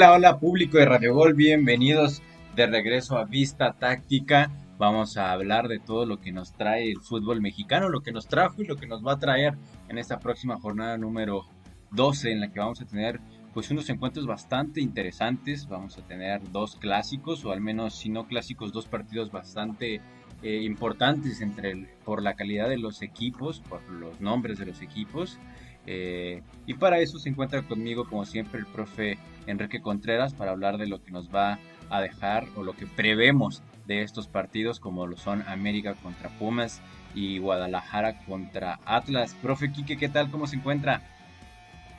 Hola, 0.00 0.14
hola 0.14 0.38
público 0.38 0.78
de 0.78 0.86
Radio 0.86 1.12
Gol, 1.12 1.34
bienvenidos 1.34 2.22
de 2.56 2.66
regreso 2.66 3.18
a 3.18 3.26
Vista 3.26 3.74
Táctica. 3.74 4.50
Vamos 4.78 5.18
a 5.18 5.30
hablar 5.30 5.68
de 5.68 5.78
todo 5.78 6.06
lo 6.06 6.22
que 6.22 6.32
nos 6.32 6.54
trae 6.54 6.90
el 6.90 7.02
fútbol 7.02 7.42
mexicano, 7.42 7.90
lo 7.90 8.00
que 8.00 8.10
nos 8.10 8.26
trajo 8.26 8.62
y 8.62 8.64
lo 8.64 8.76
que 8.76 8.86
nos 8.86 9.06
va 9.06 9.12
a 9.12 9.18
traer 9.18 9.58
en 9.90 9.98
esta 9.98 10.18
próxima 10.18 10.58
jornada 10.58 10.96
número 10.96 11.44
12 11.90 12.32
en 12.32 12.40
la 12.40 12.50
que 12.50 12.60
vamos 12.60 12.80
a 12.80 12.86
tener 12.86 13.20
pues 13.52 13.70
unos 13.70 13.90
encuentros 13.90 14.26
bastante 14.26 14.80
interesantes. 14.80 15.68
Vamos 15.68 15.98
a 15.98 16.06
tener 16.06 16.50
dos 16.50 16.76
clásicos 16.76 17.44
o 17.44 17.52
al 17.52 17.60
menos 17.60 17.94
si 17.94 18.08
no 18.08 18.26
clásicos, 18.26 18.72
dos 18.72 18.86
partidos 18.86 19.30
bastante 19.30 20.00
eh, 20.42 20.62
importantes 20.62 21.42
entre 21.42 21.88
por 22.06 22.22
la 22.22 22.36
calidad 22.36 22.70
de 22.70 22.78
los 22.78 23.02
equipos, 23.02 23.60
por 23.60 23.82
los 23.90 24.18
nombres 24.18 24.58
de 24.58 24.64
los 24.64 24.80
equipos. 24.80 25.38
Eh, 25.86 26.42
y 26.66 26.74
para 26.74 27.00
eso 27.00 27.18
se 27.18 27.28
encuentra 27.28 27.62
conmigo, 27.62 28.08
como 28.08 28.24
siempre, 28.24 28.60
el 28.60 28.66
profe 28.66 29.18
Enrique 29.46 29.80
Contreras 29.80 30.34
para 30.34 30.52
hablar 30.52 30.78
de 30.78 30.86
lo 30.86 31.02
que 31.02 31.10
nos 31.10 31.34
va 31.34 31.58
a 31.88 32.00
dejar 32.00 32.46
o 32.56 32.62
lo 32.62 32.74
que 32.74 32.86
prevemos 32.86 33.62
de 33.86 34.02
estos 34.02 34.28
partidos, 34.28 34.78
como 34.78 35.06
lo 35.06 35.16
son 35.16 35.42
América 35.48 35.94
contra 35.94 36.28
Pumas 36.38 36.80
y 37.14 37.38
Guadalajara 37.38 38.24
contra 38.24 38.78
Atlas. 38.84 39.34
Profe 39.42 39.72
Quique, 39.72 39.98
¿qué 39.98 40.08
tal? 40.08 40.30
¿Cómo 40.30 40.46
se 40.46 40.56
encuentra? 40.56 41.02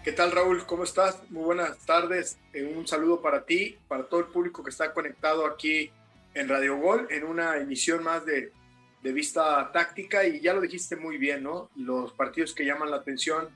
¿Qué 0.03 0.13
tal 0.13 0.31
Raúl? 0.31 0.65
¿Cómo 0.65 0.83
estás? 0.83 1.21
Muy 1.29 1.43
buenas 1.43 1.77
tardes. 1.85 2.39
Eh, 2.53 2.73
un 2.75 2.87
saludo 2.87 3.21
para 3.21 3.45
ti, 3.45 3.77
para 3.87 4.05
todo 4.05 4.21
el 4.21 4.27
público 4.27 4.63
que 4.63 4.69
está 4.69 4.93
conectado 4.93 5.45
aquí 5.45 5.91
en 6.33 6.47
Radio 6.47 6.77
Gol, 6.77 7.07
en 7.11 7.23
una 7.23 7.57
emisión 7.57 8.03
más 8.03 8.25
de 8.25 8.51
de 9.01 9.13
vista 9.13 9.71
táctica 9.71 10.25
y 10.25 10.39
ya 10.39 10.53
lo 10.53 10.61
dijiste 10.61 10.95
muy 10.95 11.17
bien, 11.17 11.43
¿no? 11.43 11.69
Los 11.75 12.13
partidos 12.13 12.53
que 12.53 12.65
llaman 12.65 12.91
la 12.91 12.97
atención 12.97 13.49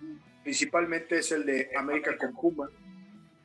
principalmente 0.43 1.19
es 1.19 1.31
el 1.31 1.45
de 1.45 1.71
América 1.75 2.17
con 2.17 2.33
Puma 2.33 2.69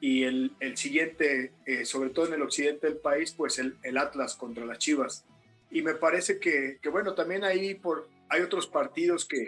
y 0.01 0.25
el, 0.25 0.53
el 0.61 0.77
siguiente, 0.77 1.53
eh, 1.67 1.84
sobre 1.84 2.11
todo 2.11 2.27
en 2.27 2.34
el 2.34 2.42
occidente 2.42 2.87
del 2.87 2.97
país, 2.97 3.33
pues 3.33 3.59
el, 3.59 3.77
el 3.83 3.98
Atlas 3.98 4.34
contra 4.34 4.65
las 4.65 4.79
Chivas. 4.79 5.25
Y 5.70 5.83
me 5.83 5.95
parece 5.95 6.39
que, 6.39 6.79
que, 6.81 6.89
bueno, 6.89 7.15
también 7.15 7.45
ahí 7.45 7.75
por, 7.75 8.09
hay 8.29 8.41
otros 8.41 8.67
partidos 8.67 9.27
que, 9.27 9.47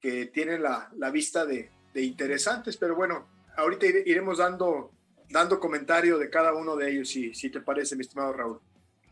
que 0.00 0.26
tienen 0.26 0.62
la, 0.62 0.90
la 0.96 1.10
vista 1.10 1.44
de, 1.44 1.70
de, 1.92 2.02
interesantes, 2.02 2.76
pero 2.76 2.96
bueno, 2.96 3.28
ahorita 3.56 3.86
iremos 4.06 4.38
dando, 4.38 4.90
dando 5.28 5.60
comentario 5.60 6.18
de 6.18 6.30
cada 6.30 6.54
uno 6.54 6.76
de 6.76 6.90
ellos, 6.90 7.08
si, 7.08 7.34
si 7.34 7.50
te 7.50 7.60
parece, 7.60 7.94
mi 7.94 8.02
estimado 8.02 8.32
Raúl. 8.32 8.60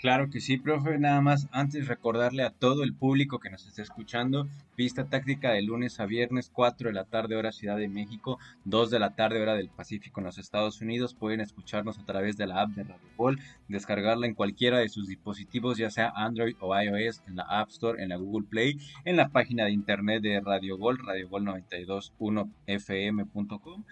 Claro 0.03 0.29
que 0.31 0.41
sí, 0.41 0.59
profe. 0.59 0.99
Nada 0.99 1.21
más 1.21 1.47
antes 1.53 1.87
recordarle 1.87 2.43
a 2.43 2.51
todo 2.51 2.83
el 2.83 2.93
público 2.93 3.39
que 3.39 3.51
nos 3.51 3.69
está 3.69 3.83
escuchando, 3.83 4.49
vista 4.77 5.05
táctica 5.05 5.53
de 5.53 5.63
lunes 5.63 6.01
a 6.01 6.07
viernes, 6.07 6.51
4 6.53 6.89
de 6.89 6.93
la 6.93 7.05
tarde 7.05 7.37
hora 7.37 7.53
Ciudad 7.53 7.77
de 7.77 7.87
México, 7.87 8.41
2 8.65 8.91
de 8.91 8.99
la 8.99 9.15
tarde 9.15 9.41
hora 9.41 9.55
del 9.55 9.69
Pacífico 9.69 10.19
en 10.19 10.27
los 10.27 10.39
Estados 10.39 10.81
Unidos. 10.81 11.15
Pueden 11.15 11.41
escucharnos 11.41 12.01
a 12.01 12.05
través 12.05 12.37
de 12.37 12.49
la 12.49 12.63
app 12.63 12.71
de 12.71 12.83
Radio 12.83 13.09
Gol, 13.17 13.39
descargarla 13.69 14.27
en 14.27 14.35
cualquiera 14.35 14.79
de 14.79 14.89
sus 14.89 15.07
dispositivos, 15.07 15.79
ya 15.79 15.89
sea 15.89 16.13
Android 16.17 16.57
o 16.59 16.77
iOS, 16.77 17.23
en 17.29 17.37
la 17.37 17.45
App 17.45 17.69
Store, 17.69 18.03
en 18.03 18.09
la 18.09 18.17
Google 18.17 18.49
Play, 18.51 18.79
en 19.05 19.15
la 19.15 19.29
página 19.29 19.67
de 19.67 19.71
internet 19.71 20.21
de 20.21 20.41
Radio 20.41 20.79
Gol, 20.79 20.99
radiogol921fm.com 20.99 23.85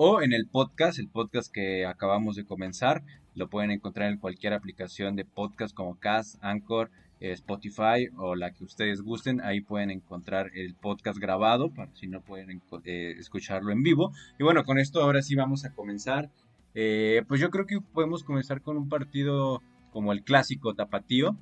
o 0.00 0.22
en 0.22 0.32
el 0.32 0.46
podcast, 0.46 1.00
el 1.00 1.08
podcast 1.08 1.52
que 1.52 1.84
acabamos 1.84 2.36
de 2.36 2.46
comenzar, 2.46 3.02
lo 3.38 3.48
pueden 3.48 3.70
encontrar 3.70 4.10
en 4.10 4.18
cualquier 4.18 4.52
aplicación 4.52 5.14
de 5.14 5.24
podcast 5.24 5.72
como 5.74 5.98
Cast, 5.98 6.42
Anchor, 6.42 6.90
eh, 7.20 7.32
Spotify 7.32 8.08
o 8.16 8.34
la 8.34 8.52
que 8.52 8.64
ustedes 8.64 9.00
gusten. 9.00 9.40
Ahí 9.40 9.60
pueden 9.60 9.90
encontrar 9.90 10.50
el 10.54 10.74
podcast 10.74 11.18
grabado 11.18 11.70
para 11.70 11.94
si 11.94 12.08
no 12.08 12.20
pueden 12.20 12.60
eh, 12.84 13.14
escucharlo 13.16 13.70
en 13.70 13.84
vivo. 13.84 14.12
Y 14.40 14.42
bueno, 14.42 14.64
con 14.64 14.78
esto 14.78 15.00
ahora 15.00 15.22
sí 15.22 15.36
vamos 15.36 15.64
a 15.64 15.72
comenzar. 15.72 16.30
Eh, 16.74 17.22
pues 17.28 17.40
yo 17.40 17.50
creo 17.50 17.64
que 17.64 17.80
podemos 17.80 18.24
comenzar 18.24 18.60
con 18.60 18.76
un 18.76 18.88
partido 18.88 19.62
como 19.92 20.12
el 20.12 20.22
clásico 20.22 20.74
tapatío, 20.74 21.36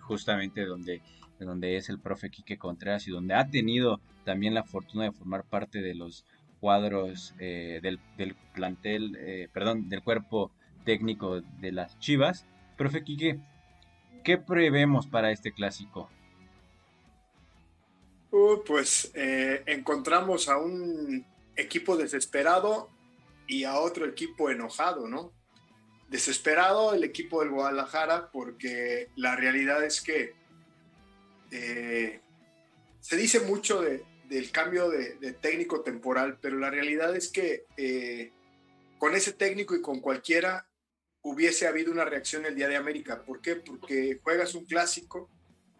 justamente 0.00 0.64
donde, 0.64 1.00
donde 1.40 1.76
es 1.76 1.88
el 1.88 1.98
profe 1.98 2.30
Quique 2.30 2.58
Contreras 2.58 3.08
y 3.08 3.10
donde 3.10 3.34
ha 3.34 3.48
tenido 3.48 4.00
también 4.24 4.54
la 4.54 4.64
fortuna 4.64 5.04
de 5.04 5.12
formar 5.12 5.44
parte 5.44 5.80
de 5.80 5.94
los 5.94 6.24
cuadros 6.60 7.34
del, 7.38 7.98
del, 8.16 8.36
plantel, 8.54 9.48
perdón, 9.52 9.88
del 9.88 10.02
cuerpo 10.02 10.52
técnico 10.84 11.40
de 11.40 11.72
las 11.72 11.98
Chivas. 11.98 12.46
Profe 12.76 13.04
Quique, 13.04 13.38
¿qué 14.24 14.38
prevemos 14.38 15.06
para 15.06 15.30
este 15.30 15.52
clásico? 15.52 16.08
Uh, 18.30 18.62
pues 18.66 19.12
eh, 19.14 19.62
encontramos 19.66 20.48
a 20.48 20.56
un 20.56 21.24
equipo 21.54 21.96
desesperado 21.96 22.88
y 23.46 23.64
a 23.64 23.78
otro 23.78 24.06
equipo 24.06 24.50
enojado, 24.50 25.06
¿no? 25.06 25.32
Desesperado 26.08 26.94
el 26.94 27.04
equipo 27.04 27.40
del 27.40 27.50
Guadalajara 27.50 28.30
porque 28.30 29.08
la 29.16 29.36
realidad 29.36 29.84
es 29.84 30.00
que 30.00 30.34
eh, 31.50 32.20
se 33.00 33.16
dice 33.16 33.40
mucho 33.40 33.82
del 33.82 34.50
cambio 34.50 34.88
de, 34.88 35.32
técnico 35.34 35.82
temporal, 35.82 36.38
pero 36.40 36.56
la 36.58 36.70
realidad 36.70 37.14
es 37.14 37.28
que 37.28 37.66
eh, 37.76 38.32
con 38.98 39.14
ese 39.14 39.32
técnico 39.32 39.74
y 39.74 39.82
con 39.82 40.00
cualquiera 40.00 40.66
hubiese 41.22 41.66
habido 41.66 41.92
una 41.92 42.04
reacción 42.04 42.44
el 42.44 42.54
día 42.54 42.68
de 42.68 42.76
América. 42.76 43.22
¿Por 43.22 43.40
qué? 43.40 43.56
Porque 43.56 44.20
juegas 44.22 44.54
un 44.54 44.64
clásico 44.64 45.30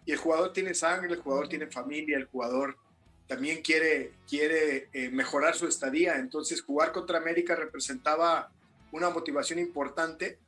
y 0.06 0.12
el 0.12 0.19
jugador 0.19 0.53
tiene 0.53 0.75
sangre, 0.75 1.12
el 1.12 1.20
jugador 1.20 1.48
tiene 1.48 1.66
familia, 1.66 2.16
el 2.16 2.26
jugador 2.26 2.76
también 3.26 3.62
quiere, 3.62 4.12
quiere 4.28 4.88
eh, 4.92 5.10
mejorar 5.10 5.54
su 5.54 5.66
estadía. 5.66 6.16
Entonces 6.16 6.62
jugar 6.62 6.92
contra 6.92 7.19
América 7.19 7.56
representaba 7.56 8.52
una 8.92 9.10
motivación 9.10 9.58
importante 9.58 10.38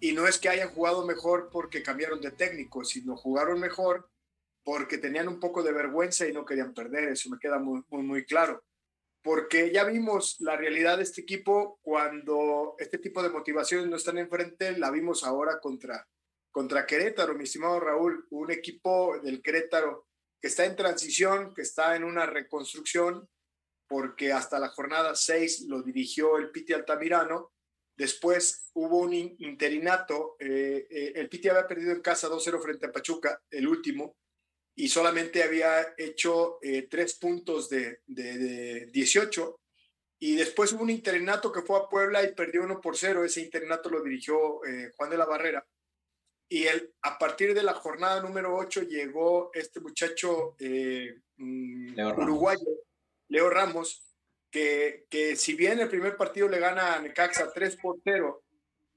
y 0.00 0.12
no 0.12 0.26
es 0.26 0.38
que 0.38 0.48
hayan 0.48 0.70
jugado 0.70 1.04
mejor 1.04 1.50
porque 1.52 1.82
cambiaron 1.82 2.20
de 2.20 2.30
técnico, 2.30 2.84
sino 2.84 3.16
jugaron 3.16 3.60
mejor 3.60 4.08
porque 4.64 4.98
tenían 4.98 5.28
un 5.28 5.40
poco 5.40 5.62
de 5.62 5.72
vergüenza 5.72 6.26
y 6.26 6.32
no 6.32 6.44
querían 6.44 6.72
perder. 6.72 7.04
Eso 7.04 7.28
me 7.30 7.38
queda 7.38 7.58
muy, 7.58 7.82
muy, 7.90 8.02
muy 8.02 8.24
claro 8.24 8.62
porque 9.22 9.70
ya 9.70 9.84
vimos 9.84 10.36
la 10.40 10.56
realidad 10.56 10.96
de 10.96 11.02
este 11.02 11.20
equipo 11.20 11.78
cuando 11.82 12.74
este 12.78 12.98
tipo 12.98 13.22
de 13.22 13.28
motivaciones 13.28 13.86
no 13.86 13.96
están 13.96 14.18
enfrente, 14.18 14.76
la 14.78 14.90
vimos 14.90 15.24
ahora 15.24 15.60
contra, 15.60 16.08
contra 16.50 16.86
Querétaro, 16.86 17.34
mi 17.34 17.44
estimado 17.44 17.80
Raúl, 17.80 18.26
un 18.30 18.50
equipo 18.50 19.18
del 19.20 19.42
Querétaro 19.42 20.06
que 20.40 20.48
está 20.48 20.64
en 20.64 20.76
transición, 20.76 21.52
que 21.54 21.62
está 21.62 21.96
en 21.96 22.04
una 22.04 22.24
reconstrucción, 22.24 23.28
porque 23.86 24.32
hasta 24.32 24.58
la 24.58 24.68
jornada 24.68 25.14
6 25.14 25.66
lo 25.68 25.82
dirigió 25.82 26.38
el 26.38 26.50
Piti 26.50 26.72
Altamirano, 26.72 27.52
después 27.96 28.70
hubo 28.72 29.00
un 29.00 29.12
interinato, 29.12 30.36
eh, 30.38 30.86
eh, 30.88 31.12
el 31.16 31.28
Piti 31.28 31.48
había 31.48 31.66
perdido 31.66 31.92
en 31.92 32.00
casa 32.00 32.28
2-0 32.28 32.62
frente 32.62 32.86
a 32.86 32.92
Pachuca, 32.92 33.42
el 33.50 33.68
último, 33.68 34.16
y 34.80 34.88
solamente 34.88 35.42
había 35.42 35.94
hecho 35.98 36.58
eh, 36.62 36.88
tres 36.90 37.12
puntos 37.14 37.68
de, 37.68 38.00
de, 38.06 38.86
18. 38.86 39.60
Y 40.20 40.36
después 40.36 40.72
hubo 40.72 40.82
un 40.84 40.88
internato 40.88 41.52
que 41.52 41.60
fue 41.60 41.78
a 41.78 41.86
Puebla 41.86 42.22
y 42.22 42.32
perdió 42.32 42.62
uno 42.62 42.80
por 42.80 42.96
cero. 42.96 43.22
Ese 43.22 43.42
internato 43.42 43.90
lo 43.90 44.02
dirigió 44.02 44.64
eh, 44.64 44.90
Juan 44.96 45.10
de 45.10 45.18
la 45.18 45.26
Barrera. 45.26 45.66
Y 46.48 46.66
él, 46.66 46.94
a 47.02 47.18
partir 47.18 47.52
de 47.52 47.62
la 47.62 47.74
jornada 47.74 48.22
número 48.22 48.56
8 48.56 48.84
llegó 48.84 49.50
este 49.52 49.80
muchacho 49.80 50.56
eh, 50.58 51.14
mm, 51.36 52.00
uruguayo, 52.16 52.66
Leo 53.28 53.50
Ramos, 53.50 54.02
que, 54.50 55.04
que, 55.10 55.36
si 55.36 55.56
bien 55.56 55.78
el 55.80 55.90
primer 55.90 56.16
partido 56.16 56.48
le 56.48 56.58
gana 56.58 56.94
a 56.94 57.00
Necaxa 57.00 57.52
3 57.52 57.76
por 57.76 57.98
0 58.02 58.42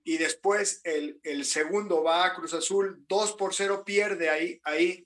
y 0.05 0.15
después 0.15 0.79
el, 0.85 1.19
el 1.23 1.43
segundo 1.43 2.03
va 2.03 2.25
a 2.25 2.33
Cruz 2.35 2.53
Azul 2.53 3.05
2 3.09 3.33
por 3.33 3.53
0 3.53 3.83
pierde 3.85 4.29
ahí, 4.29 4.61
ahí 4.63 5.05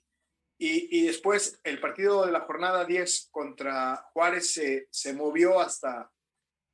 y, 0.60 1.06
después 1.06 1.60
el 1.62 1.80
partido 1.80 2.26
de 2.26 2.32
la 2.32 2.40
jornada 2.40 2.84
10 2.84 3.28
contra 3.30 3.96
Juárez 4.12 4.52
se, 4.52 4.88
se 4.90 5.12
movió 5.12 5.60
hasta, 5.60 6.10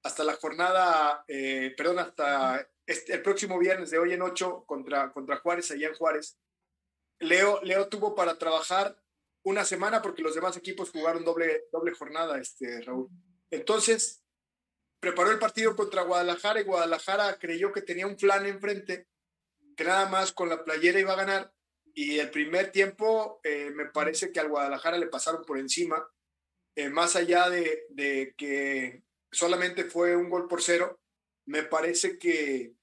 hasta 0.03 0.25
la 0.25 0.35
jornada, 0.37 1.23
eh, 1.29 1.75
perdón, 1.77 1.99
hasta 1.99 2.67
este, 2.87 3.13
el 3.13 3.23
próximo 3.23 3.59
viernes 3.59 3.91
de 3.91 3.99
hoy 3.99 4.15
en 4.15 4.23
8 4.23 4.65
contra, 4.67 5.13
contra 5.13 5.37
Juárez, 5.37 5.71
allá 5.71 5.89
en 5.89 5.95
Juárez. 5.95 6.39
Leo, 7.19 7.61
Leo 7.63 7.89
tuvo 7.89 8.15
para 8.15 8.39
trabajar 8.39 8.99
una 9.43 9.65
semana 9.67 10.01
porque 10.01 10.23
los 10.23 10.35
demás 10.35 10.57
equipos 10.57 10.91
jugaron 10.91 11.23
doble, 11.23 11.65
doble 11.71 11.93
jornada, 11.93 12.39
este, 12.39 12.81
Raúl. 12.81 13.11
Entonces, 13.51 14.25
preparó 14.99 15.31
el 15.31 15.39
partido 15.39 15.77
contra 15.77 16.03
Guadalajara 16.03 16.61
y 16.61 16.65
Guadalajara 16.65 17.39
creyó 17.39 17.71
que 17.71 17.83
tenía 17.83 18.07
un 18.07 18.17
plan 18.17 18.47
enfrente, 18.47 19.09
que 19.77 19.85
nada 19.85 20.09
más 20.09 20.33
con 20.33 20.49
la 20.49 20.65
playera 20.65 20.99
iba 20.99 21.13
a 21.13 21.17
ganar 21.17 21.55
y 21.95 22.19
el 22.19 22.31
primer 22.31 22.73
tiempo 22.73 23.41
eh, 23.45 23.71
me 23.73 23.87
parece 23.87 24.33
que 24.33 24.41
al 24.41 24.49
Guadalajara 24.49 24.99
le 24.99 25.07
pasaron 25.07 25.45
por 25.45 25.59
encima, 25.59 26.05
eh, 26.75 26.89
más 26.89 27.15
allá 27.15 27.49
de, 27.49 27.87
de, 27.91 28.35
que 28.37 29.05
solamente 29.31 29.85
fue 29.85 30.17
un 30.17 30.29
gol 30.29 30.49
por 30.49 30.61
cero, 30.61 31.01
me 31.47 31.63
parece 31.63 32.19
que, 32.19 32.75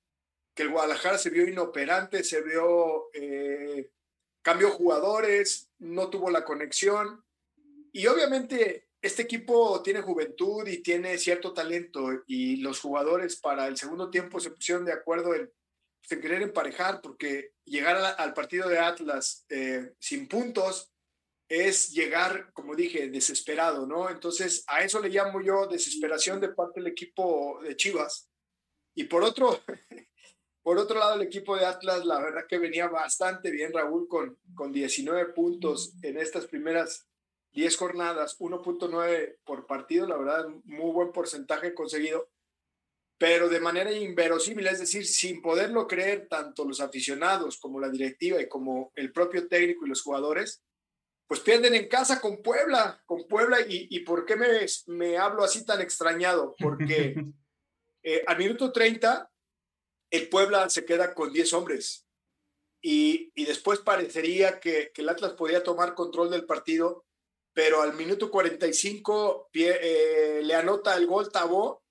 que 0.55 0.63
el 0.63 0.69
Guadalajara 0.69 1.17
se 1.17 1.29
vio 1.29 1.45
inoperante, 1.45 2.23
se 2.23 2.41
vio, 2.41 3.09
eh, 3.13 3.91
cambió 4.41 4.71
jugadores, 4.71 5.69
no 5.79 6.09
tuvo 6.09 6.29
la 6.29 6.45
conexión 6.45 7.23
y 7.91 8.07
obviamente 8.07 8.87
este 9.01 9.23
equipo 9.23 9.81
tiene 9.83 10.01
juventud 10.01 10.65
y 10.67 10.81
tiene 10.81 11.17
cierto 11.17 11.53
talento 11.53 12.23
y 12.27 12.57
los 12.57 12.79
jugadores 12.79 13.35
para 13.35 13.67
el 13.67 13.75
segundo 13.75 14.09
tiempo 14.09 14.39
se 14.39 14.51
pusieron 14.51 14.85
de 14.85 14.93
acuerdo 14.93 15.35
en, 15.35 15.51
pues, 16.15 16.21
querer 16.21 16.41
emparejar 16.41 17.01
porque 17.01 17.53
llegar 17.63 17.97
al 18.17 18.33
partido 18.33 18.67
de 18.67 18.79
Atlas 18.79 19.45
eh, 19.49 19.93
sin 19.99 20.27
puntos 20.27 20.91
es 21.47 21.91
llegar, 21.91 22.51
como 22.53 22.75
dije, 22.75 23.09
desesperado, 23.09 23.85
¿no? 23.85 24.09
Entonces 24.09 24.63
a 24.67 24.83
eso 24.83 25.01
le 25.01 25.09
llamo 25.09 25.41
yo 25.41 25.67
desesperación 25.67 26.39
de 26.39 26.49
parte 26.49 26.79
del 26.79 26.91
equipo 26.91 27.59
de 27.61 27.75
Chivas. 27.75 28.29
Y 28.95 29.03
por 29.05 29.23
otro, 29.23 29.59
por 30.63 30.77
otro 30.77 30.97
lado, 30.97 31.15
el 31.15 31.23
equipo 31.23 31.57
de 31.57 31.65
Atlas, 31.65 32.05
la 32.05 32.21
verdad 32.21 32.45
que 32.47 32.57
venía 32.57 32.87
bastante 32.87 33.51
bien, 33.51 33.73
Raúl, 33.73 34.07
con, 34.07 34.37
con 34.55 34.71
19 34.71 35.33
puntos 35.33 35.93
en 36.01 36.17
estas 36.17 36.45
primeras 36.45 37.05
10 37.51 37.75
jornadas, 37.75 38.39
1.9 38.39 39.39
por 39.43 39.67
partido, 39.67 40.07
la 40.07 40.17
verdad, 40.17 40.47
muy 40.63 40.91
buen 40.93 41.11
porcentaje 41.11 41.73
conseguido, 41.73 42.31
pero 43.21 43.50
de 43.50 43.59
manera 43.59 43.91
inverosímil, 43.91 44.65
es 44.65 44.79
decir, 44.79 45.06
sin 45.06 45.44
poderlo 45.44 45.88
creer 45.88 46.27
tanto 46.27 46.65
los 46.65 46.79
aficionados 46.79 47.59
como 47.59 47.79
la 47.79 47.88
directiva 47.88 48.41
y 48.41 48.50
como 48.50 48.91
el 48.95 49.12
propio 49.12 49.47
técnico 49.47 49.85
y 49.85 49.89
los 49.89 50.01
jugadores, 50.01 50.63
pues 51.27 51.41
pierden 51.41 51.75
en 51.75 51.88
casa 51.88 52.19
con 52.19 52.41
Puebla, 52.41 53.00
con 53.06 53.27
Puebla, 53.27 53.62
y, 53.62 53.85
y 53.91 54.00
¿por 54.00 54.25
qué 54.25 54.35
me, 54.35 54.65
me 54.88 55.19
hablo 55.19 55.44
así 55.44 55.63
tan 55.63 55.81
extrañado? 55.81 56.56
Porque 56.57 57.13
eh, 58.03 58.23
al 58.25 58.39
minuto 58.39 58.71
30, 58.71 59.31
el 60.09 60.27
Puebla 60.27 60.68
se 60.71 60.83
queda 60.83 61.13
con 61.13 61.31
10 61.31 61.53
hombres. 61.53 62.07
Y, 62.81 63.31
y 63.35 63.45
después 63.45 63.81
parecería 63.81 64.59
que, 64.59 64.91
que, 64.95 65.03
el 65.03 65.09
Atlas 65.09 65.33
podía 65.33 65.62
tomar 65.62 65.94
control 65.94 66.31
del 66.31 66.47
partido, 66.47 67.06
pero 67.53 67.83
al 67.83 67.94
minuto 67.94 68.31
45 68.31 69.51
eh, 69.53 70.41
le 70.44 70.56
anota 70.56 70.97
el 70.97 71.06
gol 71.06 71.31
Tabó, 71.31 71.83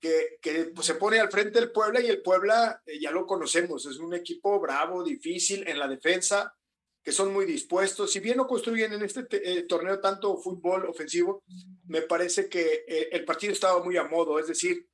que, 0.00 0.70
pues, 0.74 0.86
se 0.86 0.94
pone 0.94 1.18
al 1.18 1.30
frente 1.30 1.58
del 1.58 1.72
Puebla 1.72 2.00
y 2.00 2.06
el 2.06 2.22
Puebla 2.22 2.80
eh, 2.86 2.98
ya 3.00 3.10
lo 3.10 3.26
conocemos, 3.26 3.86
es 3.86 3.98
un 3.98 4.14
equipo 4.14 4.60
bravo, 4.60 5.02
difícil 5.02 5.66
en 5.66 5.78
la 5.78 5.88
defensa, 5.88 6.54
que 7.02 7.12
son 7.12 7.32
muy 7.32 7.46
dispuestos. 7.46 8.12
Si 8.12 8.20
bien 8.20 8.36
no 8.36 8.46
construyen 8.46 8.92
en 8.92 9.02
este 9.02 9.26
eh, 9.30 9.62
torneo 9.62 10.00
tanto 10.00 10.36
fútbol 10.36 10.86
ofensivo, 10.86 11.42
me 11.86 12.02
parece 12.02 12.48
que 12.48 12.84
eh, 12.86 13.08
el 13.12 13.24
partido 13.24 13.52
estaba 13.52 13.82
muy 13.82 13.96
a 13.96 14.04
modo, 14.04 14.38
es 14.38 14.46
decir, 14.46 14.86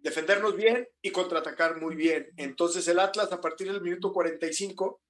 defendernos 0.00 0.54
bien 0.54 0.86
y 1.00 1.10
contraatacar 1.10 1.80
muy 1.80 1.96
bien. 1.96 2.30
Entonces 2.36 2.86
el 2.88 3.00
Atlas 3.00 3.32
a 3.32 3.40
partir 3.40 3.72
del 3.72 3.80
minuto 3.80 4.12
45 4.12 5.00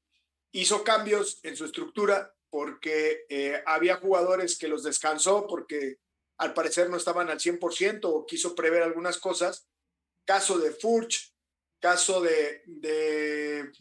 hizo 0.53 0.85
cambios 0.85 1.41
en 1.43 1.57
su 1.57 1.65
estructura 1.65 2.33
porque 2.49 3.25
había 3.67 3.97
jugadores 3.97 4.57
que 4.57 4.69
los 4.69 4.85
descansó 4.85 5.49
porque 5.49 5.97
al 6.45 6.55
parecer 6.55 6.89
no 6.89 6.97
estaban 6.97 7.29
al 7.29 7.39
100% 7.39 8.01
o 8.05 8.27
quiso 8.27 8.55
prever 8.55 8.83
algunas 8.83 9.19
cosas. 9.19 9.67
Caso 10.25 10.59
de 10.59 10.71
Furch, 10.71 11.35
caso 11.81 12.21
de, 12.21 12.63
de 12.67 13.73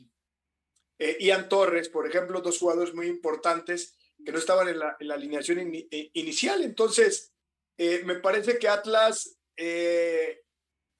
eh, 0.99 1.17
Ian 1.19 1.47
Torres, 1.47 1.89
por 1.89 2.07
ejemplo, 2.07 2.41
dos 2.41 2.57
jugadores 2.57 2.93
muy 2.93 3.07
importantes 3.07 3.97
que 4.25 4.31
no 4.31 4.39
estaban 4.39 4.67
en 4.67 4.79
la, 4.79 4.97
alineación 5.13 5.59
eh, 5.59 6.09
inicial. 6.13 6.63
Entonces, 6.63 7.33
me 7.77 8.15
parece 8.15 8.57
que 8.59 8.67
Atlas 8.67 9.37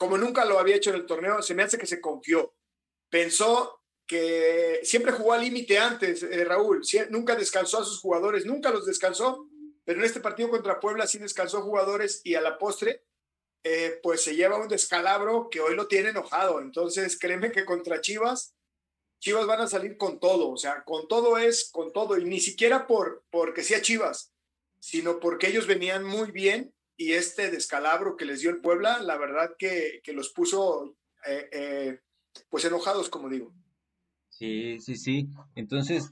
como 0.04 0.18
nunca 0.18 0.44
lo 0.44 0.60
había 0.60 0.76
hecho 0.76 0.90
en 0.90 0.98
el 0.98 1.06
torneo, 1.06 1.42
se 1.42 1.56
me 1.56 1.64
hace 1.64 1.78
que 1.78 1.86
se 1.86 2.02
confió. 2.02 2.54
Pensó 3.10 3.80
que 4.06 4.82
siempre 4.84 5.14
jugó 5.14 5.32
al 5.32 5.42
límite 5.42 5.78
antes, 5.78 6.24
eh, 6.24 6.44
Raúl, 6.44 6.82
nunca 7.10 7.36
descansó 7.36 7.80
a 7.80 7.86
sus 7.86 8.02
jugadores, 8.02 8.46
nunca 8.46 8.70
los 8.70 8.86
descansó, 8.86 9.48
pero 9.86 10.00
en 10.00 10.06
este 10.06 10.20
partido 10.20 10.50
contra 10.50 10.80
Puebla 10.80 11.08
sí 11.08 11.18
descansó 11.18 11.62
jugadores 11.62 12.22
y 12.24 12.36
a 12.36 12.42
la 12.42 12.58
postre, 12.58 13.04
eh, 13.64 14.00
pues 14.04 14.22
se 14.22 14.36
lleva 14.36 14.62
un 14.62 14.68
descalabro 14.68 15.50
que 15.50 15.62
hoy 15.62 15.76
lo 15.76 15.88
tiene 15.88 16.10
enojado. 16.10 16.62
Entonces, 16.62 17.18
créeme 17.18 17.52
que 17.52 17.66
contra 17.66 18.02
Chivas, 18.02 18.56
Chivas 19.20 19.46
van 19.46 19.62
a 19.62 19.68
salir 19.68 19.98
con 19.98 20.20
todo, 20.20 20.50
o 20.50 20.58
sea, 20.58 20.84
con 20.84 21.08
todo 21.08 21.38
es 21.38 21.70
con 21.72 21.94
todo, 21.94 22.18
y 22.18 22.26
ni 22.26 22.42
siquiera 22.42 22.88
por 22.88 23.24
porque 23.30 23.64
sea 23.64 23.82
Chivas, 23.82 24.34
sino 24.80 25.20
porque 25.20 25.48
ellos 25.48 25.66
venían 25.66 26.04
muy 26.04 26.32
bien 26.32 26.74
y 26.98 27.14
este 27.14 27.50
descalabro 27.50 28.18
que 28.18 28.26
les 28.26 28.42
dio 28.42 28.50
el 28.50 28.60
Puebla, 28.60 29.02
la 29.02 29.18
verdad 29.18 29.56
que, 29.58 30.02
que 30.04 30.12
los 30.12 30.30
puso 30.34 30.98
eh, 31.26 31.50
eh, 31.52 32.00
pues 32.50 32.66
enojados, 32.66 33.10
como 33.10 33.30
digo. 33.30 33.54
Sí, 34.30 34.80
sí, 34.82 34.96
sí. 34.96 35.30
Entonces, 35.56 36.12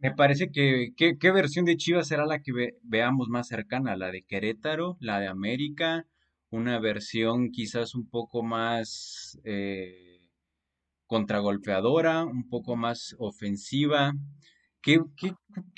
me 0.00 0.12
parece 0.12 0.50
que, 0.50 0.92
¿qué 0.96 1.30
versión 1.30 1.64
de 1.64 1.76
Chivas 1.76 2.08
será 2.08 2.26
la 2.26 2.40
que 2.40 2.52
veamos 2.82 3.28
más 3.28 3.48
cercana? 3.48 3.96
¿La 3.96 4.10
de 4.10 4.22
Querétaro? 4.22 4.96
¿La 5.00 5.20
de 5.20 5.28
América? 5.28 6.06
¿Una 6.50 6.78
versión 6.80 7.50
quizás 7.50 7.94
un 7.94 8.08
poco 8.08 8.42
más 8.42 9.38
eh, 9.44 10.20
contragolpeadora, 11.06 12.24
un 12.24 12.48
poco 12.48 12.76
más 12.76 13.14
ofensiva? 13.18 14.14
¿Qué, 14.80 14.98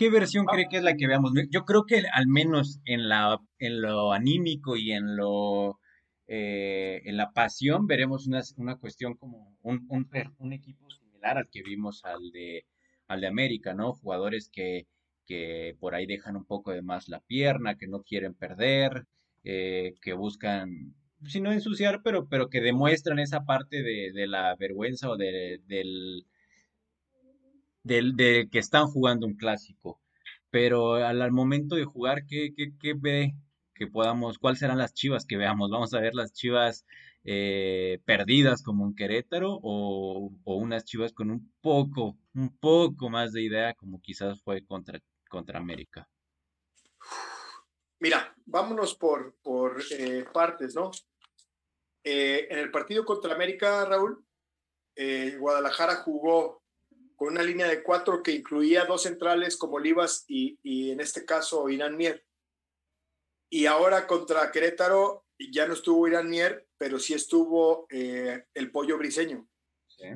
versión 0.09 0.47
cree 0.47 0.67
que 0.71 0.77
es 0.77 0.85
la 0.85 0.95
que 0.95 1.09
veamos? 1.09 1.33
Yo 1.51 1.65
creo 1.65 1.85
que 1.85 2.03
al 2.13 2.29
menos 2.29 2.81
en, 2.85 3.09
la, 3.09 3.39
en 3.59 3.83
lo 3.83 4.13
anímico 4.13 4.77
y 4.77 4.93
en 4.93 5.17
lo 5.17 5.81
eh, 6.29 7.03
en 7.05 7.17
la 7.17 7.33
pasión 7.33 7.87
veremos 7.87 8.27
una, 8.27 8.41
una 8.57 8.77
cuestión 8.77 9.15
como 9.15 9.57
un, 9.63 10.09
equipo 10.53 10.89
similar 10.89 11.39
al 11.39 11.49
que 11.51 11.63
vimos 11.63 12.05
al 12.05 12.31
de, 12.31 12.65
al 13.13 13.21
de 13.21 13.27
América, 13.29 13.75
¿no? 13.75 13.95
Jugadores 13.95 14.49
que, 14.51 14.87
que 15.27 15.77
por 15.81 15.95
ahí 15.95 16.07
dejan 16.07 16.37
un 16.37 16.45
poco 16.45 16.73
de 16.73 16.83
más 16.83 17.09
la 17.09 17.21
pierna, 17.21 17.77
que 17.77 17.89
no 17.89 18.03
quieren 18.03 18.35
perder, 18.35 19.07
eh, 19.45 19.95
que 20.03 20.13
buscan, 20.15 20.95
si 21.27 21.41
no 21.41 21.53
ensuciar, 21.53 22.03
pero, 22.03 22.29
pero 22.29 22.49
que 22.49 22.61
demuestran 22.61 23.19
esa 23.19 23.45
parte 23.45 23.83
de, 23.83 24.13
de 24.13 24.27
la 24.27 24.57
vergüenza 24.57 25.11
o 25.11 25.17
de, 25.17 25.61
del 25.67 26.27
de, 27.85 28.49
que 28.51 28.59
están 28.59 28.87
jugando 28.87 29.27
un 29.27 29.35
clásico. 29.35 30.01
Pero 30.51 30.95
al, 30.95 31.33
momento 31.33 31.77
de 31.77 31.85
jugar, 31.85 32.27
¿qué, 32.27 32.53
qué, 32.55 32.95
ve 32.95 33.35
que 33.75 33.87
podamos, 33.87 34.39
cuáles 34.39 34.61
serán 34.61 34.79
las 34.79 34.95
chivas 34.95 35.25
que 35.27 35.37
veamos? 35.37 35.71
¿Vamos 35.71 35.95
a 35.95 36.01
ver 36.01 36.15
las 36.15 36.33
chivas 36.33 36.85
eh, 37.25 38.01
perdidas 38.05 38.63
como 38.63 38.85
un 38.85 38.97
Querétaro 38.97 39.61
o, 39.63 40.33
unas 40.45 40.85
chivas 40.85 41.13
con 41.13 41.31
un 41.31 41.53
poco, 41.61 42.17
un 42.35 42.57
poco 42.59 43.11
más 43.11 43.33
de 43.33 43.43
idea 43.43 43.75
como 43.75 44.01
quizás 44.01 44.43
fue 44.43 44.65
contra, 44.65 45.01
contra 45.29 45.59
América? 45.59 46.09
Mira, 48.01 48.35
vámonos 48.45 48.97
por, 48.97 49.37
por 49.43 49.81
eh, 49.93 50.25
partes, 50.33 50.75
¿no? 50.75 50.91
Eh, 52.03 52.49
en 52.51 52.59
el 52.59 52.73
partido 52.73 53.05
contra 53.05 53.35
América, 53.35 53.85
Raúl, 53.85 54.25
Guadalajara 55.39 55.97
jugó 55.97 56.63
con 57.17 57.29
una 57.29 57.43
línea 57.43 57.69
de 57.69 57.83
cuatro 57.83 58.23
que 58.23 58.33
incluía 58.33 58.85
dos 58.85 59.05
centrales 59.05 59.57
como 59.57 59.77
Olivas 59.77 60.25
y, 60.27 60.59
y 60.63 60.91
en 60.91 61.01
este 61.01 61.25
caso 61.25 61.69
Irán 61.69 61.97
Mier. 61.97 62.27
Y 63.49 63.67
ahora 63.67 64.07
contra 64.07 64.51
Querétaro 64.51 65.22
ya 65.39 65.67
no 65.67 65.75
estuvo 65.75 66.07
Irán 66.07 66.29
Mier, 66.29 66.67
pero 66.79 66.99
sí 66.99 67.15
estuvo 67.15 67.87
eh, 67.91 68.45
el 68.55 68.71
pollo 68.71 68.99
briseño. 68.99 69.49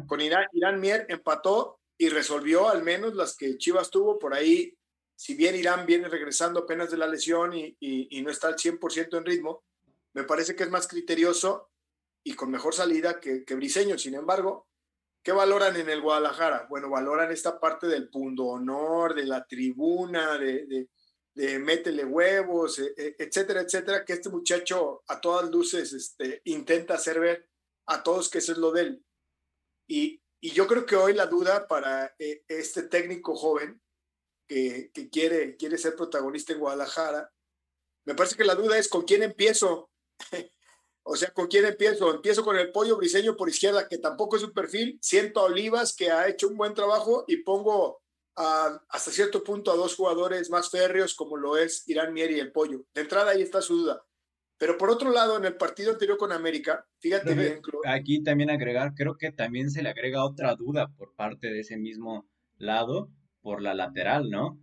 Con 0.08 0.20
Irán, 0.20 0.46
Irán 0.52 0.80
Mier 0.80 1.06
empató 1.08 1.78
y 1.96 2.08
resolvió 2.08 2.68
al 2.68 2.82
menos 2.82 3.14
las 3.14 3.36
que 3.36 3.56
Chivas 3.56 3.90
tuvo 3.90 4.18
por 4.18 4.34
ahí. 4.34 4.76
Si 5.14 5.34
bien 5.34 5.54
Irán 5.54 5.86
viene 5.86 6.08
regresando 6.08 6.60
apenas 6.60 6.90
de 6.90 6.96
la 6.96 7.06
lesión 7.06 7.54
y, 7.54 7.76
y, 7.78 8.18
y 8.18 8.22
no 8.22 8.30
está 8.30 8.48
al 8.48 8.56
100% 8.56 9.16
en 9.16 9.24
ritmo, 9.24 9.64
me 10.12 10.24
parece 10.24 10.56
que 10.56 10.64
es 10.64 10.70
más 10.70 10.88
criterioso 10.88 11.70
y 12.24 12.34
con 12.34 12.50
mejor 12.50 12.74
salida 12.74 13.20
que, 13.20 13.44
que 13.44 13.54
Briseño. 13.54 13.96
Sin 13.96 14.14
embargo, 14.14 14.66
¿Qué 15.26 15.32
valoran 15.32 15.74
en 15.74 15.90
el 15.90 16.02
Guadalajara? 16.02 16.68
Bueno, 16.70 16.88
valoran 16.88 17.32
esta 17.32 17.58
parte 17.58 17.88
del 17.88 18.08
punto 18.10 18.44
honor, 18.44 19.12
de 19.12 19.24
la 19.24 19.44
tribuna, 19.44 20.38
de, 20.38 20.66
de, 20.66 20.88
métele 21.36 22.04
huevos, 22.04 22.78
e, 22.78 22.94
e, 22.96 23.16
etcétera, 23.18 23.60
etcétera, 23.60 24.04
que 24.04 24.14
este 24.14 24.30
muchacho 24.30 25.02
a 25.06 25.20
todas 25.20 25.50
luces 25.50 25.92
este, 25.92 26.40
intenta 26.44 26.94
hacer 26.94 27.20
ver 27.20 27.48
a 27.86 28.02
todos 28.02 28.30
que 28.30 28.38
eso 28.38 28.52
es 28.52 28.58
lo 28.58 28.72
de 28.72 28.82
él. 28.82 29.04
Y, 29.86 30.22
y 30.40 30.50
yo 30.50 30.66
creo 30.66 30.86
que 30.86 30.96
hoy 30.96 31.12
la 31.12 31.26
duda 31.26 31.68
para 31.68 32.14
eh, 32.18 32.42
este 32.48 32.84
técnico 32.84 33.36
joven 33.36 33.80
que, 34.48 34.90
que, 34.92 35.10
quiere, 35.10 35.56
quiere 35.56 35.78
ser 35.78 35.94
protagonista 35.94 36.52
en 36.52 36.60
Guadalajara, 36.60 37.32
me 38.06 38.14
parece 38.14 38.36
que 38.36 38.44
la 38.44 38.54
duda 38.54 38.78
es 38.78 38.88
con 38.88 39.02
quién 39.02 39.22
empiezo. 39.22 39.90
O 41.08 41.14
sea, 41.14 41.30
¿con 41.32 41.46
quién 41.46 41.64
empiezo? 41.64 42.12
Empiezo 42.12 42.44
con 42.44 42.56
el 42.56 42.72
pollo 42.72 42.96
briseño 42.96 43.36
por 43.36 43.48
izquierda, 43.48 43.86
que 43.86 43.98
tampoco 43.98 44.34
es 44.34 44.42
un 44.42 44.52
perfil. 44.52 44.98
Siento 45.00 45.38
a 45.38 45.44
Olivas, 45.44 45.94
que 45.94 46.10
ha 46.10 46.26
hecho 46.26 46.48
un 46.48 46.56
buen 46.56 46.74
trabajo, 46.74 47.24
y 47.28 47.44
pongo 47.44 48.02
hasta 48.36 49.10
cierto 49.10 49.42
punto 49.42 49.70
a 49.70 49.76
dos 49.76 49.94
jugadores 49.94 50.50
más 50.50 50.70
férreos, 50.70 51.14
como 51.14 51.36
lo 51.36 51.56
es 51.56 51.88
Irán 51.88 52.12
Mier 52.12 52.30
y 52.30 52.40
el 52.40 52.52
pollo. 52.52 52.84
De 52.94 53.02
entrada 53.02 53.30
ahí 53.30 53.42
está 53.42 53.62
su 53.62 53.76
duda. 53.76 54.02
Pero 54.58 54.78
por 54.78 54.90
otro 54.90 55.10
lado, 55.10 55.36
en 55.36 55.44
el 55.44 55.56
partido 55.56 55.92
anterior 55.92 56.16
con 56.16 56.32
América, 56.32 56.86
fíjate 56.98 57.34
bien. 57.34 57.60
Aquí 57.86 58.22
también 58.22 58.50
agregar, 58.50 58.94
creo 58.94 59.16
que 59.16 59.30
también 59.32 59.70
se 59.70 59.82
le 59.82 59.90
agrega 59.90 60.24
otra 60.24 60.54
duda 60.54 60.88
por 60.96 61.14
parte 61.14 61.48
de 61.48 61.60
ese 61.60 61.76
mismo 61.76 62.26
lado, 62.56 63.10
por 63.42 63.60
la 63.60 63.74
lateral, 63.74 64.30
¿no? 64.30 64.58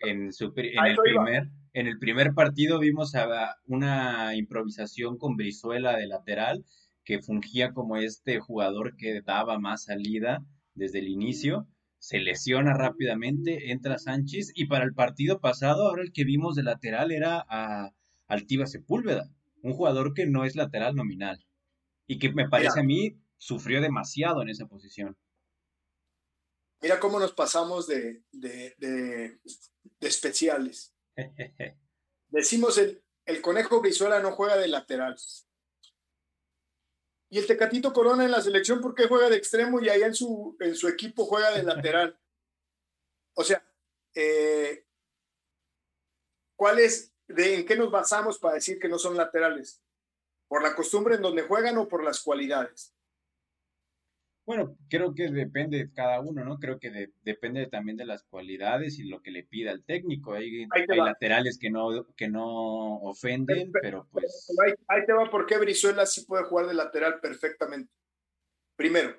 En, 0.00 0.32
su, 0.32 0.52
en 0.56 0.86
el 0.86 0.96
primer 0.96 1.48
en 1.74 1.88
el 1.88 1.98
primer 1.98 2.34
partido 2.34 2.78
vimos 2.78 3.16
a 3.16 3.56
una 3.66 4.36
improvisación 4.36 5.18
con 5.18 5.36
Brizuela 5.36 5.96
de 5.96 6.06
lateral, 6.06 6.64
que 7.04 7.20
fungía 7.20 7.72
como 7.72 7.96
este 7.96 8.38
jugador 8.38 8.96
que 8.96 9.20
daba 9.22 9.58
más 9.58 9.84
salida 9.84 10.38
desde 10.74 11.00
el 11.00 11.08
inicio. 11.08 11.66
Se 12.04 12.18
lesiona 12.18 12.74
rápidamente, 12.74 13.72
entra 13.72 13.96
Sánchez 13.96 14.52
y 14.54 14.66
para 14.66 14.84
el 14.84 14.92
partido 14.92 15.40
pasado, 15.40 15.88
ahora 15.88 16.02
el 16.02 16.12
que 16.12 16.24
vimos 16.24 16.54
de 16.54 16.62
lateral 16.62 17.10
era 17.10 17.46
a 17.48 17.94
Altiva 18.26 18.66
Sepúlveda, 18.66 19.30
un 19.62 19.72
jugador 19.72 20.12
que 20.12 20.26
no 20.26 20.44
es 20.44 20.54
lateral 20.54 20.96
nominal 20.96 21.46
y 22.06 22.18
que 22.18 22.30
me 22.30 22.46
parece 22.46 22.80
a 22.80 22.82
mí 22.82 23.18
sufrió 23.38 23.80
demasiado 23.80 24.42
en 24.42 24.50
esa 24.50 24.66
posición. 24.66 25.16
Mira 26.82 27.00
cómo 27.00 27.18
nos 27.18 27.32
pasamos 27.32 27.86
de, 27.86 28.22
de, 28.32 29.38
especiales. 30.00 30.94
Decimos 32.28 32.76
el, 32.76 33.02
el 33.24 33.40
conejo 33.40 33.80
Brizuela 33.80 34.20
no 34.20 34.32
juega 34.32 34.58
de 34.58 34.68
lateral. 34.68 35.16
Y 37.34 37.38
el 37.38 37.48
Tecatito 37.48 37.92
Corona 37.92 38.24
en 38.24 38.30
la 38.30 38.40
selección, 38.40 38.80
¿por 38.80 38.94
qué 38.94 39.08
juega 39.08 39.28
de 39.28 39.34
extremo 39.34 39.80
y 39.80 39.88
allá 39.88 40.06
en 40.06 40.14
su, 40.14 40.56
en 40.60 40.76
su 40.76 40.86
equipo 40.86 41.26
juega 41.26 41.50
de 41.50 41.64
lateral? 41.64 42.16
O 43.32 43.42
sea, 43.42 43.60
eh, 44.14 44.86
¿cuál 46.54 46.78
es, 46.78 47.12
de, 47.26 47.56
en 47.56 47.66
qué 47.66 47.74
nos 47.74 47.90
basamos 47.90 48.38
para 48.38 48.54
decir 48.54 48.78
que 48.78 48.88
no 48.88 49.00
son 49.00 49.16
laterales? 49.16 49.82
¿Por 50.46 50.62
la 50.62 50.76
costumbre 50.76 51.16
en 51.16 51.22
donde 51.22 51.42
juegan 51.42 51.76
o 51.76 51.88
por 51.88 52.04
las 52.04 52.22
cualidades? 52.22 52.94
Bueno, 54.46 54.76
creo 54.90 55.14
que 55.14 55.30
depende 55.30 55.78
de 55.78 55.92
cada 55.92 56.20
uno, 56.20 56.44
¿no? 56.44 56.58
Creo 56.58 56.78
que 56.78 57.10
depende 57.22 57.66
también 57.66 57.96
de 57.96 58.04
las 58.04 58.24
cualidades 58.24 58.98
y 58.98 59.04
lo 59.04 59.22
que 59.22 59.30
le 59.30 59.44
pida 59.44 59.70
el 59.70 59.84
técnico. 59.84 60.34
Hay, 60.34 60.66
laterales 60.88 61.58
que 61.58 61.70
no, 61.70 62.06
que 62.14 62.28
no 62.28 62.96
ofenden, 62.98 63.72
pero, 63.72 64.06
pues... 64.12 64.52
ahí, 64.88 65.06
te 65.06 65.14
va 65.14 65.30
por 65.30 65.46
qué 65.46 65.56
Brizuela 65.56 66.04
sí 66.04 66.26
puede 66.26 66.44
jugar 66.44 66.66
de 66.66 66.74
lateral 66.74 67.20
perfectamente. 67.20 67.90
Primero, 68.76 69.18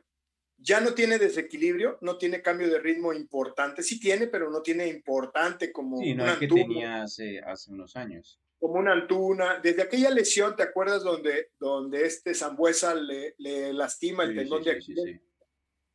ya 0.57 0.79
no 0.79 0.93
tiene 0.93 1.17
desequilibrio, 1.17 1.97
no 2.01 2.17
tiene 2.17 2.43
cambio 2.43 2.69
de 2.69 2.79
ritmo 2.79 3.11
importante. 3.11 3.81
Sí 3.81 3.99
tiene, 3.99 4.27
pero 4.27 4.51
no 4.51 4.61
tiene 4.61 4.87
importante 4.87 5.71
como... 5.71 5.97
Sí, 5.97 6.13
no 6.13 6.27
es 6.27 6.37
que 6.37 6.47
tenía 6.47 7.01
hace, 7.01 7.39
hace 7.39 7.71
unos 7.71 7.95
años 7.95 8.39
como 8.65 8.79
una 8.79 8.93
Antuna. 8.93 9.59
Desde 9.59 9.83
aquella 9.83 10.09
lesión, 10.09 10.55
¿te 10.55 10.63
acuerdas 10.63 11.03
donde, 11.03 11.51
donde 11.59 12.03
este 12.03 12.33
Zambuesa 12.33 12.95
le, 12.95 13.35
le 13.37 13.71
lastima 13.71 14.23
el 14.23 14.35
tendón 14.35 14.63
de 14.63 14.71
Aquiles? 14.71 15.21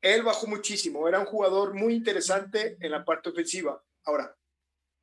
Él 0.00 0.22
bajó 0.22 0.46
muchísimo, 0.46 1.08
era 1.08 1.18
un 1.18 1.26
jugador 1.26 1.74
muy 1.74 1.94
interesante 1.94 2.76
en 2.78 2.92
la 2.92 3.04
parte 3.04 3.30
ofensiva. 3.30 3.84
Ahora, 4.04 4.38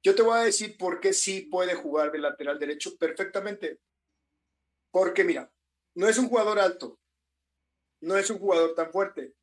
yo 0.01 0.15
te 0.15 0.21
voy 0.21 0.39
a 0.39 0.43
decir 0.43 0.77
por 0.77 1.01
qué 1.01 1.12
sí 1.12 1.41
puede 1.41 1.75
jugar 1.75 2.13
de 2.13 2.19
lateral 2.19 2.57
derecho 2.57 2.95
perfectamente. 2.97 3.81
Porque 4.89 5.25
mira, 5.25 5.51
no 5.93 6.07
es 6.07 6.17
un 6.17 6.29
jugador 6.29 6.59
alto, 6.59 7.01
no 8.01 8.15
es 8.15 8.29
un 8.29 8.39
jugador 8.39 8.75
tan 8.75 8.93
fuerte. 8.93 9.33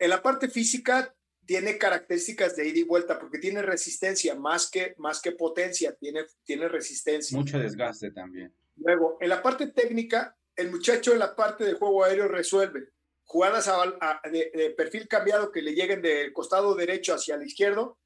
En 0.00 0.10
la 0.10 0.20
parte 0.20 0.48
física 0.48 1.14
tiene 1.46 1.78
características 1.78 2.56
de 2.56 2.68
ida 2.68 2.78
y 2.78 2.84
vuelta 2.84 3.18
porque 3.18 3.38
tiene 3.38 3.62
resistencia 3.62 4.34
más 4.34 4.70
que, 4.70 4.94
más 4.98 5.20
que 5.20 5.32
potencia, 5.32 5.94
tiene, 5.94 6.24
tiene 6.44 6.68
resistencia. 6.68 7.36
Mucho 7.36 7.58
desgaste 7.58 8.10
también. 8.10 8.52
Luego, 8.76 9.18
en 9.20 9.28
la 9.28 9.42
parte 9.42 9.68
técnica, 9.68 10.36
el 10.56 10.70
muchacho 10.70 11.12
en 11.12 11.18
la 11.18 11.34
parte 11.36 11.64
de 11.64 11.74
juego 11.74 12.04
aéreo 12.04 12.28
resuelve 12.28 12.94
jugadas 13.24 13.70
de, 14.30 14.74
perfil 14.76 15.08
cambiado 15.08 15.50
que 15.50 15.62
le 15.62 15.74
lleguen 15.74 16.02
del 16.02 16.32
costado 16.32 16.74
derecho 16.74 17.14
hacia 17.14 17.34
el 17.34 17.42
izquierdo 17.42 17.98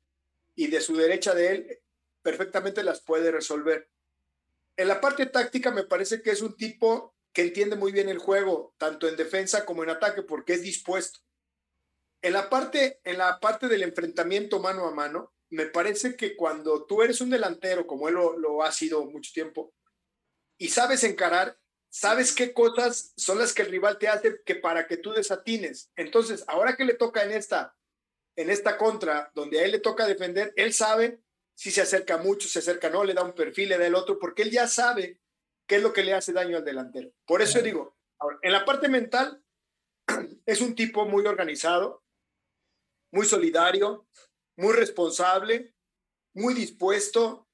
y 0.54 0.68
de 0.68 0.80
su 0.80 0.96
derecha 0.96 1.34
de 1.34 1.48
él, 1.48 1.78
perfectamente 2.22 2.82
las 2.82 3.00
puede 3.00 3.30
resolver. 3.30 3.88
En 4.76 4.88
la 4.88 5.00
parte 5.00 5.26
táctica 5.26 5.70
me 5.70 5.84
parece 5.84 6.22
que 6.22 6.30
es 6.30 6.40
un 6.40 6.56
tipo 6.56 7.14
que 7.32 7.42
entiende 7.42 7.76
muy 7.76 7.92
bien 7.92 8.08
el 8.08 8.18
juego, 8.18 8.74
tanto 8.78 9.08
en 9.08 9.16
defensa 9.16 9.64
como 9.64 9.82
en 9.82 9.90
ataque, 9.90 10.22
porque 10.22 10.54
es 10.54 10.62
dispuesto. 10.62 11.20
En 12.22 12.32
la 12.32 12.50
parte, 12.50 13.00
en 13.04 13.18
la 13.18 13.38
parte 13.40 13.68
del 13.68 13.82
enfrentamiento 13.82 14.58
mano 14.58 14.86
a 14.86 14.90
mano, 14.90 15.32
me 15.50 15.66
parece 15.66 16.16
que 16.16 16.36
cuando 16.36 16.84
tú 16.84 17.02
eres 17.02 17.20
un 17.20 17.30
delantero, 17.30 17.86
como 17.86 18.08
él 18.08 18.14
lo, 18.14 18.62
ha 18.62 18.72
sido 18.72 19.04
mucho 19.06 19.30
tiempo, 19.32 19.72
y 20.58 20.68
sabes 20.68 21.04
encarar, 21.04 21.58
sabes 21.90 22.34
qué 22.34 22.52
cosas 22.52 23.12
son 23.16 23.38
las 23.38 23.54
que 23.54 23.62
el 23.62 23.70
rival 23.70 23.98
te 23.98 24.08
hace 24.08 24.40
que 24.44 24.56
para 24.56 24.86
que 24.86 24.96
tú 24.96 25.12
desatines. 25.12 25.90
Entonces, 25.96 26.44
ahora 26.48 26.76
que 26.76 26.84
le 26.84 26.94
toca 26.94 27.22
en 27.22 27.32
esta, 27.32 27.76
en 28.36 28.50
esta 28.50 28.76
contra, 28.76 29.30
donde 29.34 29.60
a 29.60 29.64
él 29.64 29.72
le 29.72 29.78
toca 29.78 30.06
defender, 30.06 30.52
él 30.56 30.72
sabe 30.72 31.22
si 31.54 31.70
se 31.70 31.80
acerca 31.80 32.18
mucho, 32.18 32.48
se 32.48 32.58
acerca 32.58 32.90
no, 32.90 33.04
le 33.04 33.14
da 33.14 33.22
un 33.22 33.34
perfil, 33.34 33.70
le 33.70 33.78
da 33.78 33.86
el 33.86 33.94
otro, 33.94 34.18
porque 34.18 34.42
él 34.42 34.50
ya 34.50 34.66
sabe 34.66 35.20
qué 35.66 35.76
es 35.76 35.82
lo 35.82 35.92
que 35.92 36.04
le 36.04 36.14
hace 36.14 36.32
daño 36.32 36.56
al 36.56 36.64
delantero. 36.64 37.12
Por 37.26 37.42
eso 37.42 37.60
digo, 37.62 37.96
en 38.42 38.52
la 38.52 38.64
parte 38.64 38.88
mental, 38.88 39.42
es 40.46 40.60
un 40.60 40.74
tipo 40.74 41.06
muy 41.06 41.26
organizado, 41.26 42.04
muy 43.12 43.26
solidario, 43.26 44.06
muy 44.56 44.72
responsable, 44.72 45.74
muy 46.34 46.54
dispuesto 46.54 47.48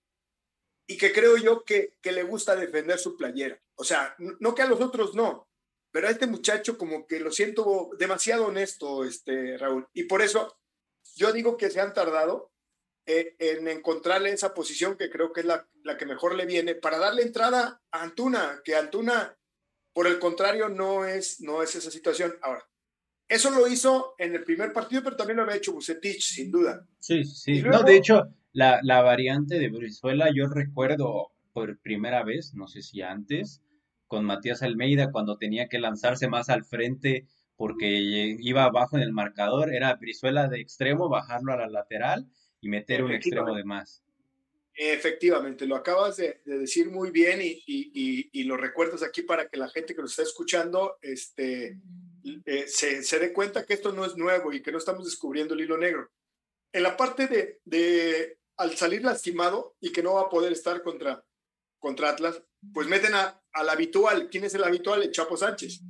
y 0.86 0.96
que 0.96 1.12
creo 1.12 1.36
yo 1.36 1.64
que, 1.64 1.96
que 2.00 2.12
le 2.12 2.22
gusta 2.22 2.56
defender 2.56 2.98
su 2.98 3.16
playera. 3.16 3.60
O 3.76 3.84
sea, 3.84 4.14
no 4.18 4.54
que 4.54 4.62
a 4.62 4.66
los 4.66 4.80
otros 4.80 5.14
no, 5.14 5.48
pero 5.90 6.08
a 6.08 6.10
este 6.10 6.26
muchacho 6.26 6.76
como 6.76 7.06
que 7.06 7.20
lo 7.20 7.30
siento 7.30 7.90
demasiado 7.98 8.46
honesto, 8.46 9.04
este 9.04 9.56
Raúl. 9.58 9.88
Y 9.92 10.04
por 10.04 10.22
eso 10.22 10.58
yo 11.14 11.32
digo 11.32 11.56
que 11.56 11.70
se 11.70 11.80
han 11.80 11.94
tardado 11.94 12.52
eh, 13.06 13.36
en 13.38 13.68
encontrarle 13.68 14.30
esa 14.30 14.54
posición 14.54 14.96
que 14.96 15.10
creo 15.10 15.32
que 15.32 15.40
es 15.40 15.46
la, 15.46 15.68
la, 15.82 15.96
que 15.96 16.06
mejor 16.06 16.34
le 16.34 16.46
viene 16.46 16.74
para 16.74 16.98
darle 16.98 17.22
entrada 17.22 17.82
a 17.90 18.02
Antuna, 18.02 18.62
que 18.64 18.76
Antuna, 18.76 19.38
por 19.92 20.06
el 20.06 20.18
contrario, 20.18 20.68
no 20.68 21.04
es, 21.04 21.40
no 21.40 21.62
es 21.62 21.74
esa 21.74 21.90
situación. 21.90 22.38
Ahora, 22.42 22.66
eso 23.28 23.50
lo 23.50 23.66
hizo 23.66 24.14
en 24.18 24.34
el 24.34 24.44
primer 24.44 24.72
partido, 24.72 25.02
pero 25.02 25.16
también 25.16 25.36
lo 25.36 25.42
había 25.42 25.56
hecho 25.56 25.72
Bucetich, 25.72 26.22
sin 26.22 26.50
duda. 26.50 26.86
Sí, 26.98 27.24
sí. 27.24 27.62
no, 27.62 27.82
de 27.82 27.96
hecho, 27.96 28.28
la, 28.52 28.80
la 28.82 29.02
variante 29.02 29.58
de 29.58 29.68
Brizuela, 29.68 30.30
yo 30.34 30.46
recuerdo 30.46 31.32
por 31.52 31.78
primera 31.78 32.22
vez, 32.24 32.54
no 32.54 32.66
sé 32.68 32.82
si 32.82 33.02
antes, 33.02 33.62
con 34.06 34.24
Matías 34.24 34.62
Almeida, 34.62 35.10
cuando 35.10 35.38
tenía 35.38 35.68
que 35.68 35.78
lanzarse 35.78 36.28
más 36.28 36.48
al 36.48 36.64
frente 36.64 37.26
porque 37.56 37.86
iba 38.40 38.64
abajo 38.64 38.96
en 38.96 39.02
el 39.02 39.12
marcador, 39.12 39.72
era 39.72 39.94
Brizuela 39.94 40.48
de 40.48 40.60
extremo, 40.60 41.08
bajarlo 41.08 41.52
a 41.52 41.56
la 41.56 41.68
lateral 41.68 42.26
y 42.60 42.68
meter 42.68 43.04
un 43.04 43.12
extremo 43.12 43.54
de 43.54 43.64
más. 43.64 44.02
Efectivamente, 44.76 45.66
lo 45.66 45.76
acabas 45.76 46.16
de, 46.16 46.40
decir 46.44 46.90
muy 46.90 47.12
bien 47.12 47.40
y, 47.40 47.62
y, 47.64 48.28
y, 48.32 48.42
lo 48.42 48.56
recuerdas 48.56 49.04
aquí 49.04 49.22
para 49.22 49.48
que 49.48 49.56
la 49.56 49.68
gente 49.68 49.94
que 49.94 50.02
nos 50.02 50.10
está 50.10 50.24
escuchando 50.24 50.98
este, 51.00 51.78
eh, 52.46 52.66
se, 52.68 53.02
se, 53.02 53.18
dé 53.18 53.32
cuenta 53.32 53.64
que 53.64 53.74
esto 53.74 53.92
no 53.92 54.04
es 54.04 54.16
nuevo 54.16 54.52
y 54.52 54.62
que 54.62 54.72
no 54.72 54.78
estamos 54.78 55.04
descubriendo 55.04 55.54
el 55.54 55.60
hilo 55.60 55.76
negro. 55.76 56.10
En 56.72 56.82
la 56.82 56.96
parte 56.96 57.26
de, 57.26 57.60
de 57.64 58.38
al 58.56 58.76
salir 58.76 59.04
lastimado 59.04 59.76
y 59.80 59.92
que 59.92 60.02
no 60.02 60.14
va 60.14 60.22
a 60.22 60.28
poder 60.28 60.52
estar 60.52 60.82
contra, 60.82 61.24
contra 61.78 62.10
Atlas, 62.10 62.42
pues 62.72 62.88
meten 62.88 63.14
a, 63.14 63.42
al 63.52 63.68
habitual. 63.68 64.28
¿Quién 64.30 64.44
es 64.44 64.54
el 64.54 64.64
habitual? 64.64 65.02
El 65.02 65.12
Chapo 65.12 65.36
Sánchez. 65.36 65.80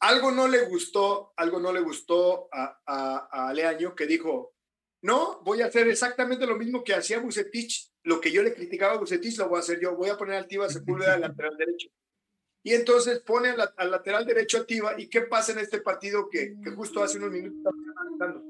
Algo 0.00 0.30
no 0.30 0.48
le 0.48 0.66
gustó, 0.66 1.32
algo 1.36 1.60
no 1.60 1.72
le 1.72 1.80
gustó 1.80 2.48
a, 2.52 2.80
a, 2.84 3.48
a 3.48 3.54
Leaño 3.54 3.94
que 3.94 4.06
dijo, 4.06 4.54
no, 5.02 5.40
voy 5.44 5.62
a 5.62 5.66
hacer 5.66 5.88
exactamente 5.88 6.46
lo 6.46 6.56
mismo 6.56 6.84
que 6.84 6.94
hacía 6.94 7.20
Bucetich. 7.20 7.92
Lo 8.02 8.20
que 8.20 8.30
yo 8.30 8.42
le 8.42 8.54
criticaba 8.54 8.94
a 8.94 8.98
Bucetich 8.98 9.38
lo 9.38 9.48
voy 9.48 9.58
a 9.58 9.60
hacer 9.60 9.80
yo. 9.80 9.96
Voy 9.96 10.10
a 10.10 10.18
poner 10.18 10.36
al 10.36 10.48
Tiva 10.48 10.68
Sepúlveda 10.68 11.14
al 11.14 11.22
lateral 11.22 11.56
derecho 11.56 11.88
y 12.66 12.74
entonces 12.74 13.20
pone 13.20 13.50
al, 13.50 13.90
lateral 13.92 14.26
derecho 14.26 14.58
a 14.58 14.66
Tiva. 14.66 15.00
¿Y 15.00 15.06
qué 15.06 15.20
pasa 15.20 15.52
en 15.52 15.60
este 15.60 15.80
partido 15.82 16.28
que, 16.28 16.56
justo 16.74 17.00
hace 17.00 17.18
unos 17.18 17.30
minutos 17.30 17.72
estamos 18.12 18.42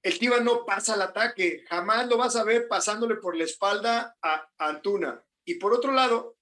El 0.00 0.18
Tiva 0.20 0.38
no 0.38 0.64
pasa 0.64 0.94
al 0.94 1.02
ataque, 1.02 1.64
jamás 1.68 2.06
lo 2.08 2.16
vas 2.16 2.36
a 2.36 2.44
ver 2.44 2.68
pasándole 2.68 3.16
por 3.16 3.36
la 3.36 3.42
espalda 3.42 4.16
a, 4.22 4.48
Antuna. 4.58 5.20
Y 5.44 5.54
por 5.54 5.74
otro 5.74 5.90
lado, 5.90 6.36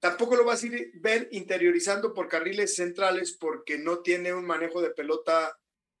tampoco 0.00 0.36
lo 0.36 0.46
vas 0.46 0.64
a 0.64 0.68
ver 1.02 1.28
interiorizando 1.32 2.14
por 2.14 2.28
carriles 2.28 2.74
centrales 2.74 3.36
porque 3.38 3.76
no 3.76 3.98
tiene 3.98 4.32
un 4.32 4.46
manejo 4.46 4.80
de 4.80 4.92
pelota, 4.92 5.54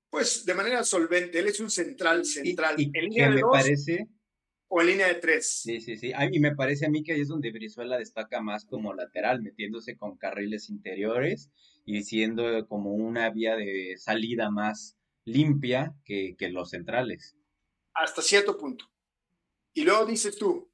pues 0.08 0.46
de 0.46 0.54
manera 0.54 0.82
solvente. 0.82 1.40
Él 1.40 1.48
es 1.48 1.60
un 1.60 1.70
central 1.70 2.24
central. 2.24 2.76
Y, 2.80 2.88
me 2.88 3.42
parece 3.42 4.08
o 4.74 4.80
en 4.80 4.86
línea 4.86 5.06
de 5.06 5.16
tres. 5.16 5.60
Sí, 5.60 5.82
sí, 5.82 5.98
sí. 5.98 6.12
y 6.32 6.40
me 6.40 6.56
parece 6.56 6.86
a 6.86 6.88
mí 6.88 7.02
que 7.02 7.12
ahí 7.12 7.20
es 7.20 7.28
donde 7.28 7.52
Brizuela 7.52 7.98
destaca 7.98 8.40
más 8.40 8.64
como 8.64 8.94
lateral, 8.94 9.42
metiéndose 9.42 9.98
con 9.98 10.16
carriles 10.16 10.70
interiores 10.70 11.50
y 11.84 12.04
siendo 12.04 12.66
como 12.68 12.94
una 12.94 13.28
vía 13.28 13.54
de 13.54 13.96
salida 13.98 14.50
más 14.50 14.96
limpia 15.26 15.94
que, 16.06 16.36
que 16.38 16.48
los 16.48 16.70
centrales. 16.70 17.36
Hasta 17.92 18.22
cierto 18.22 18.56
punto. 18.56 18.86
Y 19.74 19.84
luego 19.84 20.06
dices 20.06 20.38
tú, 20.38 20.70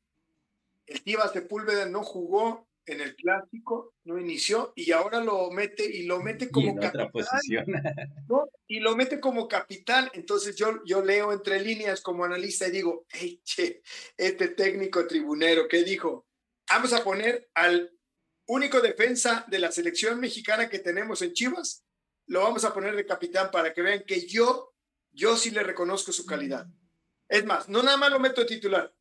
el 0.86 1.02
Tiva 1.02 1.26
Sepúlveda 1.26 1.86
no 1.86 2.04
jugó 2.04 2.67
en 2.92 3.00
el 3.00 3.14
clásico, 3.14 3.94
no 4.04 4.18
inició 4.18 4.72
y 4.76 4.92
ahora 4.92 5.20
lo 5.20 5.50
mete 5.50 5.84
y 5.84 6.04
lo 6.04 6.20
mete 6.20 6.50
como 6.50 6.76
capitán. 6.76 7.10
Y 8.66 8.80
lo 8.80 8.96
mete 8.96 9.20
como 9.20 9.48
capitán. 9.48 10.10
Entonces 10.14 10.56
yo, 10.56 10.82
yo 10.84 11.04
leo 11.04 11.32
entre 11.32 11.60
líneas 11.60 12.00
como 12.00 12.24
analista 12.24 12.68
y 12.68 12.72
digo, 12.72 13.06
hey, 13.10 13.40
che, 13.44 13.82
este 14.16 14.48
técnico 14.48 15.06
tribunero, 15.06 15.68
¿qué 15.68 15.84
dijo? 15.84 16.26
Vamos 16.70 16.92
a 16.92 17.02
poner 17.02 17.48
al 17.54 17.92
único 18.46 18.80
defensa 18.80 19.44
de 19.48 19.58
la 19.58 19.70
selección 19.70 20.18
mexicana 20.20 20.68
que 20.68 20.78
tenemos 20.78 21.22
en 21.22 21.32
Chivas, 21.32 21.84
lo 22.26 22.42
vamos 22.42 22.64
a 22.64 22.72
poner 22.72 22.96
de 22.96 23.06
capitán 23.06 23.50
para 23.50 23.72
que 23.72 23.82
vean 23.82 24.04
que 24.06 24.26
yo, 24.26 24.74
yo 25.12 25.36
sí 25.36 25.50
le 25.50 25.62
reconozco 25.62 26.12
su 26.12 26.26
calidad. 26.26 26.66
Es 27.28 27.44
más, 27.44 27.68
no 27.68 27.82
nada 27.82 27.96
más 27.96 28.10
lo 28.10 28.18
meto 28.18 28.40
de 28.40 28.46
titular, 28.46 28.94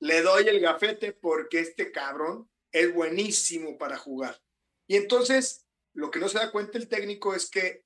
le 0.00 0.22
doy 0.22 0.48
el 0.48 0.60
gafete 0.60 1.12
porque 1.12 1.60
este 1.60 1.90
cabrón 1.90 2.48
es 2.72 2.92
buenísimo 2.92 3.78
para 3.78 3.96
jugar. 3.96 4.40
Y 4.86 4.96
entonces, 4.96 5.66
lo 5.94 6.10
que 6.10 6.18
no 6.18 6.28
se 6.28 6.38
da 6.38 6.50
cuenta 6.50 6.78
el 6.78 6.88
técnico 6.88 7.34
es 7.34 7.50
que 7.50 7.84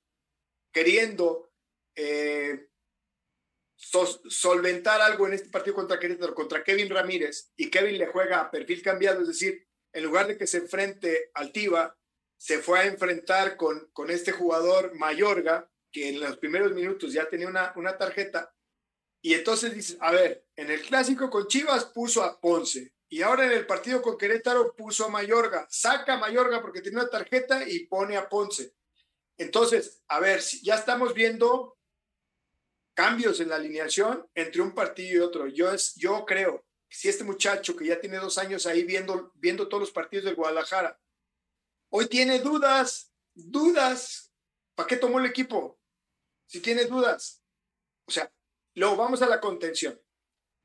queriendo 0.71 1.51
eh, 1.95 2.67
solventar 3.75 5.01
algo 5.01 5.27
en 5.27 5.33
este 5.33 5.49
partido 5.49 5.75
contra 5.75 5.99
Querétaro, 5.99 6.33
contra 6.33 6.63
Kevin 6.63 6.89
Ramírez, 6.89 7.51
y 7.55 7.69
Kevin 7.69 7.97
le 7.97 8.07
juega 8.07 8.39
a 8.39 8.51
perfil 8.51 8.81
cambiado, 8.81 9.21
es 9.21 9.27
decir, 9.27 9.67
en 9.93 10.03
lugar 10.03 10.27
de 10.27 10.37
que 10.37 10.47
se 10.47 10.57
enfrente 10.57 11.31
al 11.33 11.51
Tiva, 11.51 11.97
se 12.37 12.59
fue 12.59 12.79
a 12.79 12.85
enfrentar 12.85 13.57
con, 13.57 13.89
con 13.93 14.09
este 14.09 14.31
jugador 14.31 14.95
Mayorga, 14.95 15.69
que 15.91 16.09
en 16.09 16.19
los 16.19 16.37
primeros 16.37 16.73
minutos 16.73 17.13
ya 17.13 17.29
tenía 17.29 17.47
una, 17.47 17.73
una 17.75 17.97
tarjeta, 17.97 18.53
y 19.21 19.33
entonces 19.35 19.73
dice, 19.73 19.97
a 20.01 20.11
ver, 20.11 20.45
en 20.57 20.69
el 20.69 20.81
clásico 20.81 21.29
con 21.29 21.47
Chivas 21.47 21.85
puso 21.85 22.23
a 22.23 22.41
Ponce, 22.41 22.93
y 23.13 23.21
ahora 23.21 23.45
en 23.45 23.51
el 23.51 23.67
partido 23.67 24.01
con 24.01 24.17
Querétaro 24.17 24.75
puso 24.75 25.05
a 25.05 25.09
Mayorga, 25.09 25.67
saca 25.69 26.15
a 26.15 26.17
Mayorga 26.17 26.63
porque 26.63 26.81
tiene 26.81 26.99
una 26.99 27.11
tarjeta 27.11 27.63
y 27.69 27.85
pone 27.85 28.17
a 28.17 28.27
Ponce. 28.27 28.73
Entonces, 29.37 30.01
a 30.07 30.19
ver, 30.19 30.41
ya 30.63 30.73
estamos 30.73 31.13
viendo 31.13 31.77
cambios 32.95 33.39
en 33.39 33.49
la 33.49 33.57
alineación 33.57 34.27
entre 34.33 34.63
un 34.63 34.73
partido 34.73 35.13
y 35.13 35.19
otro. 35.19 35.45
Yo, 35.45 35.71
es, 35.71 35.93
yo 35.93 36.25
creo 36.25 36.65
que 36.89 36.97
si 36.97 37.07
este 37.07 37.23
muchacho 37.23 37.75
que 37.75 37.85
ya 37.85 38.01
tiene 38.01 38.17
dos 38.17 38.39
años 38.39 38.65
ahí 38.65 38.83
viendo, 38.83 39.31
viendo 39.35 39.67
todos 39.67 39.81
los 39.81 39.91
partidos 39.91 40.25
del 40.25 40.33
Guadalajara, 40.33 40.99
hoy 41.89 42.07
tiene 42.07 42.39
dudas, 42.39 43.13
dudas, 43.35 44.33
¿para 44.73 44.87
qué 44.87 44.97
tomó 44.97 45.19
el 45.19 45.27
equipo? 45.27 45.79
Si 46.47 46.61
tiene 46.61 46.85
dudas. 46.85 47.43
O 48.07 48.11
sea, 48.11 48.33
luego 48.73 48.95
vamos 48.95 49.21
a 49.21 49.27
la 49.27 49.39
contención. 49.39 50.01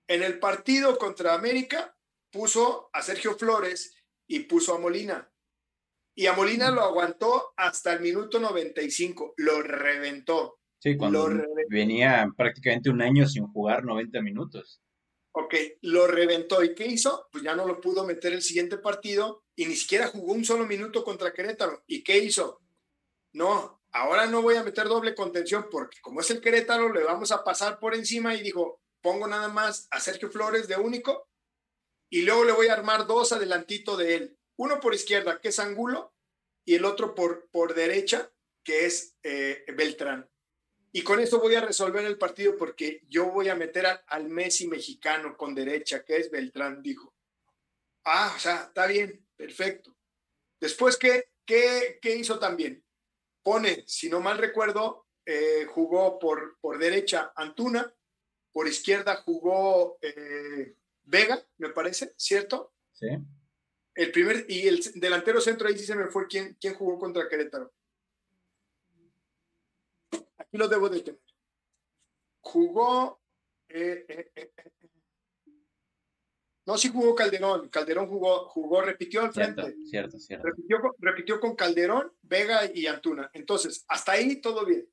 En 0.06 0.22
el 0.22 0.38
partido 0.38 0.96
contra 0.96 1.34
América 1.34 1.94
puso 2.30 2.90
a 2.92 3.02
Sergio 3.02 3.36
Flores 3.36 3.94
y 4.26 4.40
puso 4.40 4.74
a 4.74 4.78
Molina. 4.78 5.30
Y 6.14 6.26
a 6.26 6.32
Molina 6.32 6.70
lo 6.70 6.82
aguantó 6.82 7.52
hasta 7.56 7.92
el 7.92 8.00
minuto 8.00 8.40
95, 8.40 9.34
lo 9.36 9.62
reventó. 9.62 10.58
Sí, 10.80 10.96
cuando 10.96 11.28
venía 11.68 12.28
prácticamente 12.36 12.90
un 12.90 13.02
año 13.02 13.26
sin 13.26 13.46
jugar 13.46 13.84
90 13.84 14.20
minutos. 14.22 14.80
Ok, 15.32 15.54
lo 15.82 16.06
reventó. 16.06 16.64
¿Y 16.64 16.74
qué 16.74 16.86
hizo? 16.86 17.28
Pues 17.30 17.44
ya 17.44 17.54
no 17.54 17.66
lo 17.66 17.80
pudo 17.80 18.04
meter 18.04 18.32
el 18.32 18.42
siguiente 18.42 18.78
partido 18.78 19.44
y 19.54 19.66
ni 19.66 19.76
siquiera 19.76 20.08
jugó 20.08 20.32
un 20.32 20.44
solo 20.44 20.66
minuto 20.66 21.04
contra 21.04 21.32
Querétaro. 21.32 21.84
¿Y 21.86 22.02
qué 22.02 22.18
hizo? 22.18 22.60
No, 23.32 23.82
ahora 23.92 24.26
no 24.26 24.42
voy 24.42 24.56
a 24.56 24.64
meter 24.64 24.88
doble 24.88 25.14
contención 25.14 25.66
porque 25.70 26.00
como 26.00 26.20
es 26.20 26.30
el 26.30 26.40
Querétaro, 26.40 26.92
le 26.92 27.04
vamos 27.04 27.30
a 27.30 27.44
pasar 27.44 27.78
por 27.78 27.94
encima 27.94 28.34
y 28.34 28.42
dijo, 28.42 28.80
pongo 29.00 29.28
nada 29.28 29.48
más 29.48 29.86
a 29.90 30.00
Sergio 30.00 30.30
Flores 30.30 30.66
de 30.66 30.76
único 30.76 31.27
y 32.10 32.22
luego 32.22 32.44
le 32.44 32.52
voy 32.52 32.68
a 32.68 32.74
armar 32.74 33.06
dos 33.06 33.32
adelantito 33.32 33.96
de 33.96 34.14
él. 34.14 34.38
Uno 34.56 34.80
por 34.80 34.94
izquierda, 34.94 35.40
que 35.40 35.48
es 35.48 35.58
Angulo, 35.58 36.14
y 36.64 36.74
el 36.74 36.84
otro 36.84 37.14
por, 37.14 37.48
por 37.50 37.74
derecha, 37.74 38.30
que 38.62 38.86
es 38.86 39.16
eh, 39.22 39.64
Beltrán. 39.74 40.28
Y 40.92 41.02
con 41.02 41.20
esto 41.20 41.38
voy 41.38 41.54
a 41.54 41.60
resolver 41.60 42.04
el 42.04 42.18
partido 42.18 42.56
porque 42.56 43.02
yo 43.08 43.30
voy 43.30 43.48
a 43.48 43.54
meter 43.54 43.86
al 44.06 44.28
Messi 44.28 44.66
mexicano 44.66 45.36
con 45.36 45.54
derecha, 45.54 46.04
que 46.04 46.16
es 46.16 46.30
Beltrán, 46.30 46.82
dijo. 46.82 47.14
Ah, 48.04 48.32
o 48.34 48.38
sea, 48.38 48.64
está 48.68 48.86
bien, 48.86 49.26
perfecto. 49.36 49.94
Después, 50.60 50.96
¿qué, 50.96 51.30
qué, 51.44 51.98
qué 52.00 52.16
hizo 52.16 52.38
también? 52.38 52.84
Pone, 53.42 53.84
si 53.86 54.08
no 54.08 54.20
mal 54.20 54.38
recuerdo, 54.38 55.06
eh, 55.24 55.66
jugó 55.66 56.18
por, 56.18 56.58
por 56.58 56.78
derecha 56.78 57.32
Antuna, 57.36 57.94
por 58.50 58.66
izquierda 58.66 59.16
jugó 59.16 59.98
eh, 60.00 60.74
Vega, 61.08 61.42
me 61.56 61.70
parece, 61.70 62.12
¿cierto? 62.16 62.74
Sí. 62.92 63.08
El 63.94 64.12
primer, 64.12 64.44
y 64.48 64.68
el 64.68 64.80
delantero 64.96 65.40
centro 65.40 65.66
ahí 65.66 65.76
sí 65.76 65.86
se 65.86 65.96
me 65.96 66.06
fue 66.08 66.26
quién, 66.28 66.56
quién 66.60 66.74
jugó 66.74 66.98
contra 66.98 67.28
Querétaro. 67.28 67.72
Aquí 70.36 70.56
lo 70.58 70.68
debo 70.68 70.88
de 70.88 71.00
tener. 71.00 71.20
Jugó. 72.40 73.20
Eh, 73.68 74.04
eh, 74.08 74.32
eh, 74.36 74.52
no, 76.66 76.76
sí 76.76 76.90
jugó 76.90 77.14
Calderón. 77.14 77.70
Calderón 77.70 78.06
jugó, 78.08 78.48
jugó, 78.50 78.82
repitió 78.82 79.22
al 79.22 79.32
frente. 79.32 79.74
Cierto, 79.86 80.18
cierto. 80.18 80.46
Repitió, 80.46 80.94
repitió 80.98 81.40
con 81.40 81.56
Calderón, 81.56 82.12
Vega 82.20 82.70
y 82.72 82.86
Antuna. 82.86 83.30
Entonces, 83.32 83.84
hasta 83.88 84.12
ahí 84.12 84.42
todo 84.42 84.66
bien. 84.66 84.86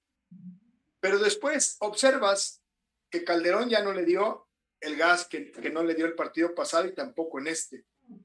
Pero 1.02 1.20
después 1.20 1.76
observas 1.82 2.64
que 3.10 3.26
Calderón 3.26 3.70
ya 3.70 3.84
no 3.84 3.92
le 3.94 4.06
dio 4.06 4.45
el 4.86 4.96
gas 4.98 5.26
que, 5.26 5.52
no 5.72 5.84
le 5.84 5.96
dio 5.96 6.06
el 6.06 6.16
partido 6.16 6.54
pasado 6.56 6.86
y 6.86 6.94
tampoco 6.94 7.40
en 7.40 7.48
este. 7.48 7.84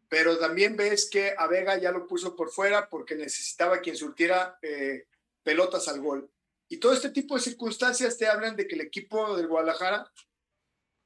Pero 0.09 0.39
también 0.39 0.77
ves 0.77 1.09
que 1.11 1.35
a 1.37 1.47
Vega 1.47 1.79
ya 1.79 1.91
lo 1.91 2.07
puso 2.07 2.37
por 2.37 2.51
fuera 2.51 2.89
porque 2.89 3.15
necesitaba 3.15 3.81
quien 3.81 3.97
surtiera 3.97 4.59
pelotas 5.43 5.89
al 5.89 6.01
gol. 6.01 6.31
Y 6.69 6.77
todo 6.77 6.93
este 6.93 7.11
tipo 7.11 7.35
de 7.35 7.41
circunstancias 7.41 8.17
te 8.17 8.29
hablan 8.29 8.55
de 8.55 8.69
que 8.69 8.77
el 8.77 8.83
equipo 8.83 9.37
del 9.37 9.49
Guadalajara, 9.49 10.11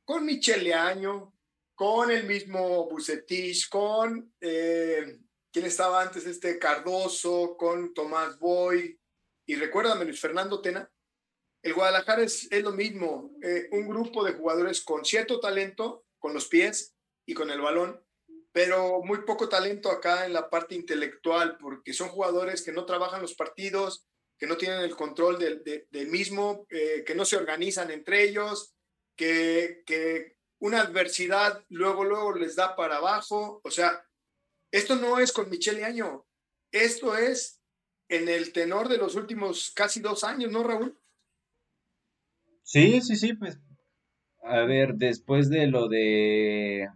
con 0.05 0.27
Michele 0.27 0.75
Año, 0.75 1.33
con 1.75 2.11
el 2.11 2.25
mismo 2.25 2.89
Bucetich, 2.89 3.69
con 3.69 4.35
eh, 4.41 5.19
quien 5.51 5.65
estaba 5.65 6.03
antes, 6.03 6.27
este 6.27 6.59
Cardoso, 6.59 7.57
con 7.57 7.95
Tomás 7.95 8.39
Boy, 8.39 9.01
y 9.47 9.57
recuérdame, 9.57 10.05
Luis 10.05 10.21
Fernando 10.21 10.61
Tena, 10.61 10.91
el 11.65 11.73
Guadalajara 11.73 12.23
es, 12.23 12.47
es 12.53 12.63
lo 12.63 12.73
mismo, 12.73 13.33
eh, 13.43 13.69
un 13.73 13.89
grupo 13.89 14.23
de 14.23 14.35
jugadores 14.35 14.83
con 14.83 15.03
cierto 15.03 15.41
talento, 15.41 16.05
con 16.19 16.35
los 16.35 16.47
pies 16.47 16.95
y 17.27 17.33
con 17.33 17.51
el 17.51 17.63
balón, 17.63 18.05
pero 18.53 19.01
muy 19.03 19.23
poco 19.23 19.49
talento 19.49 19.91
acá 19.91 20.27
en 20.27 20.35
la 20.35 20.51
parte 20.51 20.75
intelectual, 20.75 21.57
porque 21.57 21.95
son 21.95 22.11
jugadores 22.11 22.63
que 22.63 22.73
no 22.73 22.85
trabajan 22.85 23.23
los 23.23 23.35
partidos, 23.35 24.07
que 24.39 24.47
no 24.47 24.59
tienen 24.59 24.81
el 24.81 24.95
control 24.95 25.39
del, 25.39 26.09
mismo, 26.09 26.67
eh, 26.69 27.03
que 27.07 27.15
no 27.15 27.25
se 27.25 27.39
organizan 27.39 27.91
entre 27.91 28.25
ellos, 28.25 28.75
que, 29.17 29.83
que 29.87 30.37
una 30.59 30.83
adversidad 30.83 31.65
luego, 31.71 32.05
luego 32.05 32.35
les 32.35 32.57
da 32.57 32.77
para 32.77 32.97
abajo. 32.99 33.63
O 33.65 33.71
sea, 33.71 34.07
esto 34.71 34.97
no 34.97 35.19
es 35.19 35.33
con 35.33 35.49
Michele 35.49 35.85
Año, 35.85 36.27
esto 36.71 37.17
es 37.17 37.63
en 38.11 38.29
el 38.29 38.53
tenor 38.53 38.91
de 38.91 38.99
los 38.99 39.15
últimos 39.15 39.73
casi 39.75 40.01
dos 40.01 40.25
años, 40.25 40.53
¿no, 40.53 40.63
Raúl? 40.63 41.01
Sí, 42.65 43.01
sí, 43.03 43.15
sí, 43.15 43.35
pues, 43.35 43.61
a 44.43 44.61
ver, 44.61 44.95
después 44.95 45.49
de 45.51 45.67
lo 45.67 45.89
de 45.89 46.89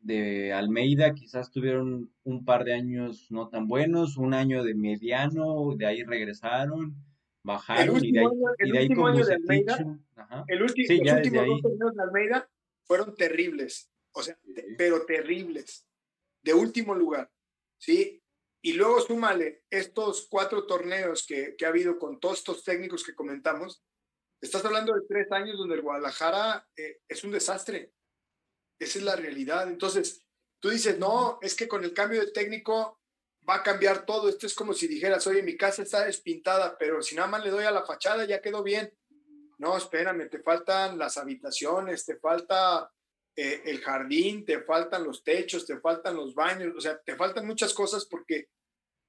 de 0.00 0.52
Almeida 0.52 1.14
quizás 1.14 1.50
tuvieron 1.50 2.12
un 2.24 2.44
par 2.44 2.64
de 2.64 2.74
años 2.74 3.26
no 3.30 3.48
tan 3.48 3.68
buenos, 3.68 4.16
un 4.16 4.34
año 4.34 4.64
de 4.64 4.74
mediano, 4.74 5.74
de 5.76 5.86
ahí 5.86 6.02
regresaron, 6.02 6.94
bajaron 7.42 8.02
y 8.04 8.12
de 8.12 8.20
ahí, 8.20 8.26
el 8.58 8.72
último 8.72 9.06
año 9.06 9.24
de 9.24 9.34
Almeida, 9.34 9.76
el 10.48 10.62
último, 10.62 11.04
los 11.04 11.12
últimos 11.12 11.46
dos 11.46 11.64
años 11.66 11.94
de 11.96 12.02
Almeida 12.02 12.50
fueron 12.84 13.14
terribles, 13.14 13.90
o 14.12 14.22
sea, 14.22 14.38
pero 14.78 15.04
terribles, 15.04 15.86
de 16.42 16.54
último 16.54 16.94
lugar, 16.94 17.30
¿sí? 17.78 18.22
Y 18.62 18.74
luego 18.74 19.00
súmale 19.00 19.64
estos 19.70 20.26
cuatro 20.30 20.66
torneos 20.66 21.26
que, 21.26 21.54
que 21.56 21.64
ha 21.64 21.68
habido 21.68 21.98
con 21.98 22.20
todos 22.20 22.38
estos 22.38 22.64
técnicos 22.64 23.04
que 23.04 23.14
comentamos, 23.14 23.82
estás 24.40 24.64
hablando 24.64 24.94
de 24.94 25.02
tres 25.06 25.30
años 25.32 25.58
donde 25.58 25.74
el 25.74 25.82
Guadalajara 25.82 26.66
eh, 26.76 27.00
es 27.08 27.24
un 27.24 27.32
desastre, 27.32 27.92
esa 28.78 28.98
es 28.98 29.04
la 29.04 29.16
realidad. 29.16 29.68
Entonces, 29.68 30.22
tú 30.60 30.70
dices, 30.70 30.98
no, 30.98 31.38
es 31.42 31.54
que 31.54 31.68
con 31.68 31.84
el 31.84 31.92
cambio 31.92 32.20
de 32.20 32.32
técnico 32.32 33.00
va 33.48 33.56
a 33.56 33.62
cambiar 33.62 34.06
todo. 34.06 34.28
Esto 34.28 34.46
es 34.46 34.54
como 34.54 34.72
si 34.72 34.86
dijeras, 34.86 35.26
oye, 35.26 35.42
mi 35.42 35.56
casa 35.56 35.82
está 35.82 36.04
despintada, 36.04 36.76
pero 36.78 37.02
si 37.02 37.14
nada 37.14 37.28
más 37.28 37.44
le 37.44 37.50
doy 37.50 37.64
a 37.64 37.70
la 37.70 37.84
fachada, 37.84 38.24
ya 38.24 38.40
quedó 38.40 38.62
bien. 38.62 38.92
No, 39.58 39.76
espérame, 39.76 40.28
te 40.30 40.42
faltan 40.42 40.98
las 40.98 41.18
habitaciones, 41.18 42.06
te 42.06 42.16
falta 42.16 42.90
eh, 43.36 43.62
el 43.66 43.80
jardín, 43.80 44.46
te 44.46 44.62
faltan 44.62 45.04
los 45.04 45.22
techos, 45.22 45.66
te 45.66 45.78
faltan 45.78 46.16
los 46.16 46.34
baños, 46.34 46.74
o 46.76 46.80
sea, 46.80 46.98
te 46.98 47.14
faltan 47.14 47.46
muchas 47.46 47.74
cosas 47.74 48.06
porque, 48.06 48.48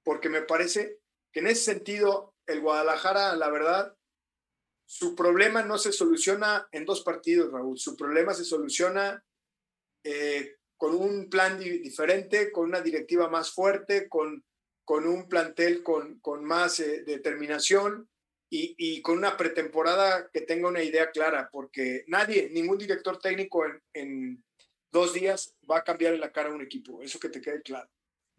porque 0.04 0.28
me 0.28 0.42
parece 0.42 1.00
que 1.32 1.40
en 1.40 1.48
ese 1.48 1.64
sentido, 1.64 2.36
el 2.46 2.60
Guadalajara, 2.60 3.34
la 3.38 3.50
verdad, 3.50 3.96
su 4.92 5.16
problema 5.16 5.64
no 5.64 5.78
se 5.78 5.94
soluciona 5.94 6.68
en 6.74 6.84
dos 6.84 7.00
partidos, 7.00 7.50
Raúl. 7.50 7.80
Su 7.80 7.96
problema 7.96 8.34
se 8.34 8.44
soluciona 8.44 9.24
eh, 10.04 10.58
con 10.76 10.96
un 10.96 11.30
plan 11.30 11.58
diferente, 11.58 12.52
con 12.52 12.66
una 12.66 12.82
directiva 12.82 13.30
más 13.30 13.52
fuerte, 13.52 14.10
con, 14.10 14.44
con 14.84 15.08
un 15.08 15.30
plantel 15.30 15.82
con, 15.82 16.20
con 16.20 16.44
más 16.44 16.82
eh, 16.82 17.06
determinación 17.06 18.10
y, 18.50 18.76
y, 18.78 19.02
con 19.02 19.18
una 19.18 19.38
pretemporada 19.38 20.30
que 20.34 20.42
tenga 20.42 20.68
una 20.68 20.84
idea 20.84 21.12
clara, 21.12 21.48
porque 21.54 22.04
nadie, 22.08 22.50
ningún 22.52 22.78
director 22.78 23.18
técnico 23.18 23.66
en, 23.66 23.82
en 23.94 24.44
dos 24.92 25.14
días 25.14 25.56
va 25.72 25.78
a 25.78 25.84
cambiar 25.86 26.16
la 26.16 26.34
cara 26.34 26.50
a 26.50 26.54
un 26.54 26.62
equipo, 26.62 27.02
eso 27.02 27.18
que 27.18 27.30
te 27.30 27.40
quede 27.40 27.62
claro. 27.62 27.90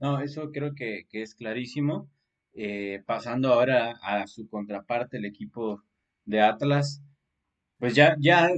No, 0.01 0.21
eso 0.21 0.51
creo 0.53 0.75
que, 0.75 1.07
que 1.09 1.23
es 1.23 1.35
clarísimo. 1.35 2.11
Eh, 2.53 3.03
pasando 3.07 3.55
ahora 3.55 3.99
a 4.03 4.27
su 4.27 4.47
contraparte, 4.51 5.17
el 5.17 5.25
equipo 5.25 5.83
de 6.25 6.41
Atlas, 6.41 7.03
pues 7.79 7.95
ya, 7.95 8.17
ya, 8.21 8.49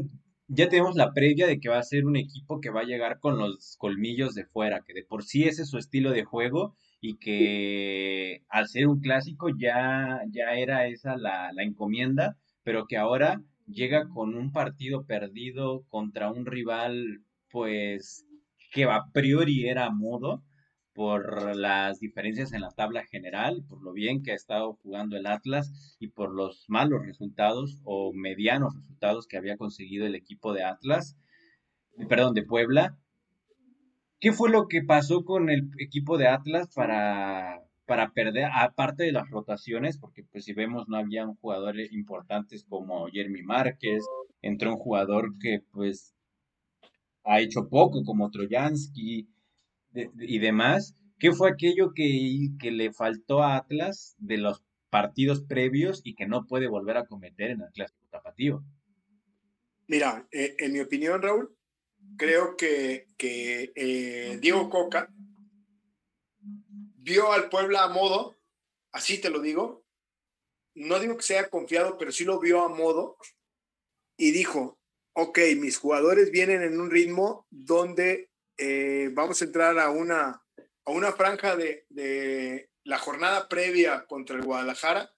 ya 0.48 0.68
tenemos 0.68 0.96
la 0.96 1.12
previa 1.12 1.46
de 1.46 1.61
que 1.61 1.68
va 1.68 1.79
a 1.79 1.83
ser 1.83 2.07
un 2.07 2.16
equipo 2.16 2.61
que 2.61 2.70
va 2.70 2.81
a 2.81 2.85
llegar 2.85 3.18
con 3.20 3.38
los 3.38 3.77
colmillos 3.79 4.35
de 4.35 4.46
fuera, 4.46 4.83
que 4.87 4.94
de 4.94 5.05
por 5.05 5.24
sí 5.24 5.44
ese 5.44 5.62
es 5.62 5.70
su 5.70 5.79
estilo 5.79 6.11
de 6.12 6.24
juego 6.24 6.77
y 7.00 7.16
que 7.18 8.42
al 8.48 8.68
ser 8.68 8.87
un 8.88 9.00
clásico 9.00 9.48
ya, 9.59 10.20
ya 10.31 10.55
era 10.55 10.87
esa 10.87 11.16
la, 11.16 11.53
la 11.53 11.62
encomienda, 11.62 12.37
pero 12.62 12.87
que 12.87 12.96
ahora 12.96 13.42
llega 13.66 14.09
con 14.09 14.35
un 14.37 14.53
partido 14.53 15.07
perdido 15.07 15.85
contra 15.88 16.31
un 16.31 16.46
rival, 16.46 17.22
pues 17.50 18.27
que 18.70 18.85
a 18.85 19.05
priori 19.12 19.68
era 19.68 19.90
modo 19.90 20.42
por 20.94 21.57
las 21.57 21.98
diferencias 21.98 22.52
en 22.52 22.61
la 22.61 22.70
tabla 22.70 23.04
general, 23.04 23.64
por 23.68 23.83
lo 23.83 23.92
bien 23.92 24.22
que 24.22 24.33
ha 24.33 24.37
estado 24.37 24.74
jugando 24.83 25.16
el 25.16 25.26
Atlas 25.26 25.96
y 25.98 26.09
por 26.09 26.33
los 26.33 26.64
malos 26.68 27.04
resultados 27.04 27.80
o 27.85 28.12
medianos 28.14 28.74
resultados 28.74 29.26
que 29.26 29.37
había 29.37 29.57
conseguido 29.57 30.07
el 30.07 30.14
equipo 30.14 30.52
de 30.52 30.64
Atlas, 30.64 31.16
perdón, 32.09 32.35
de 32.35 32.44
Puebla. 32.44 32.96
¿Qué 34.20 34.33
fue 34.33 34.50
lo 34.50 34.68
que 34.68 34.83
pasó 34.83 35.24
con 35.24 35.50
el 35.50 35.68
equipo 35.78 36.16
de 36.16 36.28
Atlas 36.28 36.72
para, 36.74 37.61
para 37.87 38.12
perder, 38.12 38.48
aparte 38.54 39.02
de 39.02 39.12
las 39.12 39.28
rotaciones, 39.28 39.98
porque 39.98 40.22
pues 40.22 40.44
si 40.44 40.52
vemos 40.52 40.88
no 40.88 40.96
había 40.96 41.26
jugadores 41.26 41.92
importantes 41.92 42.64
como 42.64 43.09
Jeremy 43.09 43.42
Márquez, 43.42 44.04
entró 44.42 44.72
un 44.72 44.78
jugador 44.78 45.37
que 45.40 45.61
pues 45.72 46.14
ha 47.24 47.40
hecho 47.40 47.68
poco 47.68 48.04
como 48.04 48.30
Y 49.94 50.38
demás, 50.38 50.94
¿qué 51.18 51.33
fue 51.33 51.50
aquello 51.50 51.92
que, 51.94 52.48
que 52.61 52.70
le 52.70 52.92
faltó 52.92 53.42
a 53.42 53.57
Atlas 53.57 54.16
de 54.18 54.38
los 54.38 54.62
partidos 54.90 55.42
previos 55.42 56.00
y 56.04 56.14
que 56.14 56.26
no 56.26 56.46
puede 56.46 56.68
volver 56.68 56.96
a 56.96 57.07
cometer 57.07 57.50
en 57.50 57.62
el 57.62 57.70
clásico 57.72 58.07
tapatío? 58.11 58.64
Mira, 59.87 60.26
eh, 60.30 60.54
en 60.59 60.72
mi 60.72 60.80
opinión, 60.80 61.20
Raúl, 61.20 61.57
creo 62.16 62.57
que, 62.57 63.07
que 63.16 63.72
eh, 63.74 64.38
Diego 64.40 64.70
Coca 64.70 65.12
vio 66.38 67.33
al 67.33 67.48
Puebla 67.48 67.85
a 67.85 67.88
modo, 67.88 68.37
así 68.92 69.20
te 69.20 69.30
lo 69.30 69.40
digo, 69.40 69.85
no 70.74 70.98
digo 70.98 71.16
que 71.16 71.22
sea 71.22 71.48
confiado, 71.50 71.98
pero 71.98 72.12
sí 72.12 72.24
lo 72.24 72.40
vio 72.40 72.64
a 72.64 72.68
modo 72.68 73.16
y 74.16 74.30
dijo, 74.30 74.78
ok, 75.12 75.38
mis 75.59 75.76
jugadores 75.76 76.30
vienen 76.30 76.62
en 76.62 76.80
un 76.80 76.90
ritmo 76.90 77.46
donde 77.50 78.30
eh, 78.56 79.10
vamos 79.12 79.40
a 79.40 79.44
entrar 79.44 79.78
a 79.78 79.90
una, 79.90 80.42
a 80.84 80.90
una 80.90 81.12
franja 81.12 81.56
de, 81.56 81.86
de, 81.88 82.70
la 82.84 82.98
jornada 82.98 83.48
previa 83.48 84.06
contra 84.06 84.36
el 84.36 84.42
Guadalajara. 84.42 85.14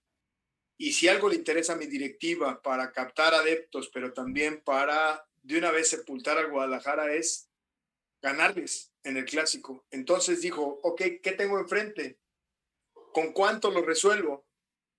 Y 0.79 0.93
si 0.93 1.09
algo 1.09 1.29
le 1.29 1.37
interesa 1.37 1.73
a 1.73 1.77
mi 1.77 1.87
directiva 1.87 2.63
para 2.63 2.93
captar 2.93 3.35
adeptos, 3.35 3.91
pero 3.93 4.13
también 4.13 4.63
para 4.63 5.27
de 5.43 5.59
una 5.59 5.71
vez 5.71 5.89
sepultar 5.89 6.39
al 6.39 6.51
Guadalajara, 6.51 7.15
es 7.15 7.49
ganarles 8.21 8.93
en 9.05 9.17
el 9.17 9.25
clásico. 9.25 9.87
Entonces 9.91 10.43
dijo, 10.43 10.81
ok, 10.83 11.03
¿qué 11.23 11.33
tengo 11.33 11.59
enfrente? 11.59 12.19
¿Con 13.13 13.33
cuánto 13.33 13.71
lo 13.71 13.83
resuelvo? 13.83 14.45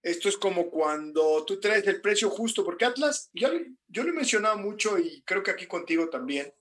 Esto 0.01 0.29
es 0.29 0.37
como 0.37 0.69
cuando 0.69 1.43
tú 1.45 1.59
traes 1.59 1.85
el 1.87 2.01
precio 2.01 2.29
justo, 2.29 2.63
porque 2.63 2.85
Atlas, 2.85 3.29
yo, 3.33 3.49
yo 3.87 4.03
lo 4.03 4.09
he 4.09 4.13
mencionado 4.13 4.57
mucho 4.57 4.97
y 4.97 5.21
creo 5.23 5.43
que 5.43 5.51
aquí 5.51 5.67
contigo 5.67 6.09
también, 6.09 6.53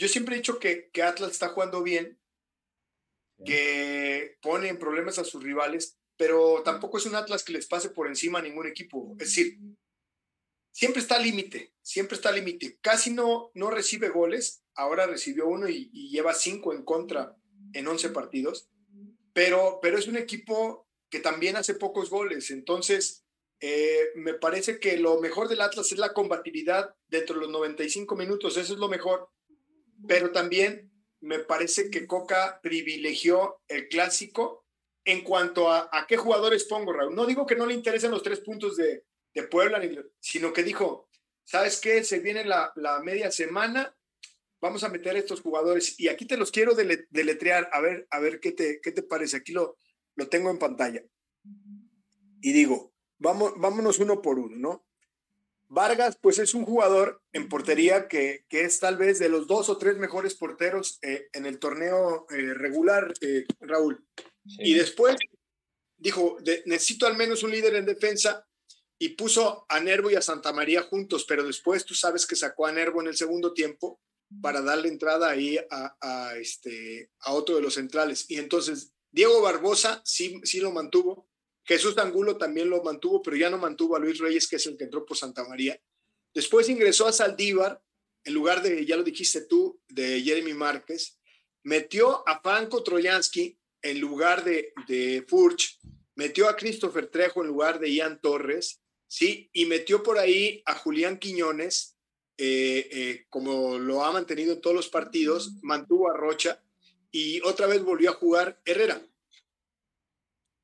yo 0.00 0.08
siempre 0.08 0.34
he 0.34 0.38
dicho 0.38 0.58
que, 0.58 0.88
que 0.94 1.02
Atlas 1.02 1.32
está 1.32 1.48
jugando 1.48 1.82
bien, 1.82 2.18
que 3.44 4.38
pone 4.40 4.68
en 4.68 4.78
problemas 4.78 5.18
a 5.18 5.24
sus 5.24 5.42
rivales, 5.42 5.98
pero 6.16 6.62
tampoco 6.62 6.96
es 6.96 7.04
un 7.04 7.16
Atlas 7.16 7.44
que 7.44 7.52
les 7.52 7.66
pase 7.66 7.90
por 7.90 8.06
encima 8.06 8.38
a 8.38 8.42
ningún 8.42 8.66
equipo. 8.66 9.14
Es 9.18 9.28
decir, 9.28 9.58
siempre 10.72 11.02
está 11.02 11.16
al 11.16 11.22
límite, 11.22 11.74
siempre 11.82 12.16
está 12.16 12.30
al 12.30 12.36
límite. 12.36 12.78
Casi 12.80 13.12
no, 13.12 13.50
no 13.52 13.70
recibe 13.70 14.08
goles, 14.08 14.62
ahora 14.74 15.06
recibió 15.06 15.46
uno 15.46 15.68
y, 15.68 15.90
lleva 16.08 16.32
cinco 16.32 16.72
en 16.72 16.82
contra 16.82 17.36
en 17.74 17.86
once 17.86 18.08
partidos, 18.08 18.70
pero, 19.34 19.80
pero 19.82 19.98
es 19.98 20.08
un 20.08 20.16
equipo 20.16 20.88
que 21.10 21.20
también 21.20 21.56
hace 21.56 21.74
pocos 21.74 22.08
goles. 22.08 22.50
Entonces, 22.50 23.26
eh, 23.60 24.12
me 24.14 24.32
parece 24.32 24.80
que 24.80 24.96
lo 24.96 25.20
mejor 25.20 25.48
del 25.48 25.60
Atlas 25.60 25.92
es 25.92 25.98
la 25.98 26.14
combatividad 26.14 26.94
dentro 27.08 27.34
de 27.34 27.42
los 27.42 27.50
95 27.50 28.16
minutos, 28.16 28.56
eso 28.56 28.72
es 28.72 28.78
lo 28.78 28.88
mejor 28.88 29.28
pero 30.06 30.32
también 30.32 30.90
me 31.20 31.38
parece 31.40 31.90
que 31.90 32.06
Coca 32.06 32.60
privilegió 32.62 33.60
el 33.68 33.88
clásico 33.88 34.64
en 35.04 35.22
cuanto 35.22 35.70
a, 35.70 35.88
a 35.92 36.06
qué 36.06 36.16
jugadores 36.16 36.64
pongo, 36.64 36.92
Raúl. 36.92 37.14
No 37.14 37.26
digo 37.26 37.46
que 37.46 37.56
no 37.56 37.66
le 37.66 37.74
interesen 37.74 38.10
los 38.10 38.22
tres 38.22 38.40
puntos 38.40 38.76
de, 38.76 39.04
de 39.34 39.42
Puebla, 39.44 39.80
sino 40.18 40.52
que 40.52 40.62
dijo, 40.62 41.08
¿sabes 41.44 41.80
qué? 41.80 42.04
Se 42.04 42.20
viene 42.20 42.44
la, 42.44 42.72
la, 42.76 43.00
media 43.00 43.30
semana, 43.30 43.96
vamos 44.60 44.84
a 44.84 44.88
meter 44.88 45.16
estos 45.16 45.40
jugadores 45.40 45.98
y 45.98 46.08
aquí 46.08 46.26
te 46.26 46.36
los 46.36 46.50
quiero 46.50 46.74
deletrear, 46.74 47.68
a 47.72 47.80
ver, 47.80 48.06
a 48.10 48.20
ver 48.20 48.40
qué 48.40 48.52
te, 48.52 48.80
qué 48.80 48.92
te 48.92 49.02
parece. 49.02 49.38
Aquí 49.38 49.52
lo, 49.52 49.76
lo 50.16 50.28
tengo 50.28 50.50
en 50.50 50.58
pantalla. 50.58 51.02
Y 52.42 52.52
digo, 52.52 52.92
vamos, 53.18 53.54
vámonos 53.56 53.98
uno 53.98 54.22
por 54.22 54.38
uno, 54.38 54.56
¿no? 54.56 54.86
Vargas, 55.70 56.18
pues 56.20 56.40
es 56.40 56.52
un 56.52 56.64
jugador 56.64 57.22
en 57.32 57.48
portería 57.48 58.08
que, 58.08 58.44
que, 58.48 58.62
es 58.62 58.80
tal 58.80 58.96
vez 58.96 59.20
de 59.20 59.28
los 59.28 59.46
dos 59.46 59.68
o 59.68 59.78
tres 59.78 59.96
mejores 59.98 60.34
porteros 60.34 60.98
eh, 61.02 61.28
en 61.32 61.46
el 61.46 61.60
torneo 61.60 62.26
eh, 62.30 62.54
regular, 62.54 63.14
eh, 63.20 63.44
Raúl. 63.60 64.04
Y 64.44 64.74
después 64.74 65.14
dijo, 65.96 66.38
de, 66.40 66.64
necesito 66.66 67.06
al 67.06 67.16
menos 67.16 67.44
un 67.44 67.52
líder 67.52 67.76
en 67.76 67.86
defensa 67.86 68.44
y 68.98 69.10
puso 69.10 69.64
a 69.68 69.78
Nervo 69.78 70.10
y 70.10 70.16
a 70.16 70.22
Santa 70.22 70.52
María 70.52 70.82
juntos, 70.82 71.24
pero 71.28 71.44
después 71.44 71.84
tú 71.84 71.94
sabes 71.94 72.26
que 72.26 72.34
sacó 72.34 72.66
a 72.66 72.72
Nervo 72.72 73.00
en 73.00 73.06
el 73.06 73.16
segundo 73.16 73.54
tiempo 73.54 74.00
para 74.42 74.62
darle 74.62 74.88
entrada 74.88 75.30
ahí 75.30 75.56
a, 75.70 75.96
a, 76.00 76.36
este, 76.36 77.12
a 77.20 77.32
otro 77.32 77.54
de 77.54 77.62
los 77.62 77.74
centrales. 77.74 78.28
Y 78.28 78.38
entonces 78.38 78.92
Diego 79.12 79.40
Barbosa 79.40 80.02
sí, 80.04 80.40
sí 80.42 80.58
lo 80.58 80.72
mantuvo, 80.72 81.29
Jesús 81.64 81.96
Angulo 81.98 82.36
también 82.36 82.68
lo 82.68 82.82
mantuvo, 82.82 83.22
pero 83.22 83.36
ya 83.36 83.50
no 83.50 83.58
mantuvo 83.58 83.96
a 83.96 83.98
Luis 83.98 84.18
Reyes, 84.18 84.48
que 84.48 84.56
es 84.56 84.66
el 84.66 84.76
que 84.76 84.84
entró 84.84 85.04
por 85.04 85.16
Santa 85.16 85.44
María. 85.44 85.80
Después 86.34 86.68
ingresó 86.68 87.06
a 87.06 87.12
Saldívar, 87.12 87.82
en 88.24 88.34
lugar 88.34 88.62
de, 88.62 88.84
ya 88.84 88.96
lo 88.96 89.02
dijiste 89.02 89.42
tú, 89.42 89.80
de 89.88 90.20
Jeremy 90.22 90.54
Márquez. 90.54 91.18
Metió 91.62 92.26
a 92.28 92.40
Franco 92.40 92.82
Troyansky 92.82 93.58
en 93.82 94.00
lugar 94.00 94.44
de, 94.44 94.72
de 94.88 95.24
Furch. 95.26 95.78
Metió 96.14 96.48
a 96.48 96.56
Christopher 96.56 97.06
Trejo 97.06 97.42
en 97.42 97.48
lugar 97.48 97.80
de 97.80 97.92
Ian 97.92 98.20
Torres, 98.20 98.82
¿sí? 99.06 99.48
Y 99.52 99.66
metió 99.66 100.02
por 100.02 100.18
ahí 100.18 100.62
a 100.66 100.74
Julián 100.74 101.18
Quiñones, 101.18 101.96
eh, 102.36 102.88
eh, 102.90 103.26
como 103.28 103.78
lo 103.78 104.04
ha 104.04 104.12
mantenido 104.12 104.54
en 104.54 104.60
todos 104.60 104.76
los 104.76 104.88
partidos, 104.88 105.52
mantuvo 105.62 106.10
a 106.10 106.16
Rocha 106.16 106.62
y 107.10 107.40
otra 107.42 107.66
vez 107.66 107.82
volvió 107.82 108.10
a 108.10 108.14
jugar 108.14 108.60
Herrera 108.64 109.09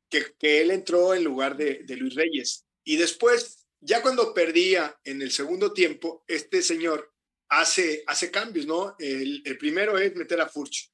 que, 0.09 0.61
él 0.61 0.71
entró 0.71 1.15
en 1.15 1.25
lugar 1.25 1.57
de, 1.57 1.85
Luis 1.97 2.15
Reyes. 2.15 2.67
Y 2.85 2.97
después, 2.97 3.67
ya 3.81 4.03
cuando 4.03 4.33
perdía 4.33 4.99
en 5.05 5.23
el 5.23 5.31
segundo 5.31 5.73
tiempo, 5.73 6.25
este 6.27 6.63
señor 6.63 7.13
hace, 7.49 8.05
hace 8.07 8.31
cambios, 8.31 8.67
¿no? 8.67 8.97
El, 8.99 9.43
primero 9.59 9.99
es 9.99 10.15
meter 10.15 10.41
a 10.41 10.49
Furch 10.49 10.93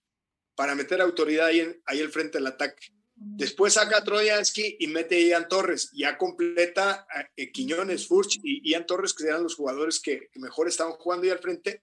para 0.55 0.75
meter 0.75 1.01
autoridad 1.01 1.47
ahí, 1.47 1.61
en, 1.61 1.83
ahí 1.87 2.01
al 2.01 2.11
frente 2.11 2.39
del 2.39 2.47
ataque. 2.47 2.89
Después 3.15 3.75
saca 3.75 3.99
a 3.99 4.05
Troyansky 4.05 4.77
y 4.81 4.87
mete 4.89 5.17
a 5.17 5.21
Ian 5.21 5.49
Torres. 5.49 5.91
Ya 5.93 6.19
completa 6.19 7.07
a, 7.09 7.29
eh, 7.37 7.53
Quiñones, 7.53 8.07
Furch 8.09 8.41
y 8.43 8.69
Ian 8.69 8.87
Torres, 8.87 9.15
que 9.15 9.25
eran 9.25 9.43
los 9.43 9.55
jugadores 9.55 10.01
que, 10.01 10.31
mejor 10.35 10.67
estaban 10.67 10.95
jugando 10.95 11.25
ahí 11.25 11.31
al 11.31 11.39
frente. 11.39 11.83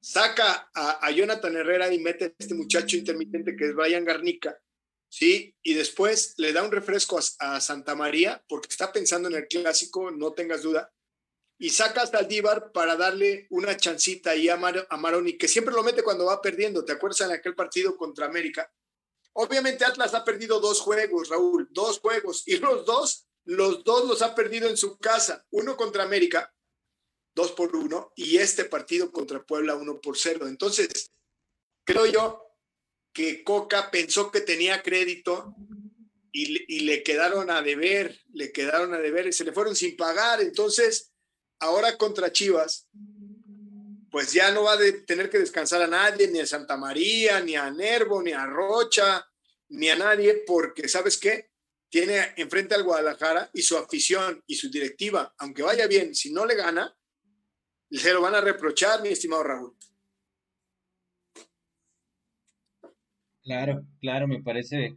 Saca 0.00 0.70
a, 0.74 1.06
a, 1.06 1.10
Jonathan 1.10 1.56
Herrera 1.56 1.92
y 1.92 1.98
mete 1.98 2.26
a 2.26 2.32
este 2.38 2.54
muchacho 2.54 2.96
intermitente 2.96 3.56
que 3.56 3.66
es 3.66 3.74
Brian 3.74 4.04
Garnica. 4.04 4.56
¿Sí? 5.08 5.54
Y 5.62 5.74
después 5.74 6.34
le 6.36 6.52
da 6.52 6.62
un 6.62 6.72
refresco 6.72 7.18
a, 7.38 7.60
Santa 7.60 7.94
María, 7.94 8.44
porque 8.48 8.68
está 8.70 8.92
pensando 8.92 9.28
en 9.28 9.34
el 9.34 9.48
clásico, 9.48 10.10
no 10.10 10.32
tengas 10.32 10.62
duda, 10.62 10.92
y 11.58 11.70
saca 11.70 12.02
hasta 12.02 12.18
Aldívar 12.18 12.72
para 12.72 12.96
darle 12.96 13.46
una 13.50 13.76
chancita 13.76 14.30
ahí 14.30 14.48
a, 14.48 14.54
a 14.56 14.96
Maroni, 14.96 15.38
que 15.38 15.48
siempre 15.48 15.74
lo 15.74 15.82
mete 15.82 16.02
cuando 16.02 16.26
va 16.26 16.42
perdiendo, 16.42 16.84
¿te 16.84 16.92
acuerdas 16.92 17.22
en 17.22 17.32
aquel 17.32 17.54
partido 17.54 17.96
contra 17.96 18.26
América? 18.26 18.70
Obviamente 19.32 19.84
Atlas 19.84 20.14
ha 20.14 20.24
perdido 20.24 20.60
dos 20.60 20.80
juegos, 20.80 21.28
Raúl, 21.28 21.68
dos 21.70 22.00
juegos, 22.00 22.42
y 22.46 22.56
los 22.56 22.86
dos, 22.86 23.26
los 23.44 23.84
dos 23.84 24.06
los 24.06 24.22
ha 24.22 24.34
perdido 24.34 24.68
en 24.68 24.76
su 24.76 24.98
casa, 24.98 25.46
uno 25.50 25.76
contra 25.76 26.04
América, 26.04 26.54
dos 27.34 27.52
por 27.52 27.76
uno, 27.76 28.12
y 28.16 28.38
este 28.38 28.64
partido 28.64 29.12
contra 29.12 29.44
Puebla, 29.44 29.76
uno 29.76 30.00
por 30.00 30.16
cero. 30.16 30.46
Entonces, 30.46 31.10
creo 31.84 32.06
yo 32.06 32.45
que 33.16 33.42
Coca 33.42 33.90
pensó 33.90 34.30
que 34.30 34.42
tenía 34.42 34.82
crédito 34.82 35.56
y, 36.32 36.80
le 36.80 37.02
quedaron 37.02 37.50
a 37.50 37.62
deber, 37.62 38.20
le 38.34 38.52
quedaron 38.52 38.92
a 38.92 38.98
deber 38.98 39.26
y 39.26 39.32
se 39.32 39.42
le 39.42 39.54
fueron 39.54 39.74
sin 39.74 39.96
pagar. 39.96 40.42
Entonces, 40.42 41.14
ahora 41.58 41.96
contra 41.96 42.30
Chivas, 42.30 42.86
pues 44.10 44.34
ya 44.34 44.50
no 44.50 44.64
va 44.64 44.74
a 44.74 44.78
tener 45.06 45.30
que 45.30 45.38
descansar 45.38 45.80
a 45.80 45.86
nadie, 45.86 46.28
ni 46.28 46.40
a 46.40 46.46
Santa 46.46 46.76
María, 46.76 47.40
ni 47.40 47.56
a 47.56 47.70
Nervo, 47.70 48.22
ni 48.22 48.32
a 48.32 48.44
Rocha, 48.44 49.26
ni 49.70 49.88
a 49.88 49.96
nadie, 49.96 50.42
porque 50.46 50.86
¿sabes 50.86 51.16
qué? 51.16 51.48
Tiene 51.88 52.34
enfrente 52.36 52.74
al 52.74 52.82
Guadalajara 52.82 53.48
y 53.54 53.62
su 53.62 53.78
afición 53.78 54.44
y 54.46 54.56
su 54.56 54.70
directiva, 54.70 55.34
aunque 55.38 55.62
vaya 55.62 55.86
bien, 55.86 56.14
si 56.14 56.34
no 56.34 56.44
le 56.44 56.54
gana, 56.54 56.94
se 57.90 58.12
lo 58.12 58.20
van 58.20 58.34
a 58.34 58.42
reprochar, 58.42 59.00
mi 59.00 59.08
estimado 59.08 59.42
Raúl. 59.42 59.74
Claro, 63.46 63.86
claro, 64.00 64.26
me 64.26 64.42
parece 64.42 64.96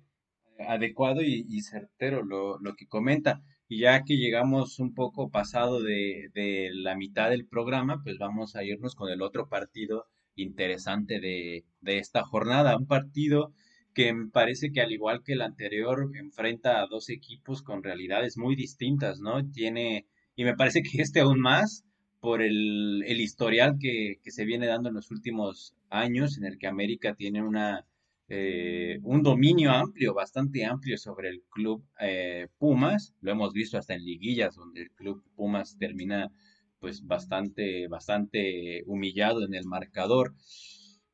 adecuado 0.67 1.21
y, 1.21 1.61
certero 1.61 2.23
lo, 2.23 2.57
que 2.75 2.87
comenta. 2.87 3.43
Y 3.67 3.81
ya 3.81 4.03
que 4.03 4.17
llegamos 4.17 4.79
un 4.79 4.95
poco 4.95 5.29
pasado 5.29 5.83
de, 5.83 6.29
de, 6.33 6.71
la 6.73 6.95
mitad 6.95 7.29
del 7.29 7.45
programa, 7.45 8.01
pues 8.03 8.17
vamos 8.17 8.55
a 8.55 8.63
irnos 8.63 8.95
con 8.95 9.11
el 9.11 9.21
otro 9.21 9.47
partido 9.49 10.07
interesante 10.35 11.19
de, 11.19 11.63
de 11.81 11.99
esta 11.99 12.23
jornada. 12.23 12.75
Un 12.75 12.87
partido 12.87 13.53
que 13.93 14.13
me 14.13 14.31
parece 14.31 14.71
que 14.71 14.81
al 14.81 14.91
igual 14.93 15.21
que 15.23 15.33
el 15.33 15.43
anterior 15.43 16.09
enfrenta 16.15 16.81
a 16.81 16.87
dos 16.87 17.09
equipos 17.09 17.61
con 17.61 17.83
realidades 17.83 18.35
muy 18.35 18.55
distintas, 18.55 19.19
¿no? 19.19 19.47
Tiene, 19.51 20.07
y 20.35 20.43
me 20.43 20.55
parece 20.55 20.81
que 20.81 21.03
este 21.03 21.19
aún 21.19 21.39
más 21.39 21.85
por 22.19 22.41
el, 22.41 23.03
el 23.05 23.21
historial 23.21 23.77
que, 23.79 24.19
que 24.23 24.31
se 24.31 24.45
viene 24.45 24.65
dando 24.65 24.89
en 24.89 24.95
los 24.95 25.11
últimos 25.11 25.75
años, 25.91 26.39
en 26.39 26.45
el 26.45 26.57
que 26.57 26.65
América 26.65 27.13
tiene 27.13 27.43
una 27.43 27.85
eh, 28.29 28.99
un 29.03 29.23
dominio 29.23 29.71
amplio, 29.71 30.13
bastante 30.13 30.63
amplio 30.63 30.97
sobre 30.97 31.29
el 31.29 31.41
club 31.49 31.83
eh, 31.99 32.47
Pumas. 32.59 33.13
Lo 33.21 33.31
hemos 33.31 33.53
visto 33.53 33.77
hasta 33.77 33.95
en 33.95 34.05
liguillas 34.05 34.55
donde 34.55 34.83
el 34.83 34.91
club 34.91 35.23
Pumas 35.35 35.77
termina 35.79 36.31
pues 36.79 37.05
bastante, 37.05 37.87
bastante 37.87 38.83
humillado 38.85 39.43
en 39.43 39.55
el 39.55 39.65
marcador. 39.65 40.35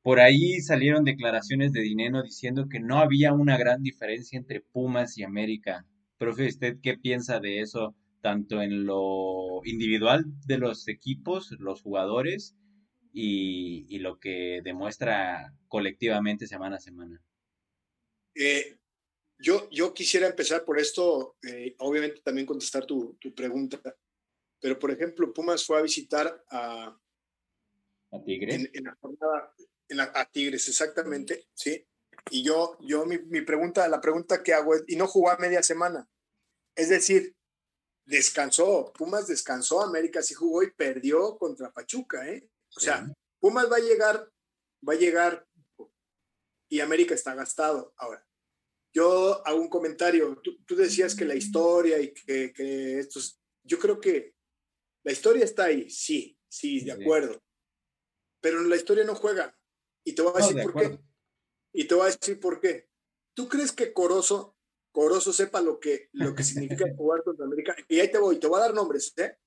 Por 0.04 0.20
ahí 0.20 0.60
salieron 0.60 1.06
declaraciones 1.06 1.72
de 1.72 1.82
Dinero 1.82 2.22
diciendo 2.22 2.68
que 2.70 2.80
no 2.80 3.00
había 3.00 3.34
una 3.34 3.58
gran 3.58 3.82
diferencia 3.82 4.38
entre 4.38 4.62
Pumas 4.62 5.18
y 5.18 5.24
América. 5.24 5.86
Profe, 6.18 6.48
¿usted 6.48 6.78
qué 6.84 6.98
piensa 6.98 7.40
de 7.40 7.62
eso, 7.62 7.96
tanto 8.22 8.62
en 8.62 8.86
lo 8.86 9.62
individual 9.64 10.26
de 10.46 10.58
los 10.58 10.88
equipos, 10.88 11.56
los 11.60 11.82
jugadores, 11.82 12.56
y, 13.18 14.00
lo 14.00 14.20
que 14.20 14.60
demuestra 14.62 15.54
colectivamente 15.70 16.48
semana 16.48 16.76
a 16.76 16.82
semana. 16.82 17.24
Eh, 18.36 18.78
yo, 19.40 19.70
yo 19.72 19.94
quisiera 19.94 20.28
empezar 20.28 20.66
por 20.66 20.78
esto, 20.78 21.38
eh, 21.48 21.76
obviamente 21.80 22.20
también 22.22 22.46
contestar 22.46 22.86
tu, 22.86 23.18
tu, 23.22 23.34
pregunta, 23.34 23.80
pero 24.60 24.78
por 24.78 24.92
ejemplo, 24.92 25.34
Pumas 25.34 25.66
fue 25.66 25.80
a 25.80 25.82
visitar 25.82 26.44
a, 26.52 27.00
¿A 28.12 28.24
Tigres. 28.24 28.70
En, 28.74 28.84
la 28.84 28.96
jornada, 28.96 29.56
en 29.88 29.98
la, 29.98 30.12
a 30.14 30.30
Tigres, 30.30 30.68
exactamente, 30.68 31.48
sí. 31.54 31.88
Y 32.32 32.44
yo, 32.44 32.78
yo 32.82 33.06
mi, 33.06 33.18
mi 33.20 33.42
pregunta, 33.42 33.88
la 33.88 34.02
pregunta 34.02 34.44
que 34.44 34.54
hago 34.54 34.76
es, 34.76 34.84
y 34.88 34.98
no 34.98 35.08
jugó 35.08 35.30
a 35.30 35.38
media 35.38 35.64
semana. 35.64 36.10
Es 36.76 36.90
decir, 36.90 37.34
descansó, 38.06 38.92
Pumas 38.98 39.28
descansó, 39.28 39.82
América 39.82 40.22
sí 40.22 40.34
jugó 40.34 40.64
y 40.64 40.72
perdió 40.72 41.38
contra 41.38 41.72
Pachuca, 41.72 42.28
¿eh? 42.28 42.50
O 42.76 42.80
sea, 42.80 43.08
Pumas 43.40 43.72
va 43.72 43.78
a 43.78 43.82
llegar, 43.82 44.32
va 44.88 44.94
a 44.94 44.98
llegar 44.98 45.48
y 46.70 46.80
América 46.80 47.16
está 47.16 47.34
gastado. 47.36 47.94
Ahora, 47.98 48.26
yo 48.94 49.46
hago 49.46 49.60
un 49.60 49.70
comentario. 49.70 50.42
Tú, 50.42 50.76
decías 50.76 51.16
que 51.16 51.26
la 51.26 51.36
historia 51.36 52.00
y 52.00 52.14
que, 52.14 52.54
que, 52.54 53.00
estos. 53.00 53.40
Yo 53.64 53.80
creo 53.80 54.00
que 54.00 54.36
la 55.04 55.12
historia 55.12 55.44
está 55.44 55.66
ahí, 55.66 55.90
sí, 55.90 56.38
sí, 56.48 56.84
de 56.84 56.92
acuerdo. 56.92 57.42
Pero 58.42 58.62
la 58.64 58.76
historia 58.76 59.04
no 59.04 59.16
juega. 59.16 59.58
Y 60.04 60.14
te 60.14 60.22
voy 60.22 60.34
a 60.36 60.46
decir 60.46 60.62
por 60.62 60.74
qué. 60.74 61.00
Y 61.74 61.88
te 61.88 61.96
voy 61.96 62.04
a 62.04 62.16
decir 62.16 62.40
por 62.40 62.60
qué. 62.60 62.90
¿Tú 63.36 63.50
crees 63.50 63.72
que 63.72 63.92
Corozo, 63.92 64.58
Corozo 64.92 65.34
sepa 65.34 65.62
lo 65.62 65.80
que, 65.80 66.10
lo 66.14 66.34
que 66.34 66.44
significa 66.44 66.86
jugar 66.98 67.24
contra 67.24 67.46
América? 67.46 67.76
Y 67.88 68.00
ahí 68.00 68.12
te 68.12 68.18
voy, 68.18 68.40
te 68.40 68.48
voy 68.48 68.60
a 68.60 68.64
dar 68.64 68.74
nombres, 68.74 69.14
¿eh? 69.18 69.38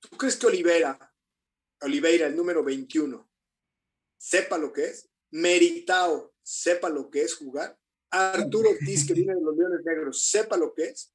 ¿Tú 0.00 0.16
crees 0.18 0.36
que 0.36 0.46
Olivera, 0.46 1.11
Oliveira, 1.82 2.26
el 2.26 2.36
número 2.36 2.64
21, 2.64 3.28
sepa 4.16 4.58
lo 4.58 4.72
que 4.72 4.84
es, 4.84 5.10
Meritao, 5.30 6.34
sepa 6.42 6.88
lo 6.88 7.10
que 7.10 7.22
es 7.22 7.34
jugar, 7.34 7.78
Arturo 8.10 8.70
Ortiz, 8.70 9.06
que 9.06 9.14
viene 9.14 9.34
de 9.34 9.40
los 9.40 9.56
Leones 9.56 9.80
Negros, 9.84 10.22
sepa 10.22 10.56
lo 10.56 10.74
que 10.74 10.84
es. 10.84 11.12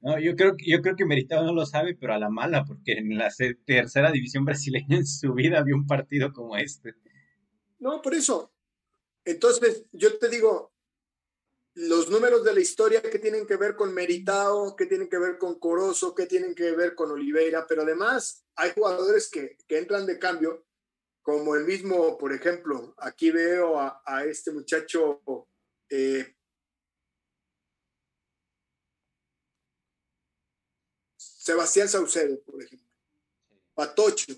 No, 0.00 0.18
yo 0.20 0.36
creo, 0.36 0.54
yo 0.58 0.80
creo 0.82 0.94
que 0.94 1.04
Meritao 1.04 1.44
no 1.44 1.52
lo 1.52 1.66
sabe, 1.66 1.96
pero 1.96 2.14
a 2.14 2.18
la 2.18 2.30
mala, 2.30 2.64
porque 2.64 2.92
en 2.92 3.16
la 3.16 3.32
tercera 3.64 4.12
división 4.12 4.44
brasileña 4.44 4.98
en 4.98 5.06
su 5.06 5.34
vida 5.34 5.58
había 5.58 5.74
un 5.74 5.86
partido 5.86 6.32
como 6.32 6.56
este. 6.56 6.94
No, 7.78 8.00
por 8.02 8.14
eso. 8.14 8.52
Entonces, 9.24 9.86
yo 9.92 10.18
te 10.18 10.28
digo, 10.28 10.72
los 11.76 12.08
números 12.08 12.42
de 12.42 12.54
la 12.54 12.60
historia 12.60 13.02
que 13.02 13.18
tienen 13.18 13.46
que 13.46 13.56
ver 13.56 13.76
con 13.76 13.92
Meritao, 13.92 14.74
que 14.74 14.86
tienen 14.86 15.10
que 15.10 15.18
ver 15.18 15.36
con 15.36 15.58
Corozo, 15.58 16.14
que 16.14 16.24
tienen 16.24 16.54
que 16.54 16.72
ver 16.72 16.94
con 16.94 17.10
Oliveira, 17.10 17.66
pero 17.66 17.82
además 17.82 18.46
hay 18.54 18.72
jugadores 18.72 19.28
que, 19.28 19.58
entran 19.68 20.06
de 20.06 20.18
cambio, 20.18 20.64
como 21.20 21.54
el 21.54 21.64
mismo, 21.64 22.16
por 22.16 22.32
ejemplo, 22.32 22.94
aquí 22.96 23.30
veo 23.30 23.78
a, 23.78 24.24
este 24.24 24.52
muchacho 24.52 25.20
eh, 25.90 26.34
Sebastián 31.18 31.90
Saucedo, 31.90 32.40
por 32.40 32.62
ejemplo, 32.62 32.88
Patocho. 33.74 34.32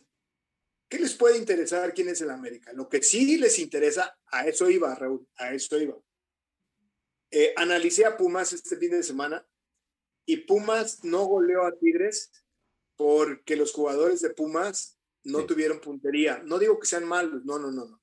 ¿Qué 0.88 0.98
les 0.98 1.14
puede 1.14 1.38
interesar 1.38 1.94
quién 1.94 2.08
es 2.08 2.20
el 2.20 2.30
América? 2.30 2.72
Lo 2.72 2.88
que 2.88 3.00
sí 3.00 3.36
les 3.36 3.60
interesa, 3.60 4.18
a 4.26 4.48
eso 4.48 4.68
iba, 4.68 4.92
Raúl, 4.92 5.28
a 5.36 5.52
eso 5.52 5.78
iba 5.78 5.94
eh, 7.30 7.52
analicé 7.56 8.04
a 8.04 8.16
Pumas 8.16 8.52
este 8.52 8.76
fin 8.76 8.90
de 8.90 9.02
semana 9.02 9.46
y 10.26 10.38
Pumas 10.38 11.04
no 11.04 11.24
goleó 11.24 11.64
a 11.64 11.76
Tigres 11.78 12.30
porque 12.96 13.56
los 13.56 13.72
jugadores 13.72 14.20
de 14.20 14.30
Pumas 14.30 14.98
no 15.24 15.46
tuvieron 15.46 15.80
puntería. 15.80 16.42
No 16.44 16.58
digo 16.58 16.78
que 16.78 16.86
sean 16.86 17.04
malos, 17.04 17.44
no, 17.44 17.58
no, 17.58 17.70
no, 17.70 17.86
no. 17.86 18.02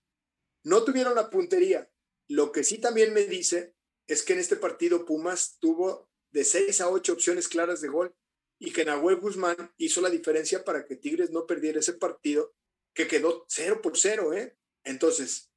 No 0.63 0.83
tuvieron 0.83 1.15
la 1.15 1.29
puntería. 1.29 1.89
Lo 2.27 2.51
que 2.51 2.63
sí 2.63 2.79
también 2.79 3.13
me 3.13 3.25
dice 3.25 3.75
es 4.07 4.23
que 4.23 4.33
en 4.33 4.39
este 4.39 4.55
partido 4.55 5.05
Pumas 5.05 5.57
tuvo 5.59 6.09
de 6.31 6.43
seis 6.43 6.81
a 6.81 6.89
ocho 6.89 7.13
opciones 7.13 7.47
claras 7.47 7.81
de 7.81 7.88
gol 7.88 8.15
y 8.59 8.71
que 8.71 8.85
Nahuel 8.85 9.17
Guzmán 9.17 9.73
hizo 9.77 10.01
la 10.01 10.09
diferencia 10.09 10.63
para 10.63 10.85
que 10.85 10.95
Tigres 10.95 11.31
no 11.31 11.45
perdiera 11.45 11.79
ese 11.79 11.93
partido 11.93 12.55
que 12.93 13.07
quedó 13.07 13.45
cero 13.49 13.81
por 13.81 13.97
cero, 13.97 14.33
¿eh? 14.33 14.57
Entonces, 14.83 15.51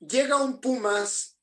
llega 0.00 0.42
un 0.42 0.60
Pumas 0.60 1.39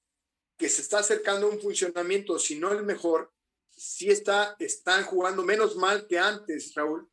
que 0.57 0.69
se 0.69 0.81
está 0.81 0.99
acercando 0.99 1.47
a 1.47 1.49
un 1.51 1.61
funcionamiento, 1.61 2.39
si 2.39 2.59
no 2.59 2.71
el 2.71 2.83
mejor, 2.83 3.31
sí 3.69 4.09
está, 4.09 4.55
están 4.59 5.03
jugando 5.03 5.43
menos 5.43 5.75
mal 5.75 6.07
que 6.07 6.17
antes, 6.17 6.73
Raúl, 6.73 7.09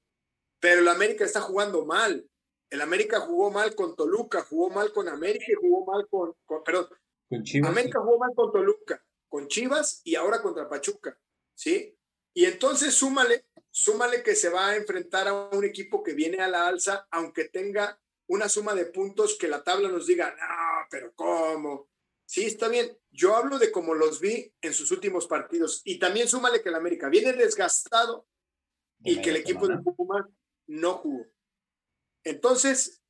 pero 0.58 0.80
el 0.80 0.88
América 0.88 1.24
está 1.24 1.40
jugando 1.40 1.84
mal. 1.84 2.26
El 2.70 2.80
América 2.80 3.20
jugó 3.20 3.50
mal 3.50 3.74
con 3.74 3.94
Toluca, 3.94 4.42
jugó 4.42 4.70
mal 4.70 4.92
con 4.92 5.08
América 5.08 5.44
y 5.48 5.54
jugó 5.54 5.84
mal 5.84 6.08
con, 6.08 6.34
perdón, 6.64 6.88
con 7.28 7.44
Chivas, 7.44 7.70
América 7.70 8.00
jugó 8.00 8.18
mal 8.18 8.30
con 8.34 8.50
Toluca, 8.50 9.04
con 9.28 9.46
Chivas 9.46 10.00
y 10.04 10.14
ahora 10.14 10.42
contra 10.42 10.68
Pachuca, 10.68 11.18
¿sí? 11.54 11.96
Y 12.32 12.46
entonces 12.46 12.94
súmale, 12.94 13.46
súmale 13.70 14.22
que 14.22 14.34
se 14.34 14.48
va 14.48 14.70
a 14.70 14.76
enfrentar 14.76 15.28
a 15.28 15.34
un 15.34 15.64
equipo 15.64 16.02
que 16.02 16.14
viene 16.14 16.38
a 16.38 16.48
la 16.48 16.66
alza, 16.66 17.06
aunque 17.10 17.44
tenga 17.44 18.00
una 18.26 18.48
suma 18.48 18.74
de 18.74 18.86
puntos 18.86 19.36
que 19.38 19.48
la 19.48 19.62
tabla 19.62 19.88
nos 19.88 20.06
diga, 20.06 20.34
no, 20.34 20.88
pero 20.90 21.12
¿cómo? 21.14 21.90
Sí, 22.26 22.44
está 22.44 22.68
bien. 22.68 22.96
Yo 23.10 23.36
hablo 23.36 23.58
de 23.58 23.70
cómo 23.70 23.94
los 23.94 24.20
vi 24.20 24.52
en 24.60 24.74
sus 24.74 24.90
últimos 24.90 25.26
partidos. 25.26 25.82
Y 25.84 25.98
también 25.98 26.28
súmale 26.28 26.62
que 26.62 26.68
el 26.68 26.74
América 26.74 27.08
viene 27.08 27.32
desgastado 27.32 28.26
y 29.02 29.20
que 29.20 29.30
el 29.30 29.36
equipo 29.36 29.68
de 29.68 29.78
Pumas 29.78 30.26
no 30.66 30.94
jugó. 30.94 31.26
Entonces, 32.24 33.02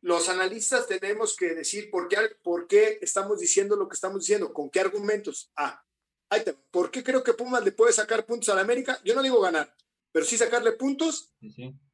los 0.00 0.28
analistas 0.28 0.86
tenemos 0.86 1.36
que 1.36 1.54
decir 1.54 1.90
por 1.90 2.08
qué, 2.08 2.18
por 2.42 2.66
qué 2.66 2.98
estamos 3.00 3.40
diciendo 3.40 3.74
lo 3.74 3.88
que 3.88 3.94
estamos 3.94 4.20
diciendo, 4.20 4.52
con 4.52 4.70
qué 4.70 4.80
argumentos. 4.80 5.50
Ah, 5.56 5.84
ahí 6.28 6.44
te, 6.44 6.52
¿por 6.52 6.90
qué 6.90 7.02
creo 7.02 7.24
que 7.24 7.34
Pumas 7.34 7.64
le 7.64 7.72
puede 7.72 7.92
sacar 7.92 8.24
puntos 8.26 8.50
al 8.50 8.58
América? 8.58 9.00
Yo 9.04 9.14
no 9.14 9.22
digo 9.22 9.40
ganar, 9.40 9.74
pero 10.12 10.24
sí 10.24 10.36
sacarle 10.36 10.72
puntos 10.72 11.34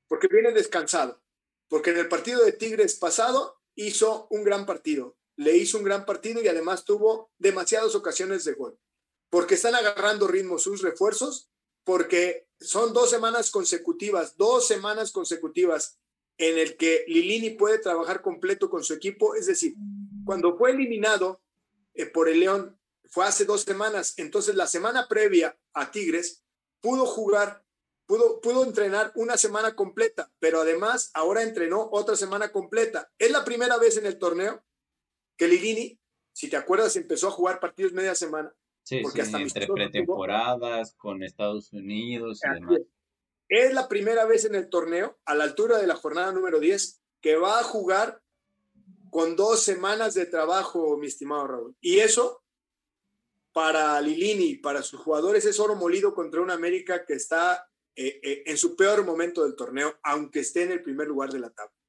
porque 0.08 0.28
viene 0.28 0.52
descansado. 0.52 1.22
Porque 1.68 1.90
en 1.90 1.98
el 1.98 2.08
partido 2.08 2.44
de 2.44 2.52
Tigres 2.52 2.96
pasado 2.96 3.62
hizo 3.76 4.26
un 4.30 4.42
gran 4.42 4.66
partido 4.66 5.19
le 5.40 5.56
hizo 5.56 5.78
un 5.78 5.84
gran 5.84 6.04
partido 6.04 6.42
y 6.42 6.48
además 6.48 6.84
tuvo 6.84 7.30
demasiadas 7.38 7.94
ocasiones 7.94 8.44
de 8.44 8.52
gol. 8.52 8.78
Porque 9.30 9.54
están 9.54 9.74
agarrando 9.74 10.28
ritmo 10.28 10.58
sus 10.58 10.82
refuerzos, 10.82 11.50
porque 11.82 12.46
son 12.60 12.92
dos 12.92 13.08
semanas 13.08 13.50
consecutivas, 13.50 14.36
dos 14.36 14.66
semanas 14.66 15.12
consecutivas 15.12 15.98
en 16.36 16.58
el 16.58 16.76
que 16.76 17.06
Lilini 17.08 17.50
puede 17.50 17.78
trabajar 17.78 18.20
completo 18.20 18.68
con 18.68 18.84
su 18.84 18.92
equipo. 18.92 19.34
Es 19.34 19.46
decir, 19.46 19.76
cuando 20.26 20.58
fue 20.58 20.72
eliminado 20.72 21.40
eh, 21.94 22.04
por 22.04 22.28
el 22.28 22.40
León, 22.40 22.78
fue 23.08 23.24
hace 23.24 23.46
dos 23.46 23.62
semanas. 23.62 24.12
Entonces, 24.18 24.54
la 24.56 24.66
semana 24.66 25.08
previa 25.08 25.58
a 25.72 25.90
Tigres, 25.90 26.44
pudo 26.82 27.06
jugar, 27.06 27.64
pudo, 28.04 28.42
pudo 28.42 28.62
entrenar 28.62 29.10
una 29.14 29.38
semana 29.38 29.74
completa, 29.74 30.30
pero 30.38 30.60
además 30.60 31.10
ahora 31.14 31.42
entrenó 31.42 31.88
otra 31.92 32.14
semana 32.14 32.52
completa. 32.52 33.10
Es 33.18 33.30
la 33.30 33.42
primera 33.42 33.78
vez 33.78 33.96
en 33.96 34.04
el 34.04 34.18
torneo 34.18 34.62
que 35.40 35.48
Lilini, 35.48 35.98
si 36.34 36.50
te 36.50 36.58
acuerdas, 36.58 36.94
empezó 36.96 37.28
a 37.28 37.30
jugar 37.30 37.60
partidos 37.60 37.94
media 37.94 38.14
semana. 38.14 38.54
Sí, 38.82 39.00
porque 39.00 39.22
hasta 39.22 39.40
entre 39.40 39.66
pretemporadas 39.68 40.94
con 40.96 41.22
Estados 41.22 41.72
Unidos 41.72 42.42
y 42.44 42.54
demás. 42.56 42.80
Es 43.48 43.72
la 43.72 43.88
primera 43.88 44.26
vez 44.26 44.44
en 44.44 44.54
el 44.54 44.68
torneo, 44.68 45.18
a 45.24 45.34
la 45.34 45.44
altura 45.44 45.78
de 45.78 45.86
la 45.86 45.96
jornada 45.96 46.30
número 46.30 46.60
10, 46.60 47.00
que 47.22 47.36
va 47.36 47.58
a 47.58 47.62
jugar 47.62 48.22
con 49.08 49.34
dos 49.34 49.62
semanas 49.62 50.12
de 50.12 50.26
trabajo, 50.26 50.98
mi 50.98 51.06
estimado 51.06 51.46
Raúl. 51.46 51.76
Y 51.80 52.00
eso, 52.00 52.44
para 53.54 53.98
Lilini, 54.02 54.56
para 54.56 54.82
sus 54.82 55.00
jugadores, 55.00 55.46
es 55.46 55.58
oro 55.58 55.74
molido 55.74 56.14
contra 56.14 56.42
una 56.42 56.52
América 56.52 57.06
que 57.06 57.14
está 57.14 57.66
eh, 57.96 58.20
eh, 58.22 58.42
en 58.44 58.58
su 58.58 58.76
peor 58.76 59.06
momento 59.06 59.42
del 59.42 59.56
torneo, 59.56 59.98
aunque 60.02 60.40
esté 60.40 60.64
en 60.64 60.72
el 60.72 60.82
primer 60.82 61.08
lugar 61.08 61.32
de 61.32 61.38
la 61.38 61.48
tabla. 61.48 61.79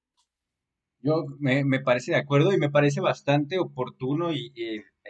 Yo 1.03 1.25
me, 1.39 1.79
parece 1.79 2.11
de 2.11 2.17
acuerdo 2.17 2.53
y 2.53 2.57
me 2.57 2.69
parece 2.69 3.01
bastante 3.01 3.59
oportuno 3.59 4.31
y, 4.31 4.51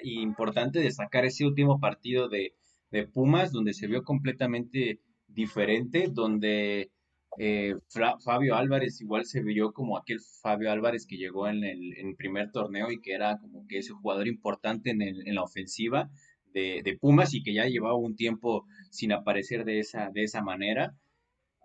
importante 0.04 0.80
destacar 0.80 1.26
ese 1.26 1.46
último 1.46 1.80
partido 1.80 2.30
de, 2.30 2.54
de 2.92 3.08
Pumas, 3.08 3.52
donde 3.52 3.74
se 3.74 3.88
vio 3.88 4.04
completamente 4.04 5.02
diferente, 5.28 6.08
donde 6.12 6.92
eh, 7.38 7.76
Fabio 8.24 8.56
Álvarez 8.56 9.00
igual 9.02 9.26
se 9.26 9.42
vio 9.42 9.72
como 9.72 9.98
aquel 9.98 10.20
Fabio 10.42 10.72
Álvarez 10.72 11.06
que 11.06 11.18
llegó 11.18 11.48
en 11.48 11.64
el 11.64 12.16
primer 12.18 12.52
torneo 12.52 12.92
y 12.92 13.00
que 13.02 13.14
era 13.14 13.38
como 13.40 13.66
que 13.68 13.80
ese 13.80 13.94
jugador 13.94 14.28
importante 14.28 14.92
en, 14.92 15.36
la 15.36 15.44
ofensiva 15.44 16.10
de, 16.54 16.98
Pumas 17.00 17.34
y 17.34 17.44
que 17.44 17.54
ya 17.54 17.66
llevaba 17.66 17.96
un 17.96 18.16
tiempo 18.16 18.66
sin 18.90 19.14
aparecer 19.14 19.64
de 19.64 19.80
esa, 19.80 20.10
de 20.14 20.24
esa 20.24 20.42
manera. 20.42 20.94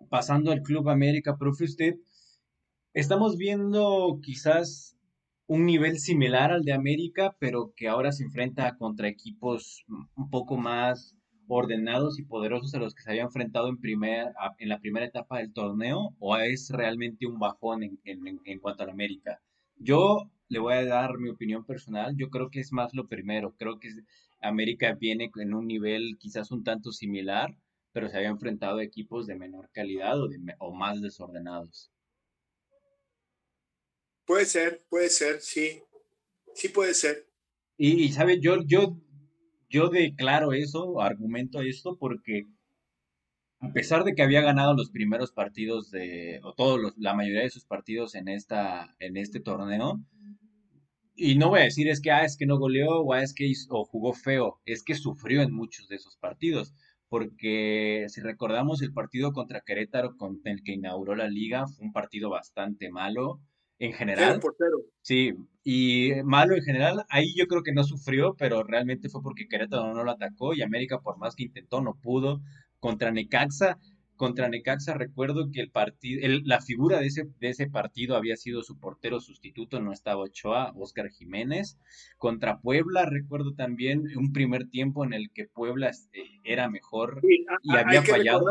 Pasando 0.09 0.51
al 0.51 0.61
Club 0.61 0.89
América, 0.89 1.37
profe, 1.37 1.65
usted, 1.65 1.95
estamos 2.99 3.37
viendo 3.37 4.19
quizás 4.23 4.97
un 5.45 5.67
nivel 5.67 5.99
similar 5.99 6.51
al 6.51 6.63
de 6.63 6.73
América, 6.73 7.35
pero 7.39 7.71
que 7.75 7.87
ahora 7.87 8.11
se 8.11 8.23
enfrenta 8.23 8.75
contra 8.75 9.07
equipos 9.07 9.85
un 10.15 10.29
poco 10.31 10.57
más 10.57 11.15
ordenados 11.47 12.17
y 12.17 12.23
poderosos 12.23 12.73
a 12.73 12.79
los 12.79 12.95
que 12.95 13.03
se 13.03 13.11
había 13.11 13.21
enfrentado 13.21 13.69
en, 13.69 13.77
primer, 13.77 14.33
en 14.57 14.69
la 14.69 14.79
primera 14.79 15.05
etapa 15.05 15.37
del 15.37 15.53
torneo 15.53 16.15
o 16.17 16.37
es 16.37 16.71
realmente 16.71 17.27
un 17.27 17.37
bajón 17.37 17.83
en, 17.83 17.99
en, 18.03 18.59
cuanto 18.59 18.81
a 18.81 18.87
la 18.87 18.93
América? 18.93 19.41
Yo 19.75 20.31
le 20.49 20.57
voy 20.57 20.73
a 20.73 20.85
dar 20.85 21.19
mi 21.19 21.29
opinión 21.29 21.65
personal, 21.65 22.15
yo 22.17 22.31
creo 22.31 22.49
que 22.49 22.61
es 22.61 22.73
más 22.73 22.95
lo 22.95 23.07
primero, 23.07 23.53
creo 23.59 23.77
que 23.77 23.89
América 24.41 24.95
viene 24.99 25.29
en 25.35 25.53
un 25.53 25.67
nivel 25.67 26.17
quizás 26.17 26.49
un 26.49 26.63
tanto 26.63 26.91
similar, 26.91 27.55
pero 27.91 28.09
se 28.09 28.17
había 28.17 28.29
enfrentado 28.29 28.79
a 28.79 28.83
equipos 28.83 29.27
de 29.27 29.35
menor 29.35 29.69
calidad 29.71 30.19
o, 30.19 30.27
de, 30.27 30.39
o 30.57 30.73
más 30.73 30.99
desordenados. 30.99 31.91
Puede 34.27 34.45
ser, 34.45 34.85
puede 34.89 35.09
ser, 35.09 35.41
sí, 35.41 35.81
sí 36.53 36.69
puede 36.69 36.93
ser. 36.93 37.25
Y, 37.77 38.03
y 38.03 38.11
sabe, 38.11 38.39
yo, 38.39 38.61
yo 38.63 38.97
yo 39.69 39.89
declaro 39.89 40.53
eso, 40.53 41.01
argumento 41.01 41.61
esto, 41.61 41.97
porque 41.97 42.43
a 43.59 43.71
pesar 43.73 44.03
de 44.03 44.13
que 44.13 44.21
había 44.21 44.41
ganado 44.41 44.73
los 44.75 44.91
primeros 44.91 45.31
partidos 45.31 45.91
de, 45.91 46.39
o 46.43 46.53
todos 46.53 46.79
los, 46.79 46.93
la 46.97 47.13
mayoría 47.13 47.41
de 47.41 47.49
sus 47.49 47.65
partidos 47.65 48.15
en 48.15 48.27
esta, 48.27 48.95
en 48.99 49.17
este 49.17 49.39
torneo, 49.39 49.99
y 51.15 51.35
no 51.35 51.49
voy 51.49 51.61
a 51.61 51.63
decir 51.63 51.89
es 51.89 51.99
que, 51.99 52.11
ah, 52.11 52.23
es 52.23 52.37
que 52.37 52.45
no 52.45 52.59
goleó 52.59 53.01
o 53.01 53.13
ah, 53.13 53.23
es 53.23 53.33
que 53.33 53.51
o 53.69 53.85
jugó 53.85 54.13
feo, 54.13 54.61
es 54.65 54.83
que 54.83 54.95
sufrió 54.95 55.41
en 55.41 55.51
muchos 55.51 55.87
de 55.87 55.95
esos 55.95 56.15
partidos, 56.17 56.73
porque 57.09 58.05
si 58.09 58.21
recordamos 58.21 58.81
el 58.81 58.93
partido 58.93 59.33
contra 59.33 59.61
Querétaro 59.61 60.15
con 60.17 60.39
el 60.43 60.61
que 60.63 60.73
inauguró 60.73 61.15
la 61.15 61.27
liga, 61.27 61.67
fue 61.67 61.87
un 61.87 61.93
partido 61.93 62.29
bastante 62.29 62.91
malo, 62.91 63.41
en 63.79 63.93
general. 63.93 64.39
Sí, 65.01 65.33
y 65.63 66.11
malo 66.23 66.55
en 66.55 66.63
general, 66.63 67.05
ahí 67.09 67.33
yo 67.35 67.47
creo 67.47 67.63
que 67.63 67.73
no 67.73 67.83
sufrió, 67.83 68.35
pero 68.37 68.63
realmente 68.63 69.09
fue 69.09 69.21
porque 69.21 69.47
Querétaro 69.47 69.93
no 69.93 70.03
lo 70.03 70.11
atacó 70.11 70.53
y 70.53 70.61
América 70.61 70.99
por 70.99 71.17
más 71.17 71.35
que 71.35 71.43
intentó 71.43 71.81
no 71.81 71.95
pudo. 72.01 72.41
Contra 72.79 73.11
Necaxa, 73.11 73.79
contra 74.17 74.49
Necaxa 74.49 74.93
recuerdo 74.93 75.49
que 75.51 75.61
el 75.61 75.69
partido, 75.69 76.21
la 76.43 76.61
figura 76.61 76.99
de 76.99 77.07
ese, 77.07 77.27
de 77.39 77.49
ese 77.49 77.69
partido 77.69 78.15
había 78.15 78.35
sido 78.35 78.63
su 78.63 78.79
portero 78.79 79.19
sustituto, 79.19 79.79
no 79.79 79.93
estaba 79.93 80.23
Ochoa, 80.23 80.73
Oscar 80.75 81.09
Jiménez. 81.09 81.77
Contra 82.17 82.59
Puebla 82.59 83.05
recuerdo 83.05 83.53
también 83.53 84.03
un 84.17 84.33
primer 84.33 84.69
tiempo 84.69 85.05
en 85.05 85.13
el 85.13 85.31
que 85.31 85.45
Puebla 85.45 85.89
este, 85.89 86.23
era 86.43 86.69
mejor 86.69 87.21
y 87.63 87.75
había 87.75 88.01
fallado. 88.01 88.45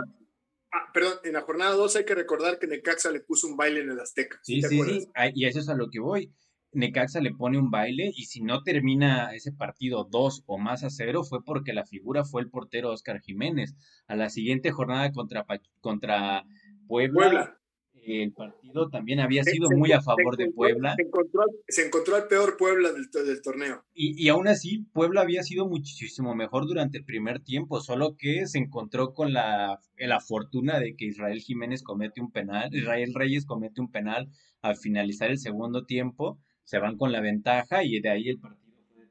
Ah, 0.72 0.90
perdón, 0.92 1.14
en 1.24 1.32
la 1.34 1.42
jornada 1.42 1.72
2 1.72 1.96
hay 1.96 2.04
que 2.04 2.14
recordar 2.14 2.58
que 2.58 2.66
Necaxa 2.66 3.10
le 3.10 3.20
puso 3.20 3.46
un 3.46 3.56
baile 3.56 3.80
en 3.80 3.90
el 3.90 4.00
Azteca. 4.00 4.38
Sí, 4.42 4.62
sí, 4.62 4.82
sí, 4.82 5.08
y 5.34 5.46
eso 5.46 5.60
es 5.60 5.68
a 5.68 5.74
lo 5.74 5.90
que 5.90 6.00
voy. 6.00 6.32
Necaxa 6.72 7.20
le 7.20 7.32
pone 7.32 7.58
un 7.58 7.70
baile 7.70 8.10
y 8.14 8.24
si 8.24 8.42
no 8.42 8.62
termina 8.62 9.34
ese 9.34 9.52
partido 9.52 10.04
2 10.10 10.42
o 10.46 10.58
más 10.58 10.84
a 10.84 10.90
0 10.90 11.24
fue 11.24 11.42
porque 11.44 11.72
la 11.72 11.86
figura 11.86 12.24
fue 12.24 12.42
el 12.42 12.50
portero 12.50 12.90
Oscar 12.90 13.20
Jiménez. 13.20 13.74
A 14.06 14.16
la 14.16 14.28
siguiente 14.28 14.72
jornada 14.72 15.10
contra, 15.12 15.46
contra 15.80 16.44
Puebla 16.86 17.58
el 18.06 18.32
partido 18.32 18.88
también 18.88 19.20
había 19.20 19.42
sido 19.42 19.68
muy 19.70 19.92
a 19.92 20.00
favor 20.00 20.36
de 20.36 20.50
Puebla. 20.50 20.94
Se 20.96 21.02
encontró, 21.02 21.42
se 21.68 21.86
encontró 21.86 22.16
al 22.16 22.28
peor 22.28 22.56
Puebla 22.56 22.92
del, 22.92 23.08
del 23.10 23.42
torneo. 23.42 23.84
Y, 23.94 24.22
y, 24.22 24.28
aún 24.28 24.48
así, 24.48 24.86
Puebla 24.92 25.22
había 25.22 25.42
sido 25.42 25.66
muchísimo 25.66 26.34
mejor 26.34 26.66
durante 26.66 26.98
el 26.98 27.04
primer 27.04 27.40
tiempo, 27.40 27.80
solo 27.80 28.16
que 28.16 28.46
se 28.46 28.58
encontró 28.58 29.12
con 29.12 29.32
la, 29.32 29.80
la 29.96 30.20
fortuna 30.20 30.78
de 30.78 30.94
que 30.96 31.06
Israel 31.06 31.40
Jiménez 31.40 31.82
comete 31.82 32.20
un 32.20 32.30
penal, 32.30 32.74
Israel 32.74 33.12
Reyes 33.14 33.44
comete 33.44 33.80
un 33.80 33.90
penal 33.90 34.28
al 34.62 34.76
finalizar 34.76 35.30
el 35.30 35.38
segundo 35.38 35.84
tiempo, 35.84 36.38
se 36.64 36.78
van 36.78 36.96
con 36.96 37.12
la 37.12 37.20
ventaja 37.20 37.84
y 37.84 38.00
de 38.00 38.08
ahí 38.08 38.28
el 38.28 38.40
partido 38.40 38.76
fue 38.92 39.04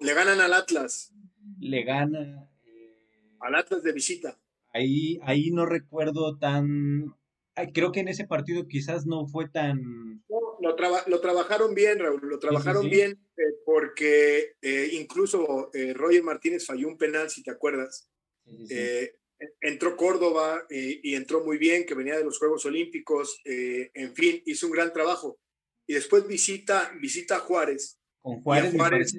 Le 0.00 0.14
ganan 0.14 0.40
al 0.40 0.52
Atlas. 0.52 1.12
Le 1.58 1.84
gana. 1.84 2.48
Eh, 2.64 3.36
al 3.40 3.54
Atlas 3.54 3.82
de 3.82 3.92
visita. 3.92 4.39
Ahí, 4.72 5.18
ahí 5.22 5.50
no 5.50 5.66
recuerdo 5.66 6.38
tan. 6.38 7.14
Creo 7.74 7.92
que 7.92 8.00
en 8.00 8.08
ese 8.08 8.26
partido 8.26 8.66
quizás 8.68 9.06
no 9.06 9.26
fue 9.26 9.48
tan. 9.48 10.22
lo, 10.60 10.76
lo 11.06 11.20
trabajaron 11.20 11.74
bien, 11.74 11.98
Raúl, 11.98 12.20
lo 12.22 12.38
trabajaron 12.38 12.88
bien 12.88 13.18
eh, 13.36 13.54
porque 13.64 14.52
eh, 14.62 14.90
incluso 14.92 15.70
eh, 15.74 15.92
Roger 15.92 16.22
Martínez 16.22 16.64
falló 16.64 16.88
un 16.88 16.96
penal, 16.96 17.28
si 17.28 17.42
te 17.42 17.50
acuerdas. 17.50 18.08
entró 19.60 19.96
Córdoba 19.96 20.66
y 20.68 21.14
entró 21.14 21.44
muy 21.44 21.58
bien, 21.58 21.84
que 21.86 21.94
venía 21.94 22.16
de 22.16 22.24
los 22.24 22.38
Juegos 22.38 22.64
Olímpicos, 22.66 23.40
en 23.44 24.14
fin, 24.14 24.42
hizo 24.46 24.66
un 24.66 24.72
gran 24.72 24.92
trabajo. 24.92 25.38
Y 25.86 25.94
después 25.94 26.26
visita, 26.26 26.92
visita 27.00 27.36
a 27.36 27.40
Juárez. 27.40 27.98
Con 28.22 28.42
Juárez, 28.42 28.74
Juárez 28.74 29.14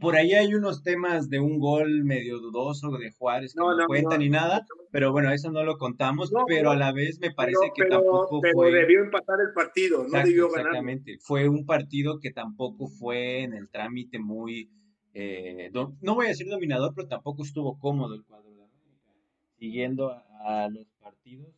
por 0.00 0.16
ahí 0.16 0.32
hay 0.34 0.54
unos 0.54 0.82
temas 0.82 1.28
de 1.30 1.40
un 1.40 1.58
gol 1.58 2.04
medio 2.04 2.38
dudoso 2.38 2.90
de 2.98 3.12
Juárez 3.12 3.54
que 3.54 3.60
no, 3.60 3.86
cuentan 3.86 4.20
ni 4.20 4.28
nada, 4.28 4.66
pero 4.90 5.12
bueno, 5.12 5.32
eso 5.32 5.50
no 5.50 5.64
lo 5.64 5.78
contamos, 5.78 6.32
pero 6.46 6.70
a 6.70 6.76
la 6.76 6.92
vez 6.92 7.18
me 7.20 7.32
parece 7.32 7.72
que 7.74 7.86
tampoco 7.86 8.40
pero 8.40 8.54
fue... 8.54 8.72
debió 8.72 9.02
empatar 9.02 9.40
el 9.40 9.52
partido, 9.52 10.06
no 10.08 10.18
debió 10.18 10.48
ganar. 10.48 10.66
Exactamente, 10.66 11.18
fue 11.20 11.48
un 11.48 11.64
partido 11.64 12.18
que 12.20 12.30
tampoco 12.30 12.88
fue 12.88 13.42
en 13.42 13.54
el 13.54 13.68
trámite 13.68 14.18
muy, 14.18 14.70
eh, 15.14 15.70
no, 15.72 15.96
voy 16.14 16.26
a 16.26 16.30
decir 16.30 16.48
dominador, 16.48 16.92
pero 16.94 17.08
tampoco 17.08 17.42
estuvo 17.42 17.78
cómodo 17.78 18.14
el 18.14 18.24
cuadro 18.24 18.50
de 18.50 18.62
América. 18.62 19.12
Siguiendo 19.58 20.10
a, 20.10 20.68
los 20.68 20.86
partidos, 21.00 21.54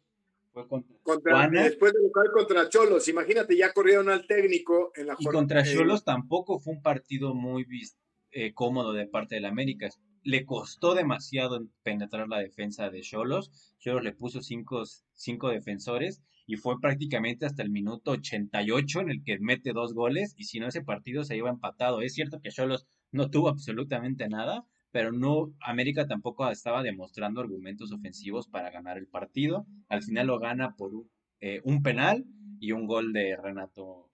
fue 0.53 0.67
contra, 0.69 1.49
Después 1.49 1.93
de 1.93 2.03
local 2.03 2.27
contra 2.33 2.69
Cholos, 2.69 3.09
imagínate, 3.09 3.57
ya 3.57 3.73
corrieron 3.73 4.09
al 4.09 4.27
técnico 4.27 4.93
en 4.95 5.09
la 5.09 5.17
Y 5.19 5.25
contra 5.27 5.61
eh, 5.61 5.65
Cholos 5.65 6.05
tampoco 6.05 6.59
fue 6.59 6.75
un 6.75 6.83
partido 6.83 7.35
muy 7.35 7.65
visto 7.65 8.08
eh, 8.39 8.53
cómodo 8.55 8.93
de 8.93 9.09
parte 9.09 9.35
del 9.35 9.47
América. 9.47 9.89
Le 10.23 10.45
costó 10.45 10.95
demasiado 10.95 11.67
penetrar 11.83 12.29
la 12.29 12.39
defensa 12.39 12.89
de 12.89 13.01
Cholos. 13.01 13.51
Cholos 13.81 14.05
le 14.05 14.13
puso 14.13 14.43
cinco, 14.43 14.85
cinco 15.13 15.49
defensores 15.49 16.23
y 16.47 16.55
fue 16.55 16.81
prácticamente 16.81 17.47
hasta 17.47 17.65
el 17.65 17.71
minuto 17.71 18.13
88 18.13 19.01
en 19.01 19.11
el 19.11 19.25
que 19.25 19.41
mete 19.41 19.73
dos 19.73 19.93
goles 19.93 20.35
y 20.37 20.45
si 20.45 20.61
no 20.61 20.69
ese 20.69 20.85
partido 20.85 21.25
se 21.25 21.37
iba 21.37 21.51
empatado. 21.51 22.01
Es 22.01 22.15
cierto 22.15 22.41
que 22.41 22.51
Cholos 22.51 22.87
no 23.11 23.29
tuvo 23.29 23.49
absolutamente 23.49 24.29
nada, 24.29 24.65
pero 24.93 25.11
no 25.11 25.53
América 25.61 26.07
tampoco 26.07 26.49
estaba 26.49 26.85
demostrando 26.85 27.41
argumentos 27.41 27.91
ofensivos 27.91 28.47
para 28.47 28.71
ganar 28.71 28.99
el 28.99 29.09
partido. 29.09 29.67
Al 29.89 30.05
final 30.05 30.29
lo 30.29 30.39
gana 30.39 30.77
por 30.77 30.93
eh, 31.41 31.61
un 31.65 31.83
penal 31.83 32.25
y 32.61 32.71
un 32.71 32.87
gol 32.87 33.13
de 33.13 33.37
Renato 33.37 34.08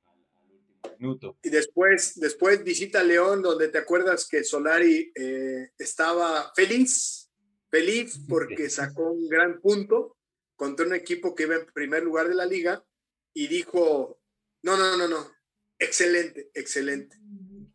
y 1.43 1.51
después, 1.51 2.19
después 2.19 2.65
visita 2.65 3.03
León, 3.03 3.43
donde 3.43 3.69
te 3.69 3.79
acuerdas 3.79 4.27
que 4.29 4.45
Solari 4.45 5.13
eh, 5.15 5.71
estaba 5.79 6.53
feliz, 6.55 7.31
feliz 7.71 8.21
porque 8.29 8.71
sacó 8.71 9.13
un 9.13 9.29
gran 9.29 9.61
punto 9.61 10.17
contra 10.57 10.87
un 10.87 10.95
equipo 10.95 11.35
que 11.35 11.45
iba 11.45 11.57
en 11.57 11.67
primer 11.75 12.03
lugar 12.03 12.29
de 12.29 12.35
la 12.35 12.47
liga 12.47 12.85
y 13.35 13.49
dijo, 13.49 14.21
no, 14.63 14.77
no, 14.77 14.97
no, 14.97 15.09
no, 15.09 15.27
excelente, 15.79 16.51
excelente. 16.55 17.17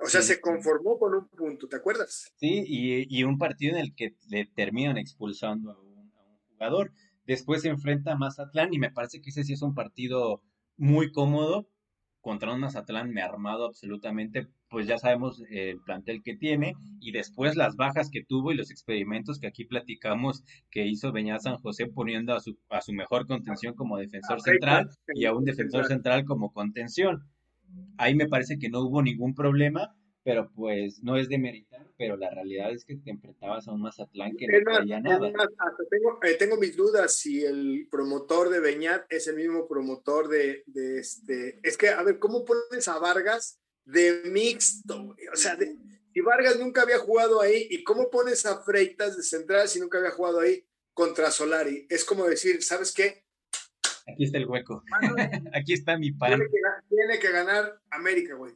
O 0.01 0.07
sea, 0.07 0.22
se 0.22 0.39
conformó 0.39 0.97
con 0.97 1.14
un 1.14 1.28
punto, 1.28 1.68
¿te 1.68 1.76
acuerdas? 1.76 2.32
Sí, 2.38 2.64
y, 2.66 3.24
un 3.24 3.38
partido 3.38 3.76
en 3.76 3.82
el 3.82 3.93
que 3.93 4.16
le 4.30 4.45
terminan 4.45 4.97
expulsando 4.97 5.72
a 5.72 5.80
un, 5.80 6.10
a 6.16 6.22
un, 6.22 6.39
jugador. 6.51 6.93
Después 7.26 7.64
se 7.64 7.68
enfrenta 7.68 8.14
a 8.14 8.18
Mazatlán 8.18 8.74
y 8.74 8.80
me 8.80 8.91
parece 8.91 9.22
que 9.22 9.30
ese 9.30 9.43
sí 9.43 9.53
es 9.53 9.62
un 9.62 9.76
partido 9.76 10.41
muy 10.78 11.12
cómodo 11.12 11.68
contra 12.22 12.54
un 12.54 12.60
Mazatlán 12.60 13.12
me 13.12 13.22
armado 13.22 13.66
absolutamente, 13.66 14.48
pues 14.70 14.88
ya 14.88 14.98
sabemos 14.98 15.42
el 15.50 15.80
plantel 15.82 16.22
que 16.24 16.36
tiene 16.36 16.74
y 17.00 17.12
después 17.12 17.56
las 17.56 17.76
bajas 17.76 18.10
que 18.12 18.24
tuvo 18.24 18.52
y 18.52 18.56
los 18.56 18.72
experimentos 18.72 19.40
que 19.40 19.48
aquí 19.48 19.66
platicamos 19.66 20.44
que 20.70 20.86
hizo 20.86 21.12
Beñat 21.12 21.42
San 21.42 21.58
José 21.58 21.88
poniendo 21.88 22.34
a 22.34 22.40
su, 22.40 22.58
a 22.70 22.82
su 22.82 22.94
mejor 22.94 23.26
contención 23.26 23.74
como 23.74 23.98
defensor 23.98 24.42
central 24.42 24.90
y 25.14 25.26
a 25.26 25.34
un 25.34 25.46
defensor 25.46 25.86
central 25.86 26.26
como 26.26 26.52
contención. 26.52 27.24
Ahí 27.98 28.16
me 28.16 28.28
parece 28.28 28.58
que 28.58 28.70
no 28.70 28.82
hubo 28.82 29.02
ningún 29.02 29.34
problema, 29.34 29.96
pero 30.24 30.52
pues 30.54 31.02
no 31.02 31.18
es 31.18 31.30
de 31.30 31.38
meritar, 31.38 31.88
pero 31.98 32.18
la 32.18 32.30
realidad 32.30 32.72
es 32.72 32.84
que 32.84 32.96
te 32.96 33.10
enfrentabas 33.10 33.68
a 33.68 33.72
un 33.72 33.82
Mazatlán 33.82 34.36
que 34.36 34.48
no 34.48 34.60
traía 34.64 35.00
nada. 35.00 35.32
tengo, 35.90 36.20
eh, 36.24 36.36
tengo, 36.36 36.58
mis 36.58 36.76
dudas 36.76 37.16
si 37.16 37.44
el 37.44 37.88
promotor 37.90 38.50
de 38.50 38.60
Beñat 38.60 39.06
es 39.10 39.28
el 39.28 39.38
mismo 39.38 39.68
promotor 39.68 40.28
de, 40.28 40.64
de, 40.68 41.00
este. 41.00 41.60
Es 41.64 41.78
que, 41.78 41.90
a 41.90 42.04
ver, 42.04 42.20
¿cómo 42.20 42.44
pones 42.44 42.88
a 42.88 43.00
Vargas 43.00 43.60
de 43.86 44.24
mixto? 44.26 45.16
O 45.32 45.36
sea, 45.36 45.58
si 46.14 46.22
Vargas 46.22 46.60
nunca 46.60 46.82
había 46.82 47.00
jugado 47.00 47.42
ahí, 47.42 47.68
¿y 47.70 47.84
cómo 47.84 48.10
pones 48.10 48.46
a 48.46 48.62
Freitas 48.62 49.16
de 49.16 49.24
central 49.24 49.70
si 49.70 49.80
nunca 49.80 50.00
había 50.00 50.12
jugado 50.12 50.42
ahí 50.42 50.66
contra 50.94 51.32
Solari? 51.32 51.88
Es 51.90 52.04
como 52.04 52.26
decir, 52.26 52.62
¿sabes 52.62 52.94
qué? 52.94 53.24
Aquí 54.06 54.26
está 54.26 54.38
el 54.38 54.48
hueco. 54.48 54.84
Aquí 55.54 55.74
está 55.74 55.98
mi 55.98 56.12
pan. 56.12 56.32
Tiene 56.32 56.46
que, 56.46 56.96
tiene 56.96 57.20
que 57.20 57.32
ganar 57.32 57.80
América, 57.90 58.36
güey 58.36 58.54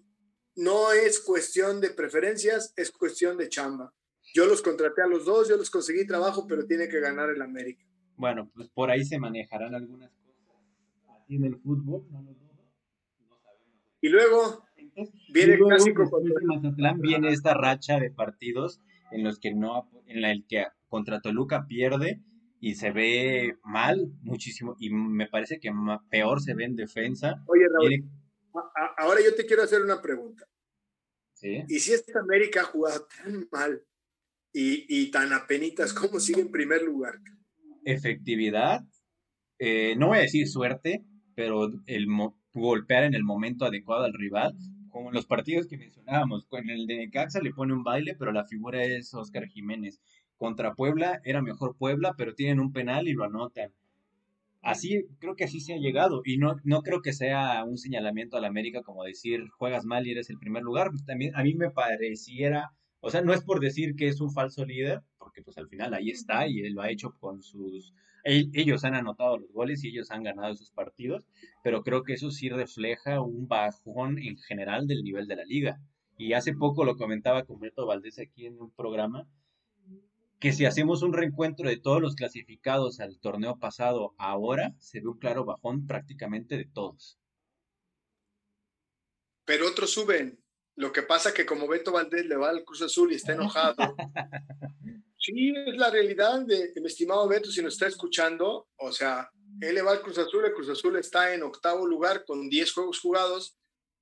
no 0.55 0.91
es 0.91 1.19
cuestión 1.19 1.81
de 1.81 1.89
preferencias, 1.89 2.73
es 2.77 2.91
cuestión 2.91 3.37
de 3.37 3.49
chamba. 3.49 3.93
Yo 4.33 4.45
los 4.45 4.61
contraté 4.61 5.01
a 5.01 5.07
los 5.07 5.25
dos, 5.25 5.49
yo 5.49 5.57
los 5.57 5.69
conseguí 5.69 6.05
trabajo, 6.07 6.47
pero 6.47 6.65
tiene 6.65 6.87
que 6.87 6.99
ganar 6.99 7.29
el 7.29 7.41
América. 7.41 7.85
Bueno, 8.15 8.49
pues 8.53 8.69
por 8.69 8.89
ahí 8.89 9.03
se 9.03 9.19
manejarán 9.19 9.75
algunas 9.75 10.11
cosas. 10.11 10.43
Así 11.09 11.35
en 11.35 11.45
el 11.45 11.55
fútbol, 11.57 12.05
no 12.11 12.21
lo 12.21 12.31
dudo. 12.33 12.53
No 13.27 13.35
sabemos. 13.41 13.73
Y 14.01 14.09
luego 14.09 14.65
viene 15.33 15.53
el 15.53 15.59
clásico 15.59 16.09
contra 16.09 16.35
Mazatlán, 16.43 17.01
viene 17.01 17.29
esta 17.29 17.53
racha 17.53 17.99
de 17.99 18.11
partidos 18.11 18.79
en 19.11 19.23
los 19.23 19.39
que 19.39 19.53
no 19.53 19.89
en 20.07 20.23
el 20.23 20.45
que 20.47 20.65
contra 20.87 21.21
Toluca 21.21 21.65
pierde 21.67 22.21
y 22.59 22.75
se 22.75 22.91
ve 22.91 23.57
mal 23.63 24.11
muchísimo 24.21 24.75
y 24.79 24.89
me 24.89 25.27
parece 25.27 25.59
que 25.59 25.71
peor 26.09 26.41
se 26.41 26.53
ve 26.53 26.65
en 26.65 26.75
defensa. 26.75 27.43
Oye, 27.47 27.65
Raúl, 27.67 28.05
ahora 28.97 29.21
yo 29.23 29.35
te 29.35 29.45
quiero 29.45 29.63
hacer 29.63 29.81
una 29.81 30.01
pregunta. 30.01 30.47
¿Y 31.41 31.79
si 31.79 31.93
esta 31.93 32.19
América 32.19 32.61
ha 32.61 32.65
jugado 32.65 33.05
tan 33.17 33.47
mal 33.51 33.83
y, 34.53 35.11
tan 35.11 35.33
apenitas, 35.33 35.93
cómo 35.93 36.19
sigue 36.19 36.41
en 36.41 36.51
primer 36.51 36.83
lugar? 36.83 37.19
Efectividad, 37.83 38.81
eh, 39.59 39.95
no 39.97 40.09
voy 40.09 40.19
a 40.19 40.21
decir 40.21 40.47
suerte, 40.47 41.03
pero 41.35 41.69
el 41.85 42.07
golpear 42.53 43.03
en 43.03 43.13
el 43.13 43.23
momento 43.23 43.65
adecuado 43.65 44.05
al 44.05 44.13
rival, 44.13 44.55
como 44.89 45.09
en 45.09 45.15
los 45.15 45.25
partidos 45.25 45.67
que 45.67 45.77
mencionábamos, 45.77 46.45
con 46.45 46.69
el 46.69 46.85
de 46.87 46.97
Necaxa 46.97 47.41
le 47.41 47.51
pone 47.51 47.73
un 47.73 47.83
baile, 47.83 48.15
pero 48.17 48.31
la 48.31 48.45
figura 48.45 48.83
es 48.83 49.13
Oscar 49.13 49.47
Jiménez. 49.47 49.99
Contra 50.37 50.75
Puebla 50.75 51.19
era 51.25 51.41
mejor 51.41 51.75
Puebla, 51.75 52.13
pero 52.17 52.35
tienen 52.35 52.59
un 52.59 52.71
penal 52.71 53.07
y 53.07 53.13
lo 53.13 53.25
anotan 53.25 53.73
así, 54.63 55.05
creo 55.19 55.35
que 55.35 55.43
así 55.43 55.59
se 55.59 55.73
ha 55.73 55.77
llegado. 55.77 56.21
Y 56.25 56.37
no, 56.37 56.55
no 56.63 56.81
creo 56.81 57.01
que 57.01 57.13
sea 57.13 57.63
un 57.63 57.77
señalamiento 57.77 58.37
a 58.37 58.41
la 58.41 58.47
América 58.47 58.81
como 58.81 59.03
decir, 59.03 59.49
juegas 59.57 59.85
mal 59.85 60.07
y 60.07 60.11
eres 60.11 60.29
el 60.29 60.39
primer 60.39 60.63
lugar. 60.63 60.89
También 61.05 61.35
a 61.35 61.43
mí 61.43 61.53
me 61.53 61.69
pareciera, 61.69 62.71
o 62.99 63.11
sea, 63.11 63.21
no 63.21 63.33
es 63.33 63.43
por 63.43 63.59
decir 63.59 63.95
que 63.95 64.07
es 64.07 64.21
un 64.21 64.31
falso 64.31 64.65
líder, 64.65 65.01
porque 65.19 65.43
pues 65.43 65.57
al 65.57 65.67
final 65.67 65.93
ahí 65.93 66.09
está 66.09 66.47
y 66.47 66.61
él 66.61 66.73
lo 66.73 66.81
ha 66.81 66.89
hecho 66.89 67.15
con 67.19 67.43
sus... 67.43 67.93
Ellos 68.25 68.85
han 68.85 68.95
anotado 68.95 69.37
los 69.37 69.51
goles 69.51 69.83
y 69.83 69.89
ellos 69.89 70.09
han 70.09 70.23
ganado 70.23 70.53
esos 70.53 70.71
partidos, 70.71 71.27
pero 71.61 71.83
creo 71.83 72.03
que 72.03 72.13
eso 72.13 72.31
sí 72.31 72.47
refleja 72.47 73.19
un 73.21 73.49
bajón 73.49 74.17
en 74.17 74.37
general 74.37 74.87
del 74.87 75.03
nivel 75.03 75.27
de 75.27 75.35
la 75.35 75.43
liga. 75.43 75.81
Y 76.17 76.31
hace 76.31 76.53
poco 76.53 76.85
lo 76.85 76.95
comentaba 76.95 77.43
con 77.43 77.59
Beto 77.59 77.85
Valdés 77.85 78.19
aquí 78.19 78.45
en 78.45 78.61
un 78.61 78.71
programa, 78.71 79.27
que 80.43 80.51
si 80.51 80.65
hacemos 80.65 81.03
un 81.03 81.13
reencuentro 81.13 81.69
de 81.69 81.77
todos 81.77 82.01
los 82.01 82.15
clasificados 82.15 82.99
al 82.99 83.17
torneo 83.17 83.59
pasado 83.59 84.13
ahora, 84.17 84.73
se 84.77 84.99
ve 84.99 85.07
un 85.07 85.17
claro 85.17 85.45
bajón 85.45 85.87
prácticamente 85.87 86.57
de 86.57 86.65
todos. 86.65 87.17
Pero 89.45 89.69
otros 89.69 89.91
suben. 89.91 90.37
Lo 90.75 90.91
que 90.91 91.01
pasa 91.03 91.33
que 91.33 91.45
como 91.45 91.65
Beto 91.65 91.93
Valdés 91.93 92.25
le 92.25 92.35
va 92.35 92.49
al 92.49 92.65
Cruz 92.65 92.81
Azul 92.81 93.13
y 93.13 93.15
está 93.15 93.31
enojado. 93.35 93.95
sí, 95.17 95.53
es 95.65 95.77
la 95.77 95.89
realidad 95.89 96.41
de, 96.41 96.73
mi 96.75 96.87
estimado 96.87 97.25
Beto, 97.29 97.49
si 97.49 97.61
nos 97.61 97.75
está 97.75 97.87
escuchando. 97.87 98.67
O 98.75 98.91
sea, 98.91 99.29
él 99.61 99.75
le 99.75 99.81
va 99.81 99.93
al 99.93 100.01
Cruz 100.01 100.17
Azul, 100.17 100.43
el 100.43 100.53
Cruz 100.53 100.67
Azul 100.67 100.97
está 100.97 101.33
en 101.33 101.43
octavo 101.43 101.87
lugar 101.87 102.25
con 102.25 102.49
10 102.49 102.69
juegos 102.73 102.99
jugados. 102.99 103.57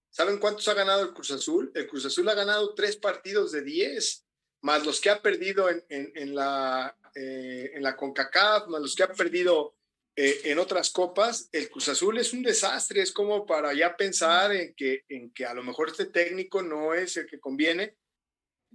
¿Saben 0.09 0.39
cuántos 0.39 0.67
ha 0.69 0.73
ganado 0.73 1.03
el 1.03 1.13
Cruz 1.13 1.29
Azul? 1.29 1.71
El 1.75 1.87
Cruz 1.87 2.03
Azul 2.03 2.27
ha 2.29 2.33
ganado 2.33 2.73
tres 2.73 2.97
partidos 2.97 3.51
de 3.51 3.61
10 3.61 4.25
más 4.61 4.85
los 4.85 5.01
que 5.01 5.09
ha 5.09 5.21
perdido 5.21 5.69
en, 5.69 5.83
en, 5.89 6.35
la, 6.35 6.95
eh, 7.15 7.71
en 7.73 7.83
la 7.83 7.95
CONCACAF, 7.95 8.67
más 8.67 8.81
los 8.81 8.95
que 8.95 9.03
ha 9.03 9.11
perdido 9.11 9.75
eh, 10.15 10.41
en 10.45 10.59
otras 10.59 10.91
copas, 10.91 11.49
el 11.51 11.69
Cruz 11.69 11.89
Azul 11.89 12.17
es 12.17 12.33
un 12.33 12.43
desastre, 12.43 13.01
es 13.01 13.11
como 13.11 13.45
para 13.45 13.73
ya 13.73 13.95
pensar 13.95 14.51
en 14.51 14.73
que, 14.75 15.03
en 15.07 15.31
que 15.31 15.45
a 15.45 15.53
lo 15.53 15.63
mejor 15.63 15.89
este 15.89 16.05
técnico 16.05 16.61
no 16.61 16.93
es 16.93 17.17
el 17.17 17.25
que 17.25 17.39
conviene 17.39 17.95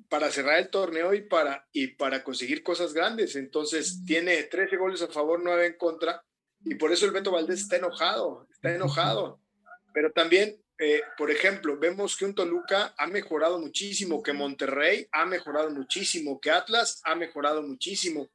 para 0.08 0.30
cerrar 0.30 0.58
el 0.58 0.70
torneo 0.70 1.14
y 1.14 1.22
para, 1.22 1.66
y 1.72 1.88
para 1.88 2.24
conseguir 2.24 2.62
cosas 2.62 2.92
grandes. 2.92 3.36
Entonces 3.36 4.02
tiene 4.04 4.42
13 4.44 4.76
goles 4.76 5.02
a 5.02 5.08
favor, 5.08 5.40
9 5.42 5.66
en 5.66 5.76
contra, 5.76 6.22
y 6.64 6.74
por 6.74 6.92
eso 6.92 7.06
el 7.06 7.12
Beto 7.12 7.30
Valdés 7.30 7.60
está 7.60 7.76
enojado, 7.76 8.46
está 8.50 8.74
enojado. 8.74 9.40
Pero 9.92 10.12
también 10.12 10.60
eh, 10.78 11.02
por 11.16 11.30
ejemplo, 11.30 11.78
vemos 11.78 12.16
que 12.16 12.26
un 12.26 12.34
Toluca 12.34 12.94
ha 12.98 13.06
mejorado 13.06 13.58
muchísimo, 13.58 14.22
que 14.22 14.34
Monterrey 14.34 15.08
ha 15.10 15.24
mejorado 15.24 15.70
muchísimo, 15.70 16.38
que 16.40 16.50
Atlas 16.50 17.00
ha 17.04 17.14
mejorado 17.14 17.62
muchísimo. 17.62 18.28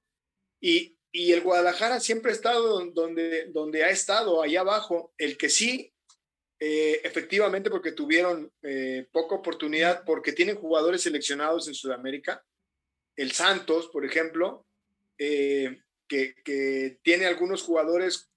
Y, 0.59 0.97
el 1.13 1.41
Guadalajara 1.41 1.99
siempre 1.99 2.31
ha 2.31 2.35
estado 2.35 2.85
donde, 2.85 3.47
donde 3.47 3.83
ha 3.83 3.89
estado, 3.89 4.41
ahí 4.41 4.55
abajo. 4.55 5.13
El 5.17 5.37
que 5.37 5.49
sí, 5.49 5.93
eh, 6.57 7.01
efectivamente, 7.03 7.69
porque 7.69 7.91
tuvieron 7.91 8.49
eh, 8.61 9.07
poca 9.11 9.35
oportunidad, 9.35 10.05
porque 10.05 10.31
tienen 10.31 10.55
jugadores 10.55 11.01
seleccionados 11.01 11.67
en 11.67 11.73
Sudamérica. 11.73 12.45
El 13.17 13.33
Santos, 13.33 13.89
por 13.91 14.05
ejemplo, 14.05 14.65
que, 15.17 15.83
que 16.07 16.97
tiene 17.03 17.25
algunos 17.25 17.61
jugadores 17.61 18.30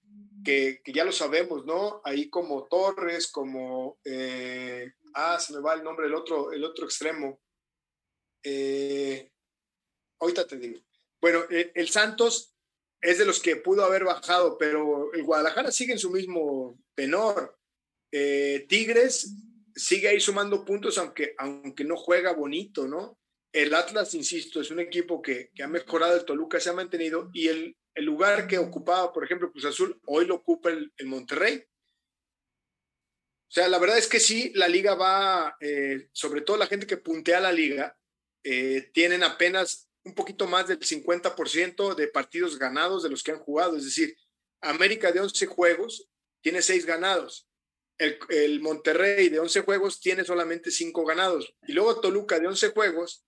que, 0.45 0.81
ya 0.93 1.03
lo 1.03 1.11
sabemos, 1.11 1.65
¿no? 1.65 2.01
Ahí 2.05 2.29
como 2.29 2.67
Torres, 2.67 3.27
como, 3.27 3.99
eh, 4.05 4.93
ah, 5.13 5.37
se 5.39 5.53
me 5.53 5.59
va 5.59 5.73
el 5.73 5.83
nombre, 5.83 6.07
el 6.07 6.15
otro, 6.15 6.53
el 6.53 6.63
otro 6.63 6.85
extremo. 6.85 7.41
Eh, 8.43 9.29
ahorita 10.19 10.47
te 10.47 10.57
digo. 10.57 10.79
Bueno, 11.19 11.43
eh, 11.49 11.71
el 11.75 11.89
Santos 11.89 12.55
es 13.01 13.17
de 13.17 13.25
los 13.25 13.41
que 13.41 13.57
pudo 13.57 13.83
haber 13.83 14.05
bajado, 14.05 14.57
pero 14.57 15.11
el 15.13 15.23
Guadalajara 15.23 15.71
sigue 15.71 15.91
en 15.93 15.99
su 15.99 16.11
mismo 16.11 16.79
tenor. 16.95 17.57
Tigres 18.69 19.35
sigue 19.75 20.07
ahí 20.07 20.21
sumando 20.21 20.63
puntos, 20.63 20.97
aunque, 20.97 21.35
aunque 21.37 21.83
no 21.83 21.97
juega 21.97 22.31
bonito, 22.31 22.87
¿no? 22.87 23.19
El 23.55 23.73
Atlas, 23.73 24.13
insisto, 24.15 24.59
es 24.59 24.69
un 24.69 24.81
equipo 24.81 25.21
que, 25.21 25.49
ha 25.63 25.67
mejorado, 25.67 26.17
el 26.17 26.25
Toluca 26.25 26.59
se 26.59 26.69
ha 26.69 26.73
mantenido 26.73 27.29
y 27.31 27.47
el, 27.47 27.77
el 27.93 28.03
lugar 28.03 28.49
que 28.49 28.57
ocupaba, 28.57 29.13
por 29.13 29.23
ejemplo, 29.23 29.49
Cruz 29.49 29.63
Azul, 29.63 29.97
hoy 30.07 30.25
lo 30.25 30.35
ocupa 30.35 30.71
el, 30.71 30.91
Monterrey. 31.05 31.63
O 33.47 33.51
sea, 33.51 33.69
la 33.69 33.79
verdad 33.79 33.97
es 33.97 34.07
que 34.07 34.19
sí, 34.19 34.51
la 34.55 34.67
liga 34.67 34.95
va, 34.95 35.55
eh, 35.61 36.09
sobre 36.11 36.41
todo 36.41 36.57
la 36.57 36.67
gente 36.67 36.85
que 36.85 36.97
puntea 36.97 37.39
la 37.39 37.53
liga, 37.53 37.97
eh, 38.43 38.91
tienen 38.93 39.23
apenas 39.23 39.89
un 40.03 40.13
poquito 40.13 40.47
más 40.47 40.67
del 40.67 40.79
50% 40.79 41.95
de 41.95 42.09
partidos 42.09 42.59
ganados 42.59 43.03
de 43.03 43.09
los 43.09 43.23
que 43.23 43.31
han 43.31 43.39
jugado. 43.39 43.77
Es 43.77 43.85
decir, 43.85 44.17
América 44.59 45.13
de 45.13 45.21
11 45.21 45.45
juegos 45.45 46.09
tiene 46.41 46.61
6 46.61 46.85
ganados. 46.85 47.47
El, 47.97 48.19
el, 48.27 48.59
Monterrey 48.59 49.29
de 49.29 49.39
11 49.39 49.61
juegos 49.61 50.01
tiene 50.01 50.25
solamente 50.25 50.71
5 50.71 51.05
ganados. 51.05 51.55
Y 51.65 51.71
luego 51.71 52.01
Toluca 52.01 52.37
de 52.37 52.47
11 52.47 52.71
juegos 52.71 53.25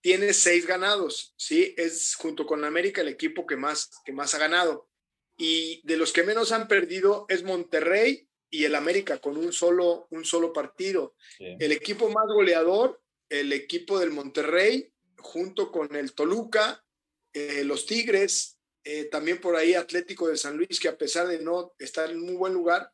tiene 0.00 0.32
seis 0.32 0.66
ganados, 0.66 1.34
¿sí? 1.36 1.74
Es 1.76 2.14
junto 2.14 2.46
con 2.46 2.64
América 2.64 3.00
el 3.00 3.08
equipo 3.08 3.46
que 3.46 3.56
más, 3.56 3.90
que 4.04 4.12
más 4.12 4.34
ha 4.34 4.38
ganado. 4.38 4.88
Y 5.36 5.80
de 5.84 5.96
los 5.96 6.12
que 6.12 6.22
menos 6.22 6.52
han 6.52 6.68
perdido 6.68 7.26
es 7.28 7.42
Monterrey 7.42 8.28
y 8.50 8.64
el 8.64 8.74
América 8.74 9.18
con 9.18 9.36
un 9.36 9.52
solo, 9.52 10.06
un 10.10 10.24
solo 10.24 10.52
partido. 10.52 11.14
El 11.38 11.72
equipo 11.72 12.08
más 12.10 12.26
goleador, 12.26 13.00
el 13.28 13.52
equipo 13.52 13.98
del 13.98 14.10
Monterrey, 14.10 14.92
junto 15.18 15.70
con 15.70 15.94
el 15.94 16.12
Toluca, 16.14 16.84
eh, 17.32 17.62
los 17.64 17.86
Tigres, 17.86 18.58
eh, 18.82 19.04
también 19.04 19.40
por 19.40 19.56
ahí 19.56 19.74
Atlético 19.74 20.28
de 20.28 20.36
San 20.36 20.56
Luis, 20.56 20.80
que 20.80 20.88
a 20.88 20.98
pesar 20.98 21.28
de 21.28 21.38
no 21.38 21.74
estar 21.78 22.10
en 22.10 22.20
muy 22.20 22.34
buen 22.34 22.52
lugar, 22.52 22.92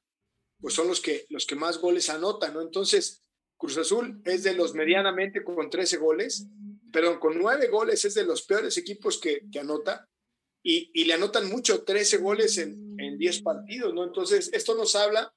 pues 0.61 0.75
son 0.75 0.89
los 0.89 1.01
que, 1.01 1.27
los 1.31 1.47
que 1.47 1.55
más 1.55 1.79
goles 1.79 2.11
anotan, 2.11 2.55
¿no? 2.55 2.61
Entonces, 2.61 3.23
Cruz 3.57 3.79
Azul 3.79 4.21
es 4.25 4.43
de 4.43 4.55
los 4.55 4.75
medianamente 4.75 5.43
con 5.43 5.71
13 5.71 5.97
goles, 5.97 6.47
perdón, 6.97 7.19
con 7.19 7.37
9 7.37 7.69
goles 7.69 8.03
es 8.07 8.15
de 8.15 8.25
los 8.25 8.41
peores 8.47 8.79
equipos 8.79 9.21
que, 9.21 9.43
que 9.53 9.59
anota 9.59 10.09
y, 10.63 10.91
y, 10.95 11.05
le 11.05 11.13
anotan 11.13 11.47
mucho, 11.47 11.85
13 11.85 12.17
goles 12.17 12.57
en, 12.57 12.99
en 12.99 13.19
10 13.19 13.43
partidos, 13.43 13.93
¿no? 13.93 14.03
Entonces, 14.03 14.49
esto 14.55 14.75
nos 14.75 14.97
habla, 14.97 15.31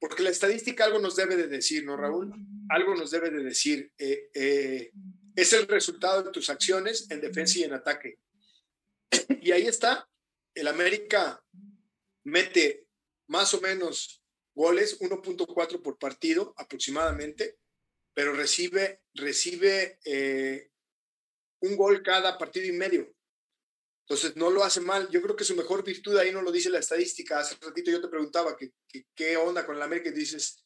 porque 0.00 0.22
la 0.22 0.30
estadística 0.30 0.86
algo 0.86 1.00
nos 1.00 1.16
debe 1.16 1.36
de 1.36 1.48
decir, 1.48 1.84
¿no, 1.84 1.98
Raúl? 1.98 2.32
Algo 2.70 2.94
nos 2.94 3.10
debe 3.10 3.28
de 3.28 3.44
decir. 3.44 3.92
Eh, 3.98 4.30
eh, 4.32 4.90
es 5.36 5.52
el 5.52 5.68
resultado 5.68 6.22
de 6.22 6.30
tus 6.30 6.48
acciones 6.48 7.10
en 7.10 7.20
defensa 7.20 7.58
y 7.58 7.64
en 7.64 7.74
ataque. 7.74 8.16
Y 9.42 9.52
ahí 9.52 9.66
está, 9.66 10.08
el 10.54 10.66
América 10.66 11.44
mete 12.24 12.86
más 13.26 13.52
o 13.52 13.60
menos 13.60 14.24
goles, 14.54 14.98
1.4 14.98 15.82
por 15.82 15.98
partido 15.98 16.54
aproximadamente, 16.56 17.58
pero 18.14 18.32
recibe, 18.32 19.02
recibe 19.14 19.98
eh, 20.04 20.70
un 21.60 21.76
gol 21.76 22.02
cada 22.02 22.38
partido 22.38 22.66
y 22.66 22.72
medio. 22.72 23.12
Entonces 24.06 24.36
no 24.36 24.50
lo 24.50 24.62
hace 24.62 24.80
mal. 24.80 25.08
Yo 25.10 25.20
creo 25.22 25.34
que 25.34 25.44
su 25.44 25.56
mejor 25.56 25.82
virtud 25.84 26.16
ahí 26.16 26.30
no 26.30 26.42
lo 26.42 26.52
dice 26.52 26.70
la 26.70 26.78
estadística. 26.78 27.38
Hace 27.38 27.56
ratito 27.60 27.90
yo 27.90 28.00
te 28.00 28.08
preguntaba 28.08 28.56
que, 28.56 28.72
qué 29.14 29.36
onda 29.36 29.66
con 29.66 29.76
el 29.76 29.82
América 29.82 30.10
y 30.10 30.12
dices, 30.12 30.64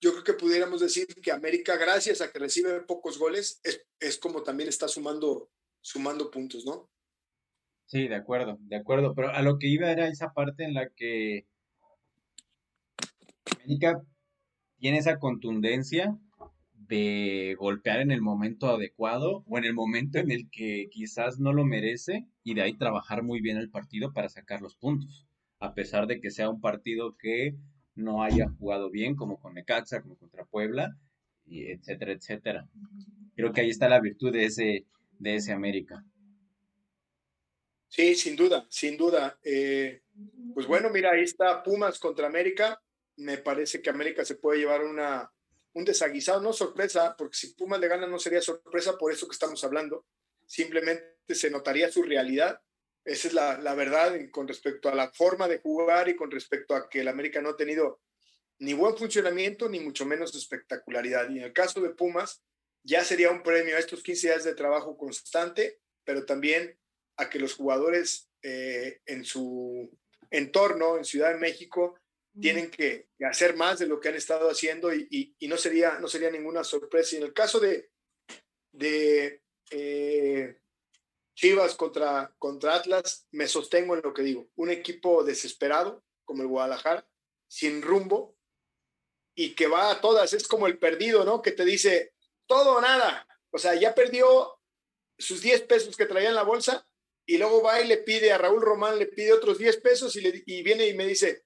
yo 0.00 0.12
creo 0.12 0.24
que 0.24 0.32
pudiéramos 0.32 0.80
decir 0.80 1.06
que 1.06 1.32
América, 1.32 1.76
gracias 1.76 2.20
a 2.20 2.32
que 2.32 2.38
recibe 2.38 2.80
pocos 2.80 3.18
goles, 3.18 3.60
es, 3.62 3.86
es 4.00 4.18
como 4.18 4.42
también 4.42 4.68
está 4.68 4.88
sumando, 4.88 5.50
sumando 5.80 6.30
puntos, 6.30 6.64
¿no? 6.64 6.90
Sí, 7.86 8.08
de 8.08 8.16
acuerdo, 8.16 8.56
de 8.60 8.76
acuerdo, 8.76 9.14
pero 9.14 9.28
a 9.28 9.42
lo 9.42 9.58
que 9.58 9.68
iba 9.68 9.90
era 9.90 10.08
esa 10.08 10.32
parte 10.32 10.64
en 10.64 10.72
la 10.72 10.88
que 10.88 11.46
América 13.56 14.02
tiene 14.84 14.98
esa 14.98 15.18
contundencia 15.18 16.14
de 16.74 17.56
golpear 17.58 18.02
en 18.02 18.10
el 18.10 18.20
momento 18.20 18.68
adecuado 18.68 19.42
o 19.48 19.56
en 19.56 19.64
el 19.64 19.72
momento 19.72 20.18
en 20.18 20.30
el 20.30 20.50
que 20.50 20.90
quizás 20.90 21.40
no 21.40 21.54
lo 21.54 21.64
merece 21.64 22.26
y 22.42 22.52
de 22.52 22.60
ahí 22.60 22.76
trabajar 22.76 23.22
muy 23.22 23.40
bien 23.40 23.56
el 23.56 23.70
partido 23.70 24.12
para 24.12 24.28
sacar 24.28 24.60
los 24.60 24.76
puntos, 24.76 25.26
a 25.58 25.72
pesar 25.72 26.06
de 26.06 26.20
que 26.20 26.30
sea 26.30 26.50
un 26.50 26.60
partido 26.60 27.16
que 27.16 27.54
no 27.94 28.22
haya 28.22 28.50
jugado 28.58 28.90
bien 28.90 29.16
como 29.16 29.40
con 29.40 29.54
Necaxa, 29.54 30.02
como 30.02 30.18
contra 30.18 30.44
Puebla, 30.44 30.98
y 31.46 31.64
etcétera, 31.64 32.12
etcétera. 32.12 32.68
Creo 33.36 33.54
que 33.54 33.62
ahí 33.62 33.70
está 33.70 33.88
la 33.88 34.00
virtud 34.00 34.34
de 34.34 34.44
ese, 34.44 34.84
de 35.18 35.36
ese 35.36 35.54
América. 35.54 36.04
Sí, 37.88 38.14
sin 38.16 38.36
duda, 38.36 38.66
sin 38.68 38.98
duda. 38.98 39.38
Eh, 39.42 40.02
pues 40.52 40.66
bueno, 40.66 40.90
mira, 40.90 41.12
ahí 41.12 41.22
está 41.22 41.62
Pumas 41.62 41.98
contra 41.98 42.26
América. 42.26 42.83
Me 43.16 43.38
parece 43.38 43.80
que 43.80 43.90
América 43.90 44.24
se 44.24 44.36
puede 44.36 44.58
llevar 44.58 44.82
una, 44.82 45.30
un 45.74 45.84
desaguisado, 45.84 46.40
no 46.40 46.52
sorpresa, 46.52 47.16
porque 47.16 47.36
si 47.36 47.54
Pumas 47.54 47.80
le 47.80 47.88
gana 47.88 48.06
no 48.06 48.18
sería 48.18 48.40
sorpresa 48.40 48.96
por 48.98 49.12
eso 49.12 49.28
que 49.28 49.34
estamos 49.34 49.62
hablando. 49.64 50.06
Simplemente 50.46 51.34
se 51.34 51.50
notaría 51.50 51.90
su 51.90 52.02
realidad. 52.02 52.60
Esa 53.04 53.28
es 53.28 53.34
la, 53.34 53.58
la 53.58 53.74
verdad 53.74 54.14
con 54.30 54.48
respecto 54.48 54.88
a 54.88 54.94
la 54.94 55.10
forma 55.12 55.48
de 55.48 55.58
jugar 55.58 56.08
y 56.08 56.16
con 56.16 56.30
respecto 56.30 56.74
a 56.74 56.88
que 56.88 57.00
el 57.00 57.08
América 57.08 57.40
no 57.40 57.50
ha 57.50 57.56
tenido 57.56 58.00
ni 58.58 58.72
buen 58.72 58.96
funcionamiento 58.96 59.68
ni 59.68 59.80
mucho 59.80 60.06
menos 60.06 60.34
espectacularidad. 60.34 61.28
Y 61.30 61.38
en 61.38 61.44
el 61.44 61.52
caso 61.52 61.80
de 61.80 61.90
Pumas, 61.90 62.42
ya 62.82 63.04
sería 63.04 63.30
un 63.30 63.42
premio 63.42 63.76
a 63.76 63.80
estos 63.80 64.02
15 64.02 64.28
días 64.28 64.44
de 64.44 64.54
trabajo 64.54 64.96
constante, 64.96 65.80
pero 66.04 66.24
también 66.24 66.78
a 67.16 67.28
que 67.28 67.38
los 67.38 67.54
jugadores 67.54 68.30
eh, 68.42 69.00
en 69.06 69.24
su 69.24 69.90
entorno, 70.30 70.96
en 70.96 71.04
Ciudad 71.04 71.32
de 71.32 71.40
México, 71.40 71.98
tienen 72.40 72.70
que, 72.70 73.08
hacer 73.24 73.56
más 73.56 73.78
de 73.78 73.86
lo 73.86 74.00
que 74.00 74.08
han 74.08 74.16
estado 74.16 74.50
haciendo 74.50 74.92
y, 74.92 75.34
no, 75.42 75.56
sería, 75.56 75.98
no 75.98 76.08
sería 76.08 76.30
ninguna 76.30 76.64
sorpresa. 76.64 77.14
Y 77.14 77.18
en 77.18 77.24
el 77.24 77.32
caso 77.32 77.58
de, 77.60 77.90
de 78.72 79.42
eh, 79.70 80.58
Chivas 81.34 81.74
contra, 81.74 82.34
contra 82.38 82.76
Atlas, 82.76 83.26
me 83.30 83.48
sostengo 83.48 83.94
en 83.94 84.02
lo 84.02 84.12
que 84.12 84.22
digo. 84.22 84.50
Un 84.56 84.70
equipo 84.70 85.24
desesperado, 85.24 86.04
como 86.24 86.42
el 86.42 86.48
Guadalajara, 86.48 87.08
sin 87.48 87.82
rumbo 87.82 88.36
y 89.34 89.54
que 89.54 89.66
va 89.66 89.90
a 89.90 90.00
todas. 90.00 90.32
Es 90.32 90.46
como 90.46 90.66
el 90.66 90.78
perdido, 90.78 91.24
¿no? 91.24 91.42
Que 91.42 91.52
te 91.52 91.64
dice 91.64 92.14
todo 92.46 92.76
o 92.76 92.80
nada. 92.80 93.26
O 93.50 93.58
sea, 93.58 93.74
ya 93.74 93.94
perdió 93.94 94.58
sus 95.18 95.40
10 95.40 95.62
pesos 95.62 95.96
que 95.96 96.06
traía 96.06 96.28
en 96.28 96.34
la 96.34 96.42
bolsa 96.42 96.86
y 97.26 97.38
luego 97.38 97.62
va 97.62 97.80
y 97.80 97.86
le 97.86 97.98
pide 97.98 98.32
a 98.32 98.38
Raúl 98.38 98.60
Román, 98.60 98.98
le 98.98 99.06
pide 99.06 99.32
otros 99.32 99.58
10 99.58 99.76
pesos 99.78 100.14
y, 100.16 100.20
le, 100.20 100.42
y 100.46 100.62
viene 100.62 100.86
y 100.86 100.94
me 100.94 101.06
dice, 101.06 101.43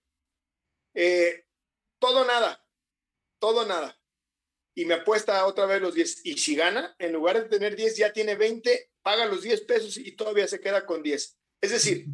eh, 0.95 1.47
todo 1.99 2.25
nada, 2.25 2.65
todo 3.39 3.67
nada. 3.67 4.01
Y 4.75 4.85
me 4.85 4.95
apuesta 4.95 5.45
otra 5.47 5.67
vez 5.67 5.81
los 5.81 5.95
10. 5.95 6.25
Y 6.25 6.39
si 6.39 6.55
gana, 6.55 6.95
en 6.99 7.13
lugar 7.13 7.43
de 7.43 7.49
tener 7.49 7.77
10, 7.77 7.97
ya 7.97 8.13
tiene 8.13 8.37
20, 8.37 8.93
paga 9.03 9.27
los 9.27 9.43
10 9.43 9.63
pesos 9.63 9.97
y 9.97 10.13
todavía 10.13 10.47
se 10.47 10.61
queda 10.61 10.87
con 10.87 11.03
10. 11.03 11.39
Es 11.61 11.71
decir, 11.71 12.07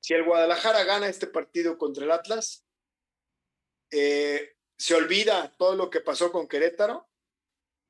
si 0.00 0.14
el 0.14 0.24
Guadalajara 0.24 0.84
gana 0.84 1.08
este 1.08 1.26
partido 1.26 1.78
contra 1.78 2.04
el 2.04 2.10
Atlas, 2.10 2.66
eh, 3.90 4.56
se 4.76 4.94
olvida 4.94 5.54
todo 5.58 5.76
lo 5.76 5.90
que 5.90 6.00
pasó 6.00 6.30
con 6.30 6.46
Querétaro 6.46 7.08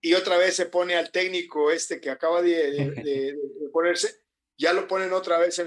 y 0.01 0.15
otra 0.15 0.39
vez 0.39 0.57
se 0.57 0.67
pone 0.67 0.97
al 0.97 1.11
técnico 1.11 1.71
este 1.71 2.01
que 2.01 2.11
acaba 2.11 2.41
de 2.41 3.37
ponerse 3.73 4.21
ya 4.61 4.75
lo 4.75 4.87
ponen 4.87 5.15
otra 5.15 5.39
vez 5.39 5.59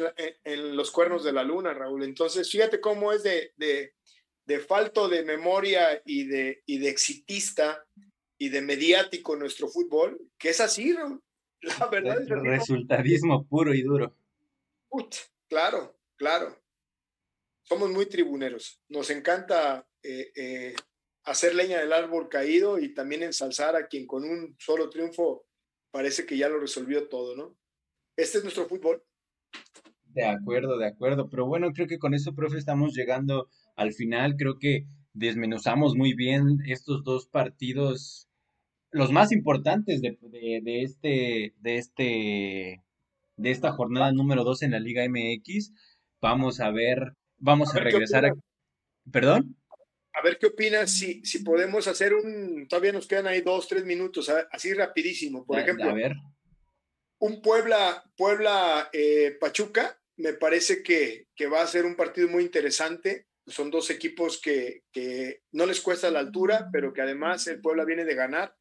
en, 0.43 0.78
los 0.78 0.91
cuernos 0.91 1.24
de 1.24 1.34
la 1.34 1.43
luna, 1.43 1.74
Raúl. 1.74 2.03
Entonces, 2.03 2.51
fíjate 2.51 2.80
cómo 2.80 3.11
es 3.11 3.24
de, 3.24 3.95
de, 4.45 4.59
falto 4.59 5.09
de 5.09 5.23
memoria 5.23 6.01
y 6.05 6.25
de, 6.25 6.63
y 6.65 6.79
de 6.79 6.89
exitista 6.89 7.85
y 8.37 8.49
de 8.49 8.61
mediático 8.61 9.35
nuestro 9.35 9.67
fútbol, 9.67 10.19
que 10.37 10.49
es 10.49 10.59
así, 10.59 10.93
Raúl. 10.93 11.21
La 11.79 11.87
verdad 11.87 12.21
es 12.21 12.31
así. 12.31 12.41
Resultadismo 12.41 13.47
puro 13.47 13.73
y 13.73 13.83
duro. 13.83 14.15
claro, 15.47 15.97
claro. 16.17 16.59
Somos 17.63 17.89
muy 17.91 18.05
tribuneros. 18.07 18.81
Nos 18.89 19.09
encanta 19.09 19.87
eh, 20.01 20.31
eh, 20.35 20.75
hacer 21.23 21.55
leña 21.55 21.79
del 21.79 21.93
árbol 21.93 22.27
caído 22.27 22.79
y 22.79 22.93
también 22.93 23.23
ensalzar 23.23 23.75
a 23.75 23.87
quien 23.87 24.05
con 24.05 24.25
un 24.25 24.55
solo 24.59 24.89
triunfo 24.89 25.45
parece 25.91 26.25
que 26.25 26.37
ya 26.37 26.49
lo 26.49 26.59
resolvió 26.59 27.07
todo, 27.07 27.35
¿no? 27.35 27.55
Este 28.17 28.39
es 28.39 28.43
nuestro 28.43 28.67
fútbol. 28.67 29.03
De 30.05 30.25
acuerdo, 30.25 30.77
de 30.77 30.87
acuerdo. 30.87 31.29
Pero 31.29 31.45
bueno, 31.45 31.71
creo 31.71 31.87
que 31.87 31.99
con 31.99 32.13
eso, 32.13 32.35
profe, 32.35 32.57
estamos 32.57 32.93
llegando 32.93 33.49
al 33.76 33.93
final. 33.93 34.36
Creo 34.38 34.59
que 34.59 34.86
desmenuzamos 35.13 35.95
muy 35.95 36.13
bien 36.13 36.59
estos 36.67 37.03
dos 37.03 37.28
partidos, 37.28 38.28
los 38.91 39.11
más 39.11 39.32
importantes 39.32 40.01
de, 40.01 40.17
este, 40.84 41.53
de 41.59 41.78
este, 41.78 42.84
de 43.38 43.51
esta 43.51 43.71
jornada 43.71 44.11
número 44.11 44.43
dos 44.43 44.61
en 44.61 44.71
la 44.71 44.80
Liga 44.80 45.03
MX. 45.07 45.71
Vamos 46.21 46.59
a 46.59 46.71
ver, 46.71 47.13
vamos 47.38 47.76
a, 47.76 47.80
regresar 47.80 48.26
a. 48.26 48.34
¿Perdón? 49.11 49.57
A 50.13 50.24
ver 50.24 50.38
qué 50.39 50.47
opinas 50.47 50.91
si, 50.91 51.24
si 51.26 51.43
podemos 51.43 51.88
hacer 51.88 52.13
un. 52.13 52.67
Todavía 52.67 52.93
nos 52.93 53.07
quedan 53.07 53.28
ahí 53.28 53.41
dos, 53.41 53.67
tres 53.67 53.84
minutos, 53.86 54.32
así 54.51 54.74
rapidísimo. 54.74 55.45
Por 55.45 55.59
ejemplo, 55.59 55.89
a 55.89 55.93
ver 55.93 56.13
un 57.24 57.41
Puebla, 57.41 58.03
Puebla 58.17 58.89
eh, 58.91 59.38
Pachuca, 59.39 59.97
me 60.17 60.34
parece 60.34 60.84
que, 60.84 61.30
que, 61.38 61.47
va 61.47 61.61
a 61.61 61.67
ser 61.67 61.86
un 61.86 61.95
partido 61.95 62.28
muy 62.28 62.43
interesante. 62.43 63.28
Son 63.45 63.69
dos 63.69 63.89
equipos 63.89 64.39
que, 64.41 64.83
que, 64.91 65.41
no 65.51 65.65
les 65.65 65.81
cuesta 65.81 66.09
la 66.09 66.19
altura, 66.19 66.69
pero 66.71 66.93
que 66.93 67.01
además 67.01 67.45
el 67.47 67.61
Puebla 67.61 67.85
viene 67.85 68.05
de 68.05 68.15
ganar 68.15 68.55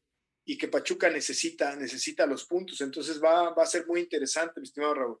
y 0.45 0.57
que 0.57 0.67
Pachuca 0.67 1.09
necesita, 1.09 1.75
necesita 1.75 2.25
los 2.25 2.45
puntos. 2.45 2.81
Entonces 2.81 3.21
va, 3.23 3.53
va 3.53 3.63
a 3.63 3.67
ser 3.67 3.87
muy 3.87 4.01
interesante, 4.01 4.59
mi 4.59 4.65
estimado 4.65 4.93
Raúl. 4.93 5.19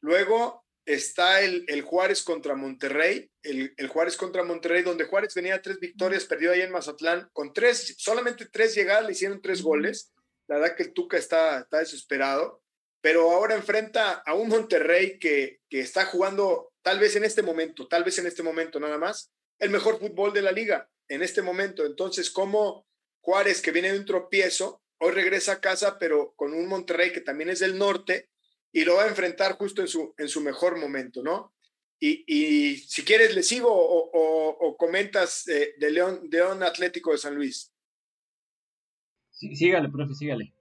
Luego 0.00 0.64
está 0.84 1.40
el, 1.40 1.64
el 1.68 1.82
Juárez 1.82 2.22
contra 2.22 2.54
Monterrey, 2.54 3.30
el, 3.42 3.72
el, 3.76 3.88
Juárez 3.88 4.16
contra 4.16 4.42
Monterrey, 4.42 4.82
donde 4.82 5.04
Juárez 5.04 5.34
venía 5.34 5.62
tres 5.62 5.78
victorias, 5.80 6.24
perdió 6.24 6.52
ahí 6.52 6.60
en 6.60 6.72
Mazatlán, 6.72 7.28
con 7.32 7.52
tres, 7.52 7.94
solamente 7.98 8.46
tres 8.46 8.74
llegadas, 8.74 9.06
le 9.06 9.12
hicieron 9.12 9.40
tres 9.40 9.62
goles. 9.62 10.12
La 10.46 10.58
verdad 10.58 10.76
que 10.76 10.82
el 10.82 10.92
Tuca 10.92 11.16
está, 11.16 11.60
está 11.60 11.78
desesperado 11.78 12.60
pero 13.00 13.30
ahora 13.30 13.54
enfrenta 13.54 14.22
a 14.26 14.34
un 14.34 14.48
Monterrey 14.48 15.18
que, 15.18 15.60
que 15.68 15.80
está 15.80 16.04
jugando, 16.06 16.69
tal 16.82 16.98
vez 16.98 17.16
en 17.16 17.24
este 17.24 17.42
momento, 17.42 17.86
tal 17.88 18.04
vez 18.04 18.18
en 18.18 18.26
este 18.26 18.42
momento 18.42 18.80
nada 18.80 18.98
más, 18.98 19.32
el 19.58 19.70
mejor 19.70 19.98
fútbol 19.98 20.32
de 20.32 20.42
la 20.42 20.52
liga 20.52 20.90
en 21.08 21.22
este 21.22 21.42
momento. 21.42 21.84
Entonces, 21.84 22.30
como 22.30 22.86
Juárez, 23.20 23.60
que 23.60 23.72
viene 23.72 23.92
de 23.92 23.98
un 23.98 24.06
tropiezo, 24.06 24.82
hoy 24.98 25.12
regresa 25.12 25.52
a 25.52 25.60
casa, 25.60 25.98
pero 25.98 26.34
con 26.34 26.54
un 26.54 26.66
Monterrey 26.66 27.12
que 27.12 27.20
también 27.20 27.50
es 27.50 27.60
del 27.60 27.78
norte, 27.78 28.30
y 28.72 28.84
lo 28.84 28.96
va 28.96 29.04
a 29.04 29.08
enfrentar 29.08 29.56
justo 29.56 29.82
en 29.82 29.88
su, 29.88 30.14
en 30.16 30.28
su 30.28 30.40
mejor 30.40 30.78
momento, 30.78 31.22
¿no? 31.22 31.54
Y, 31.98 32.24
y 32.26 32.76
si 32.78 33.02
quieres, 33.04 33.34
le 33.34 33.42
sigo 33.42 33.68
o, 33.70 34.10
o, 34.12 34.76
comentas 34.76 35.44
de 35.44 35.90
León, 35.90 36.28
León 36.30 36.62
Atlético 36.62 37.12
de 37.12 37.18
San 37.18 37.34
Luis. 37.34 37.74
Sí, 39.30 39.54
sígale, 39.54 39.90
profe, 39.90 40.14
sígale. 40.14 40.54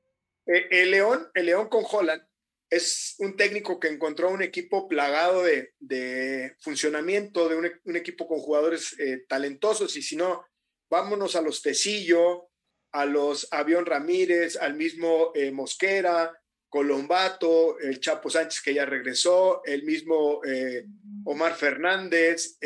Eh, 0.45 0.67
el 0.71 0.91
León, 0.91 1.29
el 1.33 1.45
León 1.45 1.69
con 1.69 1.85
Holland 1.89 2.28
es 2.69 3.15
un 3.17 3.35
técnico 3.35 3.79
que 3.79 3.87
encontró 3.87 4.29
un 4.29 4.43
equipo 4.43 4.87
plagado 4.87 5.43
de, 5.43 6.55
funcionamiento, 6.59 7.49
de 7.49 7.55
un, 7.55 7.95
equipo 7.95 8.27
con 8.27 8.39
jugadores 8.39 8.95
eh, 8.99 9.25
talentosos, 9.27 9.95
y 9.97 10.01
si 10.01 10.15
no, 10.15 10.45
vámonos 10.89 11.35
a 11.35 11.41
los 11.41 11.61
Tecillo, 11.61 12.49
a 12.91 13.05
los 13.05 13.47
Avión 13.51 13.85
Ramírez, 13.85 14.55
al 14.55 14.75
mismo 14.75 15.31
eh, 15.33 15.51
Mosquera, 15.51 16.31
Colombato, 16.67 17.79
el 17.79 17.99
Chapo 17.99 18.29
Sánchez 18.29 18.61
que 18.61 18.75
ya 18.75 18.85
regresó, 18.85 19.63
el 19.65 19.83
mismo 19.83 20.41
eh, 20.45 20.85
Omar 21.25 21.55
Fernández, 21.55 22.59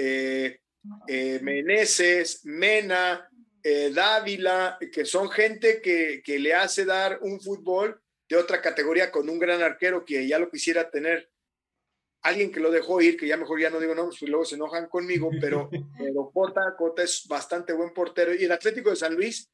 Meneses, 1.08 2.42
Mena, 2.44 3.30
Dávila, 3.64 4.78
que 4.92 5.06
son 5.06 5.30
gente 5.30 5.82
que, 5.82 6.22
que 6.22 6.38
le 6.38 6.54
hace 6.54 6.84
dar 6.84 7.20
un 7.22 7.40
fútbol 7.40 8.03
de 8.30 8.36
otra 8.38 8.62
categoría 8.62 9.12
con 9.12 9.30
un 9.30 9.40
gran 9.40 9.62
arquero 9.62 10.06
que 10.06 10.28
ya 10.28 10.40
lo 10.40 10.50
quisiera 10.50 10.90
tener 10.90 11.30
alguien 12.24 12.52
que 12.52 12.60
lo 12.60 12.72
dejó 12.72 13.02
ir, 13.02 13.18
que 13.18 13.28
ya 13.28 13.38
mejor 13.38 13.60
ya 13.60 13.70
no 13.70 13.80
digo 13.80 13.94
nombres, 13.94 14.18
pues 14.20 14.30
luego 14.30 14.46
se 14.46 14.56
enojan 14.56 14.88
conmigo, 14.88 15.30
pero, 15.42 15.70
pero 16.00 16.32
Cota, 16.34 16.76
Cota 16.78 17.04
es 17.04 17.28
bastante 17.28 17.74
buen 17.74 17.94
portero. 17.94 18.34
Y 18.34 18.46
el 18.46 18.52
Atlético 18.52 18.90
de 18.90 18.96
San 18.96 19.14
Luis, 19.14 19.50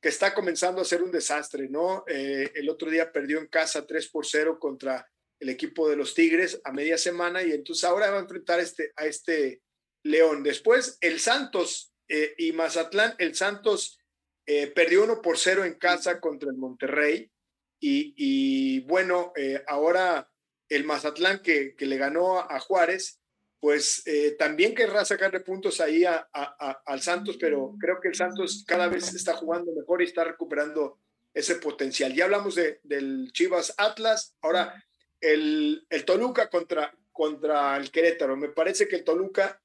que 0.00 0.10
está 0.10 0.34
comenzando 0.34 0.82
a 0.82 0.84
ser 0.84 1.02
un 1.02 1.10
desastre, 1.10 1.68
¿no? 1.68 2.04
Eh, 2.06 2.50
el 2.54 2.68
otro 2.68 2.90
día 2.90 3.10
perdió 3.10 3.38
en 3.38 3.46
casa 3.46 3.86
3 3.86 4.08
por 4.08 4.26
0 4.26 4.58
contra 4.58 5.08
el 5.40 5.48
equipo 5.48 5.88
de 5.88 5.96
los 5.96 6.14
Tigres 6.14 6.60
a 6.64 6.72
media 6.72 6.98
semana 6.98 7.42
y 7.42 7.52
entonces 7.52 7.84
ahora 7.84 8.10
va 8.10 8.18
a 8.18 8.22
enfrentar 8.22 8.60
este, 8.60 8.92
a 8.96 9.06
este 9.06 9.62
León. 10.04 10.42
Después 10.42 10.98
el 11.00 11.18
Santos 11.18 11.94
eh, 12.08 12.34
y 12.36 12.52
Mazatlán, 12.52 13.14
el 13.18 13.34
Santos 13.34 13.98
eh, 14.46 14.66
perdió 14.68 15.04
1 15.04 15.22
por 15.22 15.38
0 15.38 15.64
en 15.64 15.74
casa 15.74 16.20
contra 16.20 16.50
el 16.50 16.56
Monterrey 16.56 17.30
y, 17.84 18.80
bueno, 18.80 19.32
eh, 19.36 19.60
ahora 19.66 20.30
el 20.68 20.84
Mazatlán 20.84 21.40
que, 21.42 21.74
le 21.76 21.96
ganó 21.96 22.38
a, 22.38 22.60
Juárez, 22.60 23.20
pues 23.58 24.02
eh, 24.06 24.36
también 24.38 24.74
querrá 24.74 25.04
sacarle 25.04 25.40
puntos 25.40 25.80
ahí 25.80 26.04
a, 26.04 26.28
al 26.86 27.02
Santos, 27.02 27.36
pero 27.38 27.74
creo 27.80 28.00
que 28.00 28.08
el 28.08 28.14
Santos 28.14 28.64
cada 28.66 28.88
vez 28.88 29.12
está 29.14 29.34
jugando 29.34 29.72
mejor 29.72 30.00
y 30.00 30.06
está 30.06 30.24
recuperando 30.24 30.98
ese 31.34 31.56
potencial. 31.56 32.14
Ya 32.14 32.24
hablamos 32.24 32.54
de, 32.54 32.80
del 32.84 33.30
Chivas 33.32 33.74
Atlas, 33.76 34.36
ahora 34.40 34.84
el, 35.20 35.84
el, 35.90 36.04
Toluca 36.04 36.48
contra, 36.48 36.96
contra 37.10 37.76
el 37.76 37.90
Querétaro. 37.90 38.36
Me 38.36 38.48
parece 38.48 38.86
que 38.86 38.96
el 38.96 39.04
Toluca 39.04 39.60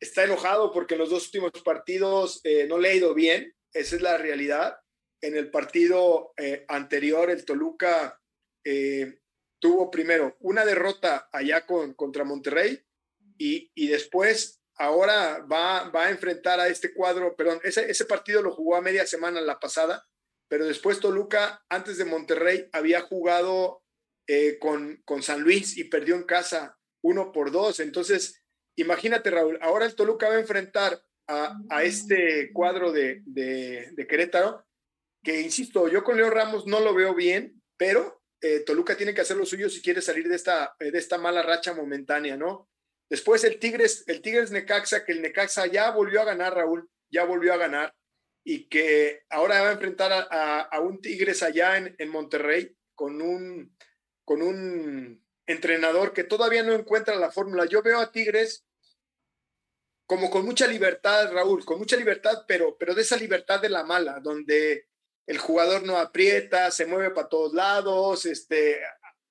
está 0.00 0.24
enojado 0.24 0.72
porque 0.72 0.94
en 0.94 1.00
los 1.00 1.10
dos 1.10 1.26
últimos 1.26 1.52
partidos 1.64 2.40
eh, 2.44 2.66
no 2.66 2.78
le 2.78 2.90
ha 2.90 2.94
ido 2.94 3.14
bien, 3.14 3.54
esa 3.72 3.96
es 3.96 4.02
la 4.02 4.16
realidad 4.18 4.81
en 5.22 5.36
el 5.36 5.50
partido 5.50 6.34
eh, 6.36 6.64
anterior, 6.68 7.30
el 7.30 7.44
Toluca 7.44 8.20
eh, 8.64 9.20
tuvo 9.60 9.90
primero 9.90 10.36
una 10.40 10.64
derrota 10.64 11.28
allá 11.32 11.64
con, 11.64 11.94
contra 11.94 12.24
Monterrey 12.24 12.84
y, 13.38 13.70
y, 13.74 13.86
después 13.86 14.60
ahora 14.76 15.38
va, 15.50 15.88
va 15.90 16.06
a 16.06 16.10
enfrentar 16.10 16.58
a 16.58 16.68
este 16.68 16.92
cuadro, 16.92 17.36
perdón, 17.36 17.60
ese, 17.62 17.88
ese 17.88 18.04
partido 18.04 18.42
lo 18.42 18.52
jugó 18.52 18.76
a 18.76 18.82
media 18.82 19.06
semana 19.06 19.40
la 19.40 19.60
pasada, 19.60 20.04
pero 20.48 20.66
después 20.66 21.00
Toluca, 21.00 21.64
antes 21.68 21.96
de 21.98 22.04
Monterrey, 22.04 22.68
había 22.72 23.00
jugado 23.00 23.82
eh, 24.26 24.58
con, 24.58 25.00
con 25.04 25.22
San 25.22 25.40
Luis 25.40 25.78
y 25.78 25.84
perdió 25.84 26.16
en 26.16 26.24
casa 26.24 26.78
uno 27.00 27.32
por 27.32 27.52
dos. 27.52 27.78
Entonces, 27.80 28.42
imagínate, 28.76 29.30
Raúl, 29.30 29.58
ahora 29.62 29.86
el 29.86 29.94
Toluca 29.94 30.28
va 30.28 30.34
a 30.34 30.40
enfrentar 30.40 31.00
a, 31.28 31.56
a 31.70 31.84
este 31.84 32.52
cuadro 32.52 32.90
de, 32.90 33.22
de, 33.24 33.90
de 33.92 34.06
Querétaro 34.06 34.66
que 35.22 35.40
insisto, 35.40 35.88
yo 35.88 36.02
con 36.04 36.16
Leo 36.16 36.30
Ramos 36.30 36.66
no 36.66 36.80
lo 36.80 36.94
veo 36.94 37.14
bien, 37.14 37.62
pero 37.76 38.22
eh, 38.40 38.60
Toluca 38.60 38.96
tiene 38.96 39.14
que 39.14 39.20
hacer 39.20 39.36
lo 39.36 39.46
suyo 39.46 39.70
si 39.70 39.80
quiere 39.80 40.02
salir 40.02 40.28
de 40.28 40.36
esta, 40.36 40.74
de 40.78 40.98
esta 40.98 41.18
mala 41.18 41.42
racha 41.42 41.74
momentánea, 41.74 42.36
¿no? 42.36 42.68
Después 43.08 43.44
el 43.44 43.58
Tigres, 43.58 44.04
el 44.06 44.22
Tigres 44.22 44.50
Necaxa, 44.50 45.04
que 45.04 45.12
el 45.12 45.22
Necaxa 45.22 45.66
ya 45.66 45.90
volvió 45.90 46.22
a 46.22 46.24
ganar, 46.24 46.54
Raúl, 46.54 46.88
ya 47.10 47.24
volvió 47.24 47.52
a 47.52 47.58
ganar, 47.58 47.94
y 48.44 48.68
que 48.68 49.22
ahora 49.30 49.62
va 49.62 49.68
a 49.68 49.72
enfrentar 49.72 50.28
a, 50.30 50.80
un 50.80 51.00
Tigres 51.00 51.42
allá 51.42 51.76
en, 51.76 51.94
en, 51.98 52.08
Monterrey 52.08 52.76
con 52.94 53.22
un, 53.22 53.76
con 54.24 54.42
un 54.42 55.24
entrenador 55.46 56.12
que 56.12 56.24
todavía 56.24 56.62
no 56.62 56.72
encuentra 56.72 57.14
la 57.16 57.30
fórmula. 57.30 57.66
Yo 57.66 57.82
veo 57.82 58.00
a 58.00 58.10
Tigres 58.10 58.66
como 60.06 60.30
con 60.30 60.44
mucha 60.44 60.66
libertad, 60.66 61.32
Raúl, 61.32 61.64
con 61.64 61.78
mucha 61.78 61.96
libertad, 61.96 62.44
pero, 62.46 62.76
pero 62.76 62.94
de 62.94 63.02
esa 63.02 63.16
libertad 63.16 63.60
de 63.60 63.68
la 63.68 63.84
mala, 63.84 64.20
donde 64.20 64.88
el 65.26 65.38
jugador 65.38 65.84
no 65.84 65.98
aprieta, 65.98 66.70
se 66.70 66.86
mueve 66.86 67.10
para 67.10 67.28
todos 67.28 67.52
lados, 67.54 68.26
este, 68.26 68.78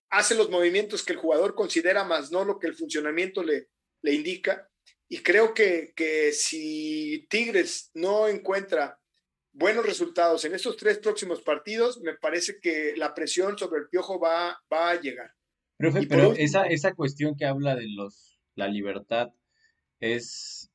hace 0.09 0.35
los 0.35 0.49
movimientos 0.49 1.03
que 1.03 1.13
el 1.13 1.19
jugador 1.19 1.55
considera 1.55 2.03
más 2.03 2.31
no 2.31 2.45
lo 2.45 2.59
que 2.59 2.67
el 2.67 2.75
funcionamiento 2.75 3.43
le, 3.43 3.69
le 4.01 4.13
indica. 4.13 4.69
Y 5.09 5.19
creo 5.19 5.53
que, 5.53 5.93
que 5.95 6.31
si 6.31 7.27
Tigres 7.29 7.91
no 7.93 8.27
encuentra 8.27 8.99
buenos 9.53 9.85
resultados 9.85 10.45
en 10.45 10.53
estos 10.53 10.77
tres 10.77 10.99
próximos 10.99 11.41
partidos, 11.41 11.99
me 11.99 12.15
parece 12.15 12.59
que 12.61 12.93
la 12.95 13.13
presión 13.13 13.57
sobre 13.57 13.81
el 13.81 13.89
Piojo 13.89 14.19
va, 14.19 14.57
va 14.71 14.91
a 14.91 15.01
llegar. 15.01 15.33
pero 15.77 16.33
esa, 16.33 16.63
esa 16.63 16.93
cuestión 16.93 17.35
que 17.35 17.45
habla 17.45 17.75
de 17.75 17.87
los, 17.89 18.39
la 18.55 18.67
libertad 18.67 19.29
es 19.99 20.70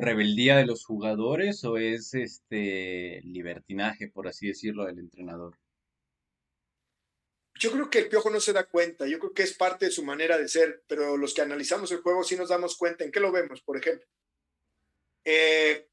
rebeldía 0.00 0.56
de 0.56 0.66
los 0.66 0.84
jugadores 0.84 1.64
o 1.64 1.76
es 1.76 2.14
este 2.14 3.20
libertinaje, 3.24 4.08
por 4.08 4.28
así 4.28 4.48
decirlo, 4.48 4.86
del 4.86 4.98
entrenador? 4.98 5.58
Yo 7.54 7.70
creo 7.72 7.90
que 7.90 7.98
el 7.98 8.08
Piojo 8.08 8.30
no 8.30 8.40
se 8.40 8.54
da 8.54 8.64
cuenta, 8.64 9.06
yo 9.06 9.18
creo 9.18 9.34
que 9.34 9.42
es 9.42 9.52
parte 9.54 9.86
de 9.86 9.90
su 9.90 10.02
manera 10.02 10.38
de 10.38 10.48
ser, 10.48 10.82
pero 10.86 11.16
los 11.16 11.34
que 11.34 11.42
analizamos 11.42 11.92
el 11.92 12.00
juego 12.00 12.24
sí 12.24 12.36
nos 12.36 12.48
damos 12.48 12.76
cuenta. 12.76 13.04
¿En 13.04 13.12
qué 13.12 13.20
lo 13.20 13.30
vemos, 13.30 13.60
por 13.60 13.76
ejemplo? 13.76 14.08
Eh, 15.24 15.86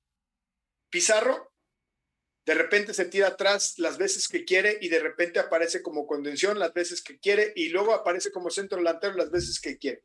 Pizarro 0.89 1.51
de 2.47 2.53
repente 2.53 2.93
se 2.93 3.03
tira 3.03 3.27
atrás 3.27 3.77
las 3.77 3.97
veces 3.97 4.29
que 4.29 4.45
quiere 4.45 4.77
y 4.79 4.87
de 4.87 5.01
repente 5.01 5.37
aparece 5.37 5.81
como 5.81 6.07
contención 6.07 6.57
las 6.57 6.73
veces 6.73 7.01
que 7.03 7.19
quiere 7.19 7.51
y 7.57 7.67
luego 7.67 7.93
aparece 7.93 8.31
como 8.31 8.49
centro 8.49 8.77
delantero 8.77 9.15
las 9.15 9.29
veces 9.29 9.59
que 9.59 9.77
quiere. 9.77 10.01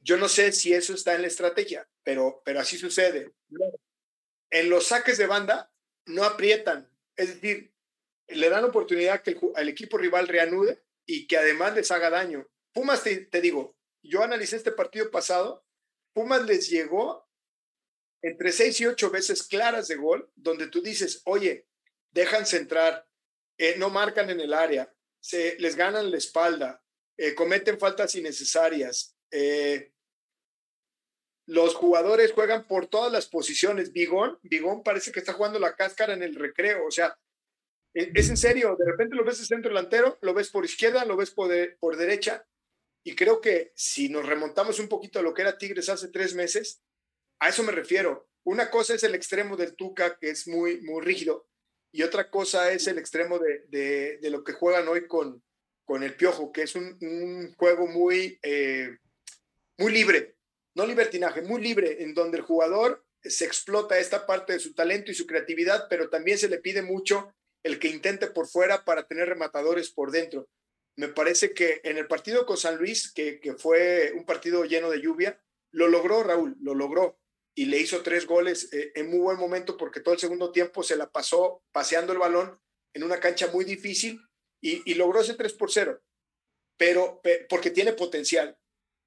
Yo 0.00 0.16
no 0.16 0.28
sé 0.28 0.52
si 0.52 0.72
eso 0.72 0.94
está 0.94 1.16
en 1.16 1.22
la 1.22 1.26
estrategia, 1.26 1.88
pero, 2.02 2.42
pero 2.44 2.60
así 2.60 2.78
sucede. 2.78 3.32
En 4.50 4.70
los 4.70 4.86
saques 4.86 5.18
de 5.18 5.26
banda 5.26 5.72
no 6.06 6.24
aprietan, 6.24 6.90
es 7.16 7.34
decir, 7.34 7.72
le 8.28 8.48
dan 8.48 8.64
oportunidad 8.64 9.22
que 9.22 9.38
el, 9.56 9.68
equipo 9.68 9.98
rival 9.98 10.28
reanude 10.28 10.82
y 11.06 11.26
que 11.26 11.36
además 11.36 11.74
les 11.74 11.90
haga 11.90 12.10
daño. 12.10 12.48
Pumas, 12.72 13.02
te, 13.02 13.40
digo, 13.40 13.76
yo 14.02 14.22
analicé 14.22 14.56
este 14.56 14.72
partido 14.72 15.10
pasado, 15.10 15.64
Pumas 16.14 16.44
les 16.44 16.68
llegó 16.68 17.28
entre 18.22 18.52
seis 18.52 18.80
y 18.80 18.86
ocho 18.86 19.10
veces 19.10 19.42
claras 19.42 19.88
de 19.88 19.96
gol, 19.96 20.30
donde 20.36 20.68
tú 20.68 20.80
dices, 20.80 21.22
oye, 21.24 21.66
dejan 22.10 22.46
centrar, 22.46 23.08
eh, 23.58 23.74
no 23.78 23.90
marcan 23.90 24.30
en 24.30 24.40
el 24.40 24.52
área, 24.52 24.94
se 25.20 25.56
les 25.58 25.76
ganan 25.76 26.10
la 26.10 26.18
espalda, 26.18 26.82
eh, 27.16 27.34
cometen 27.34 27.78
faltas 27.78 28.14
innecesarias, 28.14 29.16
eh, 29.30 29.91
los 31.46 31.74
jugadores 31.74 32.32
juegan 32.32 32.66
por 32.66 32.86
todas 32.86 33.12
las 33.12 33.26
posiciones. 33.26 33.92
Bigón, 33.92 34.38
Bigón 34.42 34.82
parece 34.82 35.12
que 35.12 35.20
está 35.20 35.32
jugando 35.32 35.58
la 35.58 35.74
cáscara 35.74 36.14
en 36.14 36.22
el 36.22 36.34
recreo. 36.34 36.86
O 36.86 36.90
sea, 36.90 37.16
e, 37.94 38.12
es 38.14 38.28
en 38.30 38.36
serio, 38.36 38.76
de 38.78 38.84
repente 38.84 39.16
lo 39.16 39.24
ves 39.24 39.38
de 39.38 39.46
centro 39.46 39.70
delantero, 39.70 40.18
lo 40.22 40.34
ves 40.34 40.50
por 40.50 40.64
izquierda, 40.64 41.04
lo 41.04 41.16
ves 41.16 41.30
por, 41.30 41.96
derecha. 41.96 42.46
Y 43.04 43.16
creo 43.16 43.40
que 43.40 43.72
si 43.74 44.08
nos 44.08 44.26
remontamos 44.26 44.78
un 44.78 44.88
poquito 44.88 45.18
a 45.18 45.22
lo 45.22 45.34
que 45.34 45.42
era 45.42 45.58
Tigres 45.58 45.88
hace 45.88 46.08
tres 46.08 46.34
meses, 46.34 46.80
a 47.40 47.48
eso 47.48 47.62
me 47.64 47.72
refiero. 47.72 48.28
Una 48.44 48.70
cosa 48.70 48.94
es 48.94 49.02
el 49.02 49.14
extremo 49.14 49.56
del 49.56 49.74
Tuca, 49.74 50.18
que 50.18 50.30
es 50.30 50.46
muy, 50.46 50.80
muy 50.82 51.02
rígido, 51.02 51.48
y 51.92 52.02
otra 52.02 52.30
cosa 52.30 52.72
es 52.72 52.86
el 52.86 52.98
extremo 52.98 53.38
de, 53.38 54.18
de, 54.20 54.30
lo 54.30 54.42
que 54.42 54.52
juegan 54.52 54.88
hoy 54.88 55.06
con, 55.06 55.42
con 55.84 56.02
el 56.02 56.16
Piojo, 56.16 56.52
que 56.52 56.62
es 56.62 56.74
un, 56.74 56.96
un 57.00 57.54
juego 57.54 57.86
muy, 57.86 58.38
eh, 58.42 58.96
muy 59.78 59.92
libre, 59.92 60.36
no 60.74 60.86
libertinaje, 60.86 61.42
muy 61.42 61.60
libre, 61.60 62.02
en 62.02 62.14
donde 62.14 62.38
el 62.38 62.44
jugador 62.44 63.04
se 63.22 63.44
explota 63.44 63.98
esta 63.98 64.26
parte 64.26 64.54
de 64.54 64.58
su 64.58 64.74
talento 64.74 65.10
y 65.10 65.14
su 65.14 65.26
creatividad, 65.26 65.86
pero 65.88 66.08
también 66.08 66.38
se 66.38 66.48
le 66.48 66.58
pide 66.58 66.82
mucho 66.82 67.34
el 67.62 67.78
que 67.78 67.88
intente 67.88 68.26
por 68.26 68.48
fuera 68.48 68.84
para 68.84 69.06
tener 69.06 69.28
rematadores 69.28 69.90
por 69.90 70.10
dentro. 70.10 70.48
Me 70.96 71.08
parece 71.08 71.54
que 71.54 71.80
en 71.84 71.96
el 71.96 72.06
partido 72.06 72.44
con 72.44 72.56
San 72.56 72.76
Luis, 72.76 73.12
que, 73.12 73.40
fue 73.58 74.12
un 74.14 74.26
partido 74.26 74.64
lleno 74.64 74.90
de 74.90 75.00
lluvia, 75.00 75.40
lo 75.70 75.88
logró 75.88 76.22
Raúl, 76.22 76.56
lo 76.60 76.74
logró 76.74 77.18
y 77.54 77.66
le 77.66 77.78
hizo 77.78 78.02
tres 78.02 78.26
goles 78.26 78.72
eh, 78.72 78.92
en 78.94 79.10
muy 79.10 79.20
buen 79.20 79.38
momento 79.38 79.76
porque 79.76 80.00
todo 80.00 80.14
el 80.14 80.20
segundo 80.20 80.52
tiempo 80.52 80.82
se 80.82 80.96
la 80.96 81.10
pasó 81.10 81.62
paseando 81.70 82.12
el 82.12 82.18
balón 82.18 82.58
en 82.94 83.04
una 83.04 83.20
cancha 83.20 83.46
muy 83.48 83.64
difícil 83.64 84.20
y, 84.60 84.90
y 84.90 84.94
logró 84.94 85.20
ese 85.20 85.34
3 85.34 85.52
por 85.54 85.70
0, 85.70 86.02
pero 86.76 87.20
porque 87.48 87.70
tiene 87.70 87.92
potencial, 87.92 88.58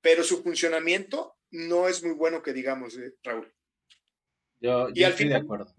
pero 0.01 0.23
su 0.23 0.43
funcionamiento 0.43 1.34
no 1.51 1.87
es 1.87 2.03
muy 2.03 2.13
bueno 2.13 2.41
que 2.41 2.53
digamos, 2.53 2.97
eh, 2.97 3.15
Raúl. 3.23 3.53
Yo, 4.59 4.89
y 4.93 5.03
al 5.03 5.11
estoy 5.11 5.25
final, 5.25 5.41
de 5.41 5.45
acuerdo. 5.45 5.75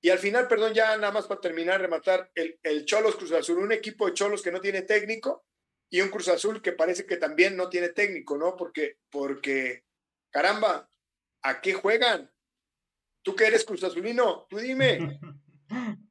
Y 0.00 0.10
al 0.10 0.18
final, 0.18 0.48
perdón, 0.48 0.74
ya 0.74 0.96
nada 0.96 1.12
más 1.12 1.26
para 1.26 1.40
terminar, 1.40 1.80
rematar, 1.80 2.30
el, 2.34 2.58
el 2.62 2.84
Cholos 2.84 3.16
Cruz 3.16 3.32
Azul, 3.32 3.58
un 3.58 3.72
equipo 3.72 4.06
de 4.06 4.12
Cholos 4.12 4.42
que 4.42 4.52
no 4.52 4.60
tiene 4.60 4.82
técnico, 4.82 5.46
y 5.94 6.00
un 6.00 6.08
Cruz 6.08 6.28
Azul 6.28 6.60
que 6.60 6.72
parece 6.72 7.06
que 7.06 7.16
también 7.16 7.56
no 7.56 7.68
tiene 7.68 7.90
técnico, 7.90 8.36
¿no? 8.36 8.56
Porque, 8.56 8.98
porque, 9.10 9.84
caramba, 10.30 10.90
¿a 11.42 11.60
qué 11.60 11.72
juegan? 11.72 12.30
Tú 13.22 13.34
que 13.36 13.46
eres 13.46 13.64
Cruz 13.64 13.84
Azulino, 13.84 14.46
tú 14.48 14.58
dime. 14.58 15.20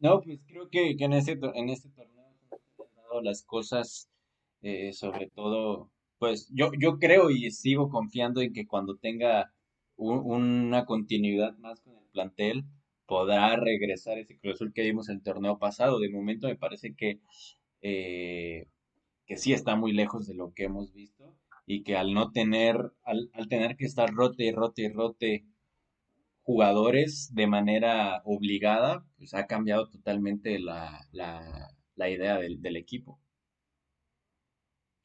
No, 0.00 0.20
pues 0.20 0.38
creo 0.46 0.70
que, 0.70 0.94
en, 0.96 1.12
este, 1.12 1.32
en 1.32 1.70
este 1.70 1.88
torneo 1.88 2.32
han 2.52 2.94
dado 2.94 3.20
las 3.20 3.42
cosas, 3.42 4.08
eh, 4.62 4.92
sobre 4.92 5.28
todo, 5.30 5.90
pues 6.18 6.48
yo, 6.52 6.70
yo 6.78 6.98
creo 6.98 7.30
y 7.30 7.50
sigo 7.50 7.88
confiando 7.90 8.40
en 8.40 8.52
que 8.52 8.66
cuando 8.66 8.96
tenga 8.96 9.52
una 9.96 10.84
continuidad 10.84 11.56
más 11.58 11.80
con 11.80 11.96
el 11.96 12.06
plantel, 12.12 12.64
podrá 13.06 13.56
regresar 13.56 14.18
ese 14.18 14.38
Cruz 14.38 14.60
que 14.74 14.82
vimos 14.82 15.08
el 15.08 15.22
torneo 15.22 15.58
pasado. 15.58 15.98
De 15.98 16.10
momento 16.10 16.46
me 16.48 16.56
parece 16.56 16.94
que, 16.94 17.20
eh, 17.82 18.68
que 19.26 19.36
sí 19.36 19.52
está 19.52 19.76
muy 19.76 19.92
lejos 19.92 20.26
de 20.26 20.34
lo 20.34 20.52
que 20.54 20.64
hemos 20.64 20.92
visto 20.92 21.34
y 21.66 21.82
que 21.82 21.96
al 21.96 22.14
no 22.14 22.32
tener, 22.32 22.92
al, 23.04 23.30
al 23.34 23.48
tener 23.48 23.76
que 23.76 23.86
estar 23.86 24.10
rote 24.10 24.44
y 24.44 24.52
rote 24.52 24.82
y 24.82 24.88
rote 24.88 25.46
jugadores 26.48 27.34
de 27.34 27.46
manera 27.46 28.22
obligada, 28.24 29.04
pues 29.18 29.34
ha 29.34 29.46
cambiado 29.46 29.90
totalmente 29.90 30.58
la, 30.58 31.06
la, 31.12 32.08
idea 32.08 32.38
del, 32.38 32.62
del, 32.62 32.76
equipo. 32.76 33.20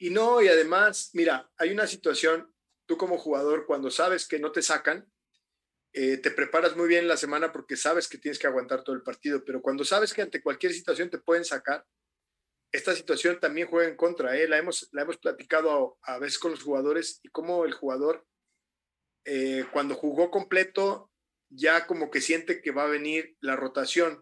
Y 0.04 0.10
no, 0.10 0.42
y 0.42 0.50
además, 0.50 1.12
mira, 1.14 1.50
hay 1.56 1.72
una 1.72 1.88
situación, 1.88 2.54
tú 2.86 2.98
como 2.98 3.18
jugador, 3.18 3.66
cuando 3.66 3.90
sabes 3.90 4.28
que 4.28 4.38
no 4.38 4.52
te 4.52 4.62
sacan, 4.62 5.10
eh, 5.94 6.18
te 6.18 6.30
preparas 6.30 6.76
muy 6.76 6.90
bien 6.90 7.08
la 7.08 7.16
semana 7.16 7.54
porque 7.54 7.78
sabes 7.78 8.10
que 8.10 8.18
tienes 8.18 8.38
que 8.38 8.48
aguantar 8.48 8.84
todo 8.84 8.98
el 8.98 9.02
partido, 9.02 9.46
pero 9.46 9.62
cuando 9.62 9.86
sabes 9.86 10.14
que 10.14 10.22
ante 10.22 10.44
cualquier 10.44 10.74
situación 10.74 11.10
te 11.10 11.20
pueden 11.20 11.46
sacar, 11.46 11.86
esta 12.74 12.94
situación 12.94 13.40
también 13.40 13.70
juega 13.70 13.88
en 13.88 13.96
contra. 13.96 14.38
¿eh? 14.38 14.46
La, 14.46 14.58
hemos, 14.58 14.90
la 14.92 15.04
hemos 15.04 15.16
platicado 15.20 15.98
a, 16.02 16.20
veces 16.20 16.38
con 16.38 16.52
los 16.52 16.64
jugadores 16.64 17.22
y 17.24 17.30
cómo 17.30 17.64
el 17.64 17.72
jugador, 17.72 18.28
eh, 19.24 19.64
cuando 19.72 19.96
jugó 19.96 20.30
completo, 20.32 21.14
ya 21.48 21.88
como 21.88 22.12
que 22.12 22.20
siente 22.20 22.62
que 22.62 22.72
va 22.72 22.84
a 22.84 22.90
venir 22.90 23.38
la 23.40 23.56
rotación. 23.56 24.22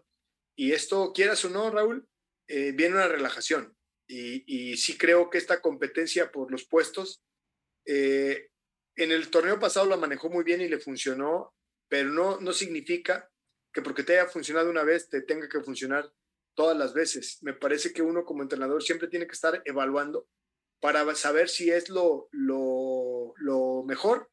Y 0.54 0.74
esto, 0.74 1.12
quieras 1.12 1.44
o 1.44 1.50
no, 1.50 1.72
Raúl, 1.72 2.08
eh, 2.46 2.70
viene 2.70 2.94
una 2.94 3.08
relajación. 3.08 3.76
Y, 4.08 4.76
sí 4.76 4.98
creo 4.98 5.30
que 5.30 5.38
esta 5.38 5.60
competencia 5.60 6.30
por 6.30 6.50
los 6.50 6.64
puestos, 6.64 7.22
eh, 7.86 8.50
en 8.96 9.10
el 9.10 9.30
torneo 9.30 9.58
pasado 9.58 9.86
la 9.86 9.96
manejó 9.96 10.28
muy 10.28 10.44
bien 10.44 10.60
y 10.60 10.68
le 10.68 10.78
funcionó, 10.78 11.54
pero 11.88 12.10
no, 12.10 12.38
no 12.40 12.52
significa 12.52 13.30
que 13.72 13.80
porque 13.80 14.02
te 14.02 14.18
haya 14.18 14.28
funcionado 14.28 14.68
una 14.68 14.82
vez 14.82 15.08
te 15.08 15.22
tenga 15.22 15.48
que 15.48 15.60
funcionar 15.60 16.12
todas 16.54 16.76
las 16.76 16.92
veces. 16.92 17.38
Me 17.42 17.54
parece 17.54 17.92
que 17.92 18.02
uno 18.02 18.24
como 18.24 18.42
entrenador 18.42 18.82
siempre 18.82 19.08
tiene 19.08 19.26
que 19.26 19.32
estar 19.32 19.62
evaluando 19.64 20.28
para 20.80 21.14
saber 21.14 21.48
si 21.48 21.70
es 21.70 21.88
lo, 21.88 22.28
lo, 22.32 23.32
lo 23.38 23.82
mejor 23.84 24.30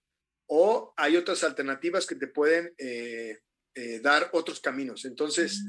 o 0.52 0.94
hay 0.98 1.16
otras 1.16 1.44
alternativas 1.44 2.08
que 2.08 2.16
te 2.16 2.28
pueden 2.28 2.74
eh, 2.80 3.38
eh, 3.76 4.00
dar 4.00 4.30
otros 4.34 4.60
caminos. 4.60 5.06
Entonces, 5.06 5.64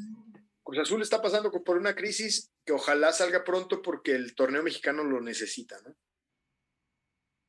Cruz 0.71 0.83
Azul 0.83 1.03
está 1.03 1.21
pasando 1.21 1.51
por 1.51 1.77
una 1.77 1.97
crisis 1.97 2.53
que 2.64 2.73
ojalá 2.73 3.11
salga 3.12 3.43
pronto 3.43 3.83
porque 3.83 4.12
el 4.12 4.37
torneo 4.37 4.62
mexicano 4.62 5.03
lo 5.03 5.21
necesita, 5.21 5.75
¿no? 5.85 5.95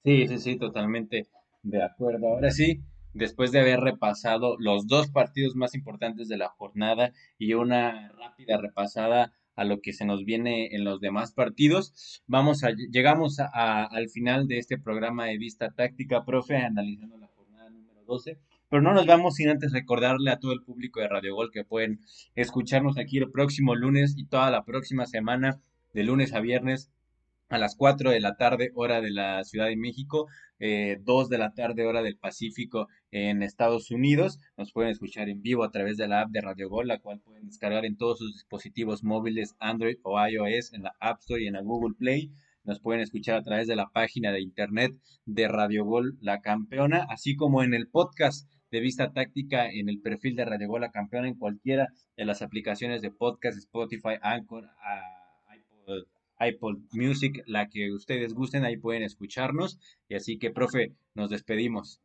Sí, 0.03 0.27
sí, 0.27 0.39
sí, 0.39 0.57
totalmente 0.57 1.27
de 1.61 1.83
acuerdo. 1.83 2.29
Ahora 2.29 2.49
sí, 2.49 2.81
después 3.13 3.51
de 3.51 3.59
haber 3.59 3.79
repasado 3.79 4.55
los 4.57 4.87
dos 4.87 5.11
partidos 5.11 5.55
más 5.55 5.75
importantes 5.75 6.29
de 6.29 6.37
la 6.37 6.49
jornada 6.49 7.13
y 7.37 7.53
una 7.53 8.11
rápida 8.13 8.57
repasada 8.57 9.31
a 9.55 9.65
lo 9.65 9.81
que 9.81 9.93
se 9.93 10.05
nos 10.05 10.25
viene 10.25 10.75
en 10.75 10.83
los 10.83 10.99
demás 10.99 11.31
partidos. 11.31 12.23
Vamos 12.25 12.63
a, 12.63 12.71
llegamos 12.71 13.37
al 13.39 14.09
final 14.09 14.47
de 14.47 14.57
este 14.57 14.79
programa 14.79 15.25
de 15.25 15.37
vista 15.37 15.69
táctica, 15.69 16.25
profe, 16.25 16.57
analizando 16.57 17.17
la 17.17 17.27
jornada 17.27 17.69
número 17.69 18.03
12. 18.03 18.39
Pero 18.71 18.83
no 18.83 18.93
nos 18.93 19.05
vamos 19.05 19.35
sin 19.35 19.49
antes 19.49 19.73
recordarle 19.73 20.31
a 20.31 20.39
todo 20.39 20.53
el 20.53 20.63
público 20.63 21.01
de 21.01 21.09
Radio 21.09 21.35
Gol 21.35 21.51
que 21.51 21.65
pueden 21.65 21.99
escucharnos 22.35 22.97
aquí 22.97 23.17
el 23.17 23.29
próximo 23.29 23.75
lunes 23.75 24.13
y 24.15 24.25
toda 24.25 24.49
la 24.49 24.63
próxima 24.63 25.05
semana, 25.07 25.59
de 25.93 26.05
lunes 26.05 26.31
a 26.31 26.39
viernes, 26.39 26.89
a 27.49 27.57
las 27.57 27.75
4 27.75 28.11
de 28.11 28.21
la 28.21 28.37
tarde, 28.37 28.71
hora 28.73 29.01
de 29.01 29.11
la 29.11 29.43
Ciudad 29.43 29.65
de 29.65 29.75
México, 29.75 30.29
eh, 30.59 30.99
2 31.01 31.27
de 31.27 31.37
la 31.37 31.53
tarde, 31.53 31.85
hora 31.85 32.01
del 32.01 32.15
Pacífico 32.15 32.87
en 33.11 33.43
Estados 33.43 33.91
Unidos. 33.91 34.39
Nos 34.55 34.71
pueden 34.71 34.91
escuchar 34.91 35.27
en 35.27 35.41
vivo 35.41 35.65
a 35.65 35.71
través 35.71 35.97
de 35.97 36.07
la 36.07 36.21
app 36.21 36.31
de 36.31 36.39
Radio 36.39 36.69
Gol, 36.69 36.87
la 36.87 36.99
cual 36.99 37.19
pueden 37.19 37.47
descargar 37.47 37.83
en 37.83 37.97
todos 37.97 38.19
sus 38.19 38.31
dispositivos 38.31 39.03
móviles, 39.03 39.53
Android 39.59 39.97
o 40.03 40.17
iOS, 40.25 40.71
en 40.71 40.83
la 40.83 40.95
App 41.01 41.19
Store 41.19 41.43
y 41.43 41.47
en 41.47 41.55
la 41.55 41.61
Google 41.61 41.95
Play. 41.99 42.31
Nos 42.63 42.79
pueden 42.79 43.01
escuchar 43.01 43.35
a 43.35 43.43
través 43.43 43.67
de 43.67 43.75
la 43.75 43.89
página 43.89 44.31
de 44.31 44.39
internet 44.39 44.93
de 45.25 45.49
Radio 45.49 45.83
Gol 45.83 46.17
La 46.21 46.39
Campeona, 46.39 47.05
así 47.09 47.35
como 47.35 47.63
en 47.63 47.73
el 47.73 47.89
podcast 47.89 48.47
de 48.71 48.79
Vista 48.79 49.11
Táctica 49.11 49.69
en 49.69 49.89
el 49.89 49.99
perfil 49.99 50.35
de 50.35 50.45
Radio 50.45 50.67
Gol 50.67 50.81
La 50.81 50.91
Campeona 50.91 51.27
en 51.27 51.35
cualquiera 51.35 51.93
de 52.17 52.25
las 52.25 52.41
aplicaciones 52.41 53.01
de 53.01 53.11
podcast, 53.11 53.57
Spotify, 53.57 54.15
Anchor, 54.21 54.69
iPod, 55.55 56.05
iPod 56.39 56.77
Music, 56.91 57.43
la 57.45 57.69
que 57.69 57.91
ustedes 57.91 58.33
gusten, 58.33 58.65
ahí 58.65 58.77
pueden 58.77 59.03
escucharnos. 59.03 59.77
Y 60.07 60.15
así 60.15 60.39
que, 60.39 60.51
profe, 60.51 60.93
nos 61.13 61.29
despedimos. 61.29 61.99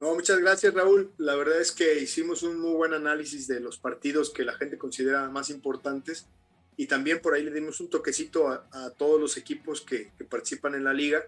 No, 0.00 0.14
muchas 0.14 0.38
gracias, 0.38 0.74
Raúl. 0.74 1.12
La 1.18 1.34
verdad 1.34 1.60
es 1.60 1.72
que 1.72 2.00
hicimos 2.00 2.42
un 2.42 2.60
muy 2.60 2.74
buen 2.74 2.92
análisis 2.92 3.46
de 3.46 3.60
los 3.60 3.78
partidos 3.78 4.30
que 4.30 4.44
la 4.44 4.54
gente 4.54 4.78
considera 4.78 5.28
más 5.30 5.50
importantes 5.50 6.28
y 6.76 6.86
también 6.86 7.20
por 7.20 7.34
ahí 7.34 7.42
le 7.42 7.52
dimos 7.52 7.80
un 7.80 7.88
toquecito 7.88 8.48
a, 8.48 8.90
todos 8.98 9.20
los 9.20 9.36
equipos 9.36 9.80
que, 9.80 10.10
participan 10.28 10.74
en 10.74 10.84
la 10.84 10.92
liga. 10.92 11.22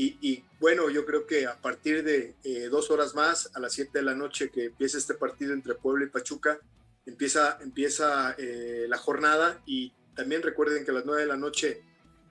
Y, 0.00 0.44
bueno, 0.60 0.90
yo 0.90 1.04
creo 1.04 1.26
que 1.26 1.46
a 1.46 1.60
partir 1.60 2.04
de 2.04 2.36
eh, 2.44 2.68
dos 2.70 2.88
horas 2.92 3.16
más, 3.16 3.50
a 3.56 3.58
las 3.58 3.72
7 3.72 3.90
de 3.98 4.04
la 4.04 4.14
noche 4.14 4.48
que 4.48 4.66
empieza 4.66 4.96
este 4.96 5.14
partido 5.14 5.52
entre 5.52 5.74
Puebla 5.74 6.04
y 6.04 6.08
Pachuca, 6.08 6.60
empieza, 7.04 7.58
empieza 7.60 8.36
eh, 8.38 8.86
la 8.88 8.96
jornada 8.96 9.60
y 9.66 9.92
también 10.14 10.42
recuerden 10.42 10.84
que 10.84 10.92
a 10.92 10.94
las 10.94 11.04
9 11.04 11.22
de 11.22 11.26
la 11.26 11.36
noche 11.36 11.82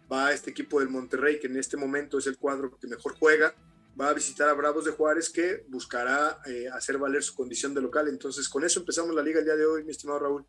va 0.09 0.31
este 0.31 0.51
equipo 0.51 0.79
del 0.79 0.87
Monterrey, 0.87 1.41
que 1.41 1.47
en 1.47 1.57
este 1.57 1.75
momento 1.75 2.19
es 2.19 2.27
el 2.27 2.37
cuadro 2.37 2.77
que 2.79 2.87
mejor 2.87 3.15
juega, 3.19 3.53
va 3.99 4.09
a 4.09 4.13
visitar 4.13 4.47
a 4.47 4.53
Bravos 4.53 4.85
de 4.85 4.91
Juárez, 4.91 5.29
que 5.29 5.65
buscará 5.67 6.39
eh, 6.45 6.69
hacer 6.71 6.97
valer 6.97 7.21
su 7.21 7.35
condición 7.35 7.73
de 7.73 7.81
local. 7.81 8.07
Entonces, 8.07 8.47
con 8.47 8.63
eso 8.63 8.79
empezamos 8.79 9.13
la 9.13 9.21
liga 9.21 9.39
el 9.39 9.45
día 9.45 9.57
de 9.57 9.65
hoy, 9.65 9.83
mi 9.83 9.91
estimado 9.91 10.19
Raúl. 10.19 10.45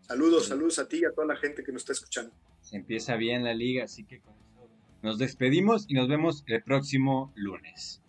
Saludos, 0.00 0.46
saludos 0.46 0.80
a 0.80 0.88
ti 0.88 0.98
y 0.98 1.04
a 1.04 1.12
toda 1.12 1.28
la 1.28 1.36
gente 1.36 1.62
que 1.62 1.70
nos 1.70 1.82
está 1.82 1.92
escuchando. 1.92 2.34
Se 2.60 2.74
empieza 2.74 3.14
bien 3.14 3.44
la 3.44 3.54
liga, 3.54 3.84
así 3.84 4.04
que 4.04 4.20
con 4.20 4.34
eso 4.40 4.49
nos 5.02 5.18
despedimos 5.18 5.86
y 5.88 5.94
nos 5.94 6.08
vemos 6.08 6.44
el 6.46 6.62
próximo 6.62 7.32
lunes. 7.34 8.02